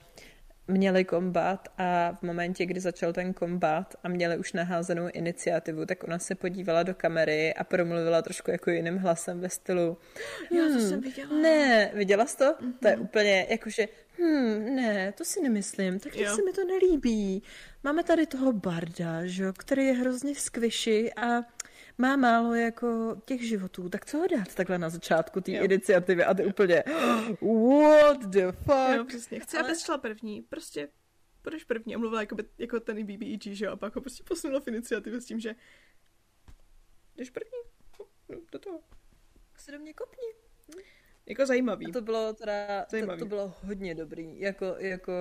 měli 0.68 1.06
kombat 1.06 1.68
a 1.78 2.12
v 2.12 2.24
momentě, 2.24 2.66
kdy 2.66 2.80
začal 2.80 3.14
ten 3.14 3.34
kombat 3.34 3.96
a 4.04 4.10
měli 4.10 4.38
už 4.38 4.54
naházenou 4.54 5.08
iniciativu, 5.14 5.86
tak 5.86 6.04
ona 6.04 6.20
se 6.20 6.36
podívala 6.36 6.84
do 6.84 6.96
kamery 6.96 7.54
a 7.54 7.64
promluvila 7.64 8.22
trošku 8.22 8.52
jako 8.52 8.70
jiným 8.72 8.98
hlasem 8.98 9.40
ve 9.40 9.50
stylu 9.50 9.98
hmm, 10.52 10.60
Já 10.60 10.76
to 10.76 10.82
jsem 10.82 11.02
viděla. 11.02 11.30
Ne, 11.42 11.92
viděla 11.94 12.26
jsi 12.26 12.38
to? 12.38 12.46
Mm-hmm. 12.46 12.74
To 12.80 12.88
je 12.88 12.98
úplně 12.98 13.48
jakože 13.50 13.88
hmm, 14.18 14.76
ne, 14.76 15.12
to 15.12 15.26
si 15.26 15.42
nemyslím, 15.42 16.00
tak 16.00 16.14
se 16.14 16.44
mi 16.44 16.54
to 16.54 16.66
nelíbí. 16.66 17.44
Máme 17.84 18.04
tady 18.04 18.28
toho 18.28 18.54
barda, 18.54 19.26
že, 19.26 19.52
který 19.58 19.86
je 19.86 19.94
hrozně 19.94 20.36
skviši 20.36 21.14
a 21.14 21.42
má 21.98 22.16
málo 22.16 22.56
jako 22.56 23.16
těch 23.26 23.48
životů, 23.48 23.90
tak 23.90 24.06
co 24.06 24.18
ho 24.18 24.28
dát 24.28 24.56
takhle 24.56 24.78
na 24.78 24.90
začátku 24.90 25.42
té 25.42 25.52
iniciativy 25.52 26.24
a 26.24 26.34
ty 26.34 26.46
úplně 26.46 26.84
what 27.42 28.26
the 28.26 28.52
fuck? 28.52 28.96
Jo, 28.96 29.06
přesně. 29.06 29.40
Chci, 29.40 29.58
Ale... 29.58 29.68
abys 29.68 29.86
šla 29.86 29.98
první. 29.98 30.42
Prostě 30.42 30.90
budeš 31.44 31.64
první 31.64 31.96
a 31.96 31.98
mluvila 31.98 32.22
jako, 32.22 32.36
by, 32.36 32.44
jako 32.58 32.80
ten 32.80 33.06
BBEG, 33.06 33.44
že 33.44 33.66
jo, 33.66 33.72
a 33.72 33.76
pak 33.76 33.96
ho 33.96 34.02
prostě 34.02 34.24
posunula 34.24 34.60
v 34.60 34.68
iniciativě 34.68 35.22
s 35.22 35.26
tím, 35.26 35.40
že 35.40 35.56
jdeš 37.16 37.30
první, 37.30 37.60
no, 38.30 38.36
do 38.52 38.60
toho. 38.60 38.80
Se 39.56 39.72
do 39.72 39.80
mě 39.80 39.94
kopni. 39.94 40.28
Hm? 40.76 40.82
Jako 41.32 41.46
zajímavý. 41.46 41.88
A 41.88 41.92
to 41.92 42.02
bylo 42.02 42.34
teda, 42.34 42.86
zajímavý. 42.92 43.20
to, 43.20 43.26
to 43.26 43.30
bylo 43.30 43.54
hodně 43.64 43.96
dobrý, 43.96 44.40
jako, 44.40 44.66
jako 44.78 45.12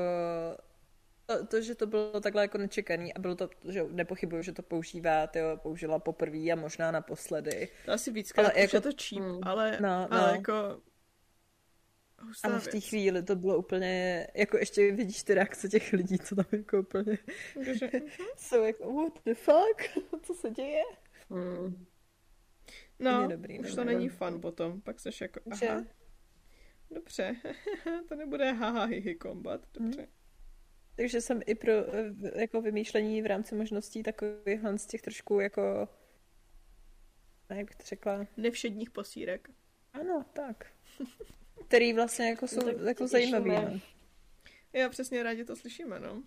to, 1.27 1.47
to, 1.47 1.63
že 1.63 1.75
to 1.75 1.87
bylo 1.87 2.21
takhle 2.21 2.43
jako 2.43 2.59
nečekaný 2.59 3.15
a 3.15 3.19
bylo 3.19 3.35
to, 3.35 3.51
že 3.69 3.85
nepochybuju, 3.91 4.43
že 4.43 4.53
to 4.53 4.63
používá, 4.63 5.27
tyjo, 5.27 5.57
použila 5.57 5.99
poprvé 5.99 6.39
a 6.39 6.57
možná 6.57 6.91
naposledy. 6.91 7.69
To 7.87 7.93
asi 7.93 8.11
víc, 8.11 8.33
ale 8.37 8.53
jako, 8.57 8.77
je 8.77 8.81
to 8.81 8.91
cheap, 9.03 9.23
mm, 9.23 9.41
ale, 9.43 9.79
no, 9.81 10.09
no. 10.11 10.13
ale 10.13 10.33
jako 10.37 10.81
ale 12.43 12.61
v 12.61 12.69
té 12.69 12.81
chvíli 12.81 13.23
to 13.23 13.37
bylo 13.37 13.59
úplně, 13.59 14.27
jako 14.35 14.59
ještě 14.59 14.93
vidíš 14.93 15.23
ty 15.23 15.35
reakce 15.35 15.69
těch 15.69 15.93
lidí, 15.93 16.19
co 16.19 16.37
tam 16.37 16.45
jako 16.53 16.81
úplně 16.81 17.19
jsou 18.37 18.65
jako, 18.65 18.95
what 18.95 19.25
the 19.25 19.35
fuck, 19.35 20.07
co 20.23 20.35
se 20.35 20.51
děje? 20.51 20.83
Mm. 21.31 21.87
No, 22.99 23.29
dobrý, 23.29 23.61
už 23.61 23.75
to 23.75 23.85
není 23.85 24.09
fun 24.09 24.41
potom, 24.41 24.81
pak 24.81 25.01
seš 25.01 25.21
jako, 25.21 25.41
aha, 25.47 25.57
že? 25.57 26.00
Dobře, 26.91 27.37
to 28.09 28.15
nebude 28.15 28.53
haha 28.53 28.85
hihi 28.85 29.15
kombat, 29.15 29.67
dobře. 29.73 30.01
Hmm. 30.01 30.11
Takže 30.97 31.21
jsem 31.21 31.41
i 31.47 31.55
pro 31.55 31.73
eh, 31.73 32.41
jako 32.41 32.61
vymýšlení 32.61 33.23
v 33.23 33.27
rámci 33.27 33.55
možností 33.55 34.03
takových 34.03 34.61
z 34.77 34.87
těch 34.87 35.03
trošku 35.03 35.41
jako, 35.41 35.89
jak 37.49 37.67
bych 37.67 37.77
to 37.77 37.85
řekla? 37.85 38.27
Nevšedních 38.37 38.91
posírek. 38.91 39.51
Ano, 39.93 40.25
tak. 40.33 40.67
Který 41.69 41.93
vlastně 41.93 42.29
jako 42.29 42.49
jsou 42.49 42.61
no, 42.67 42.89
jako 42.89 43.07
zajímavý. 43.07 43.51
No. 43.51 43.81
Já 44.73 44.89
přesně 44.89 45.23
rádi 45.23 45.45
to 45.45 45.57
slyšíme, 45.57 46.01
no. 46.01 46.23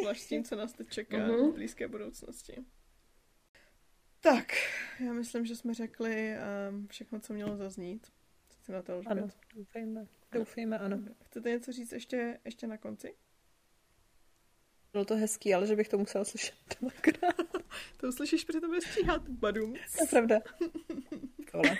Zvlášť 0.00 0.22
s 0.22 0.26
tím, 0.26 0.44
co 0.44 0.56
nás 0.56 0.72
teď 0.72 0.88
čeká 0.88 1.16
uh-huh. 1.16 1.50
v 1.50 1.54
blízké 1.54 1.88
budoucnosti. 1.88 2.64
Tak, 4.20 4.52
já 5.00 5.12
myslím, 5.12 5.46
že 5.46 5.56
jsme 5.56 5.74
řekli 5.74 6.34
um, 6.70 6.88
všechno, 6.88 7.20
co 7.20 7.32
mělo 7.32 7.56
zaznít. 7.56 8.06
Co 8.60 8.64
si 8.64 8.72
na 8.72 8.82
to 8.82 9.02
Ano, 9.06 9.28
doufejme. 9.56 10.06
Doufejme, 10.32 10.78
ano. 10.78 10.98
Chcete 11.22 11.50
něco 11.50 11.72
říct 11.72 11.92
ještě, 11.92 12.38
ještě 12.44 12.66
na 12.66 12.78
konci? 12.78 13.14
Bylo 14.92 15.04
to 15.04 15.16
hezký, 15.16 15.54
ale 15.54 15.66
že 15.66 15.76
bych 15.76 15.88
to 15.88 15.98
musela 15.98 16.24
slyšet 16.24 16.54
dvakrát. 16.80 17.36
to 17.96 18.08
uslyšíš, 18.08 18.44
protože 18.44 18.60
to 18.60 18.66
bude 18.66 18.80
stříhat, 18.80 19.28
badum. 19.28 19.72
To 19.74 20.04
je 20.04 20.08
pravda. 20.10 20.40
Kole. 21.50 21.78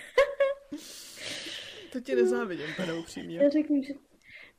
to 1.92 2.00
ti 2.00 2.14
nezávidím, 2.14 2.66
pane 2.76 2.94
upřímně. 2.94 3.38
Já 3.42 3.48
řeknu, 3.48 3.82
že, 3.82 3.94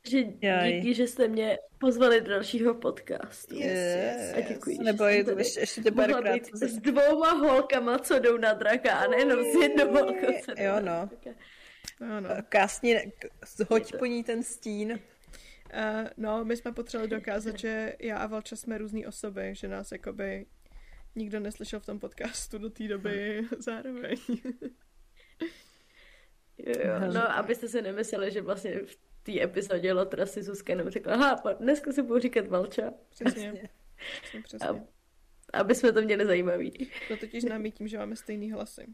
že 0.09 0.23
díky, 0.23 0.93
že 0.93 1.07
jste 1.07 1.27
mě 1.27 1.57
pozvali 1.77 2.21
do 2.21 2.29
dalšího 2.29 2.73
podcastu. 2.75 3.55
Yes, 3.55 3.95
yes, 3.95 4.33
a 4.35 4.41
děkuji. 4.41 4.77
Nebo 4.83 5.03
je 5.03 5.23
to 5.23 5.37
ještě, 5.37 5.59
ještě 5.59 5.81
tě 5.81 5.91
párkrát. 5.91 6.41
S 6.53 6.77
dvouma 6.77 7.31
holkama, 7.31 7.99
co 7.99 8.19
jdou 8.19 8.37
na 8.37 8.53
draka, 8.53 8.91
a 8.93 9.07
nejenom 9.07 9.39
s 9.51 9.61
jednou 9.61 9.91
holkou, 9.91 10.33
co 10.45 10.61
Jo, 10.61 10.79
no. 10.79 11.09
Ano. 12.01 12.29
Kásni, 12.49 13.11
zhoď 13.57 13.93
po 13.99 14.05
ní 14.05 14.23
ten 14.23 14.43
stín. 14.43 14.91
Uh, 14.91 16.07
no, 16.17 16.45
my 16.45 16.57
jsme 16.57 16.71
potřebovali 16.71 17.09
dokázat, 17.09 17.59
že 17.59 17.95
já 17.99 18.17
a 18.17 18.27
Valča 18.27 18.55
jsme 18.55 18.77
různé 18.77 19.07
osoby, 19.07 19.55
že 19.55 19.67
nás 19.67 19.91
jakoby 19.91 20.45
nikdo 21.15 21.39
neslyšel 21.39 21.79
v 21.79 21.85
tom 21.85 21.99
podcastu 21.99 22.57
do 22.57 22.69
té 22.69 22.87
doby 22.87 23.41
zároveň. 23.59 24.17
jo, 26.57 26.73
jo. 26.83 27.11
No, 27.13 27.31
abyste 27.31 27.67
si 27.67 27.81
nemysleli, 27.81 28.31
že 28.31 28.41
vlastně 28.41 28.79
v 28.79 28.97
té 29.23 29.41
epizodě 29.41 29.93
Lotra 29.93 30.25
si 30.25 30.43
Zuzka 30.43 30.73
jenom 30.73 30.89
řekla, 30.89 31.13
aha, 31.13 31.55
dneska 31.59 31.91
si 31.91 32.01
budu 32.01 32.19
říkat 32.19 32.47
Valča. 32.47 32.93
Přesně. 33.09 33.69
přesně, 34.21 34.41
přesně. 34.41 34.67
A, 34.67 34.81
aby 35.53 35.75
jsme 35.75 35.91
to 35.91 36.01
měli 36.01 36.25
zajímavý. 36.25 36.89
To 37.07 37.17
totiž 37.17 37.43
známý 37.43 37.71
tím, 37.71 37.87
že 37.87 37.97
máme 37.97 38.15
stejný 38.15 38.51
hlasy. 38.51 38.87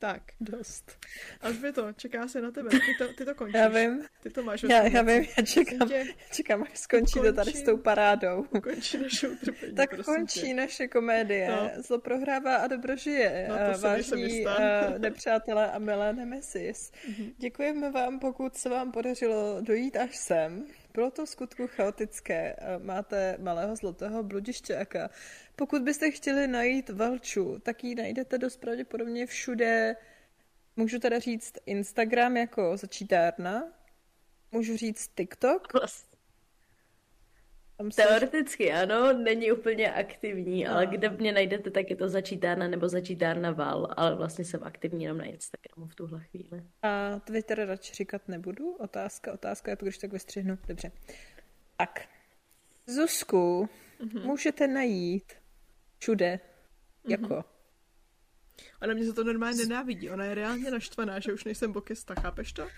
Tak. 0.00 0.22
Dost. 0.40 0.96
Až 1.40 1.56
by 1.56 1.72
to, 1.72 1.92
čeká 1.92 2.28
se 2.28 2.40
na 2.40 2.50
tebe. 2.50 2.70
Ty 2.70 2.78
to, 2.98 3.12
ty 3.14 3.24
to 3.24 3.34
končíš. 3.34 3.54
Já 3.54 3.68
vím. 3.68 4.04
Ty 4.22 4.30
to 4.30 4.42
máš. 4.42 4.62
Já, 4.62 4.82
já 4.82 5.02
vím, 5.02 5.24
já 5.36 5.44
čekám, 5.44 5.88
tě... 5.88 6.04
čekám, 6.32 6.62
až 6.62 6.78
skončí 6.78 7.20
to 7.20 7.32
tady 7.32 7.52
s 7.52 7.62
tou 7.62 7.76
parádou. 7.76 8.44
Končí 8.62 8.98
naše 8.98 9.28
utrpení, 9.28 9.74
Tak 9.74 10.04
končí 10.04 10.40
tě. 10.40 10.54
naše 10.54 10.88
komédie. 10.88 11.48
No. 11.50 11.70
Zlo 11.82 11.98
prohrává 11.98 12.56
a 12.56 12.66
dobro 12.66 12.96
žije. 12.96 13.46
No, 13.48 13.74
to 13.74 13.80
Vážní 13.80 14.46
uh, 14.46 14.52
nepřátelé 14.98 15.70
a 15.72 15.78
milé 15.78 16.12
nemesis. 16.12 16.92
Mm-hmm. 17.08 17.32
Děkujeme 17.38 17.90
vám, 17.90 18.18
pokud 18.18 18.56
se 18.56 18.68
vám 18.68 18.92
podařilo 18.92 19.60
dojít 19.60 19.96
až 19.96 20.16
sem. 20.16 20.66
Bylo 20.94 21.10
to 21.10 21.26
v 21.26 21.28
skutku 21.28 21.66
chaotické. 21.66 22.56
Máte 22.78 23.36
malého 23.38 23.76
zlatého 23.76 24.22
bludišťáka. 24.22 25.10
Pokud 25.56 25.82
byste 25.82 26.10
chtěli 26.10 26.46
najít 26.46 26.90
Valču, 26.90 27.58
tak 27.58 27.84
ji 27.84 27.94
najdete 27.94 28.38
dost 28.38 28.56
pravděpodobně 28.56 29.26
všude. 29.26 29.96
Můžu 30.76 30.98
teda 30.98 31.18
říct 31.18 31.52
Instagram 31.66 32.36
jako 32.36 32.76
začítárna. 32.76 33.64
Můžu 34.52 34.76
říct 34.76 35.10
TikTok. 35.16 35.68
Tam 37.80 37.90
Teoreticky 37.90 38.72
ano, 38.72 39.12
není 39.12 39.52
úplně 39.52 39.92
aktivní, 39.92 40.64
no. 40.64 40.70
ale 40.72 40.86
kde 40.86 41.10
mě 41.10 41.32
najdete, 41.32 41.70
tak 41.70 41.90
je 41.90 41.96
to 41.96 42.08
začítárna 42.08 42.68
nebo 42.68 42.88
začítárna 42.88 43.50
Val, 43.50 43.94
ale 43.96 44.14
vlastně 44.14 44.44
jsem 44.44 44.64
aktivní 44.64 45.04
jenom 45.04 45.18
na 45.18 45.24
Instagramu 45.24 45.86
v 45.86 45.94
tuhle 45.94 46.20
chvíli. 46.20 46.62
A 46.82 47.20
Twitter 47.20 47.66
radši 47.66 47.94
říkat 47.94 48.28
nebudu? 48.28 48.72
Otázka, 48.72 49.32
otázka, 49.32 49.70
já 49.70 49.76
to 49.76 49.84
když 49.84 49.98
tak 49.98 50.12
vystřihnu. 50.12 50.58
Dobře. 50.68 50.92
Tak. 51.76 52.08
Zuzku 52.86 53.68
mm-hmm. 54.00 54.24
můžete 54.24 54.68
najít 54.68 55.32
všude. 55.98 56.40
Mm-hmm. 57.04 57.10
Jako. 57.10 57.44
Ona 58.82 58.94
mě 58.94 59.04
za 59.04 59.12
to 59.12 59.24
normálně 59.24 59.64
nenávidí. 59.64 60.10
Ona 60.10 60.24
je 60.24 60.34
reálně 60.34 60.70
naštvaná, 60.70 61.20
že 61.20 61.32
už 61.32 61.44
nejsem 61.44 61.72
bokista, 61.72 62.14
chápeš 62.14 62.52
to? 62.52 62.68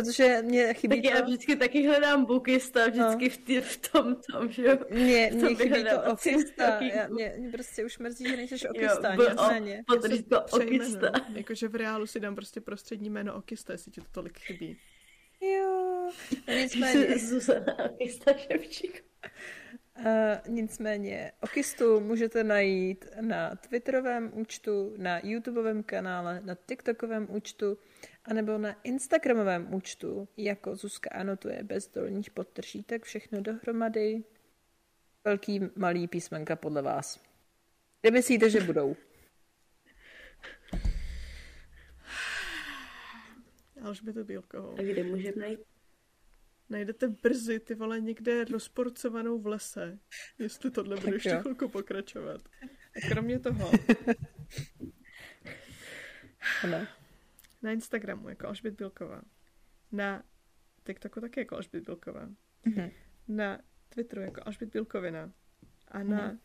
Protože 0.00 0.42
mě 0.42 0.74
chybí 0.74 1.02
tak 1.02 1.12
to... 1.12 1.18
já 1.18 1.24
vždycky 1.24 1.56
taky 1.56 1.86
hledám 1.86 2.24
bukista, 2.24 2.86
vždycky 2.88 3.24
no. 3.24 3.30
v, 3.30 3.36
tý, 3.36 3.60
v 3.60 3.76
tom, 3.76 4.16
tom, 4.32 4.50
že 4.50 4.62
jo. 4.62 4.78
Mě, 4.90 5.30
mě 5.34 5.54
chybí 5.54 5.84
to 5.84 6.12
okista, 6.12 6.82
já, 6.82 7.08
mě, 7.08 7.34
mě, 7.38 7.50
prostě 7.50 7.84
už 7.84 7.98
mrzí, 7.98 8.28
že 8.28 8.36
nejseš 8.36 8.64
okista, 8.64 9.14
jo, 9.14 9.28
nicméně. 9.30 9.84
to 10.28 10.42
okista. 10.42 11.10
Jakože 11.34 11.68
v 11.68 11.74
reálu 11.74 12.06
si 12.06 12.20
dám 12.20 12.34
prostě 12.34 12.60
prostřední 12.60 13.10
jméno 13.10 13.34
okista, 13.34 13.72
jestli 13.72 13.92
ti 13.92 14.00
to 14.00 14.06
tolik 14.12 14.38
chybí. 14.38 14.78
Jo, 15.40 16.10
nicméně. 16.48 17.18
Zuzana 17.18 17.78
okista 17.90 18.32
Ševčík. 18.36 19.04
Uh, 19.98 20.04
nicméně 20.48 21.32
Okistu 21.40 22.00
můžete 22.00 22.44
najít 22.44 23.04
na 23.20 23.56
Twitterovém 23.56 24.30
účtu, 24.34 24.94
na 24.96 25.20
YouTubeovém 25.22 25.82
kanále, 25.82 26.40
na 26.44 26.54
TikTokovém 26.66 27.26
účtu, 27.30 27.78
anebo 28.30 28.58
na 28.58 28.72
Instagramovém 28.82 29.74
účtu, 29.74 30.28
jako 30.36 30.76
Zuzka 30.76 31.10
anotuje 31.10 31.64
bez 31.64 31.88
dolních 31.88 32.30
podtržítek, 32.30 33.04
všechno 33.04 33.40
dohromady. 33.40 34.24
Velký, 35.24 35.60
malý 35.76 36.08
písmenka 36.08 36.56
podle 36.56 36.82
vás. 36.82 37.20
Kde 38.00 38.10
myslíte, 38.10 38.50
že 38.50 38.60
budou? 38.60 38.96
to 44.14 44.24
Bílkovou. 44.24 44.78
A 44.78 44.82
kde 44.82 45.04
můžeme 45.04 45.40
najít? 45.40 45.60
najdete 46.68 47.08
brzy 47.08 47.60
ty 47.60 47.74
vole 47.74 48.00
někde 48.00 48.44
rozporcovanou 48.44 49.38
v 49.38 49.46
lese, 49.46 49.98
jestli 50.38 50.70
tohle 50.70 50.96
bude 50.96 51.16
ještě 51.16 51.38
chvilku 51.40 51.68
pokračovat. 51.68 52.40
A 52.96 53.08
kromě 53.08 53.38
toho 53.38 53.70
ano. 56.64 56.86
Na 57.62 57.72
Instagramu 57.72 58.28
jako 58.28 58.46
Alžbět 58.46 58.74
Bílková, 58.74 59.22
na 59.92 60.22
TikToku 60.86 61.20
také 61.20 61.40
jako 61.40 61.56
Alžbět 61.56 61.84
Bílková, 61.84 62.28
mm-hmm. 62.66 62.90
na 63.28 63.60
Twitteru 63.88 64.22
jako 64.22 64.40
Alžbět 64.46 64.72
Bílkovina 64.72 65.32
a 65.88 66.02
na 66.02 66.32
mm-hmm. 66.32 66.38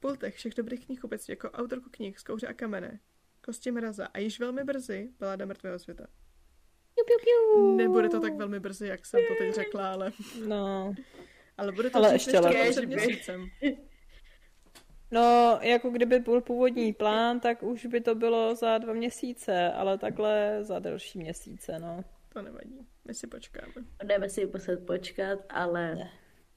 pultech 0.00 0.36
všech 0.36 0.54
dobrých 0.54 0.86
knih 0.86 1.04
obecně 1.04 1.32
jako 1.32 1.50
autorku 1.50 1.90
knih 1.90 2.18
Zkouře 2.18 2.46
a 2.46 2.52
kamene, 2.52 3.00
Kosti 3.40 3.70
mraza 3.70 4.06
a 4.06 4.18
již 4.18 4.40
velmi 4.40 4.64
brzy 4.64 5.10
Baláda 5.18 5.46
mrtvého 5.46 5.78
světa. 5.78 6.06
Piu, 6.94 7.04
piu, 7.06 7.18
piu. 7.24 7.76
Nebude 7.76 8.08
to 8.08 8.20
tak 8.20 8.34
velmi 8.34 8.60
brzy, 8.60 8.86
jak 8.86 9.06
jsem 9.06 9.20
to 9.28 9.34
teď 9.38 9.54
řekla, 9.54 9.92
ale... 9.92 10.12
No. 10.48 10.94
Ale 11.56 11.72
bude 11.72 11.90
to 11.90 11.98
ale 11.98 12.12
ještě 12.12 12.40
před 12.70 12.86
měsícem. 12.86 13.46
No, 15.10 15.58
jako 15.62 15.90
kdyby 15.90 16.18
byl 16.18 16.40
původní 16.40 16.92
plán, 16.92 17.40
tak 17.40 17.62
už 17.62 17.86
by 17.86 18.00
to 18.00 18.14
bylo 18.14 18.54
za 18.54 18.78
dva 18.78 18.92
měsíce, 18.92 19.72
ale 19.72 19.98
takhle 19.98 20.58
za 20.64 20.78
další 20.78 21.18
měsíce, 21.18 21.78
no. 21.78 22.04
To 22.32 22.42
nevadí, 22.42 22.86
my 23.04 23.14
si 23.14 23.26
počkáme. 23.26 23.72
Budeme 24.02 24.28
si 24.28 24.46
muset 24.46 24.86
počkat, 24.86 25.38
ale 25.48 25.94
ne. 25.94 26.10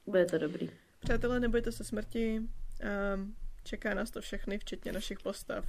bude 0.05 0.25
to 0.25 0.37
dobrý. 0.37 0.69
Přátelé, 0.99 1.39
nebojte 1.39 1.71
se 1.71 1.83
smrti, 1.83 2.39
um, 2.39 3.35
čeká 3.63 3.93
nás 3.93 4.11
to 4.11 4.21
všechny, 4.21 4.57
včetně 4.57 4.91
našich 4.91 5.19
postav. 5.19 5.65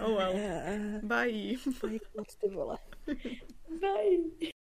Oh 0.00 0.16
well. 0.16 0.32
Bye. 1.02 1.56
Bye, 1.82 1.98
ty 2.40 2.48
vole. 2.48 2.78
Bye. 3.80 4.50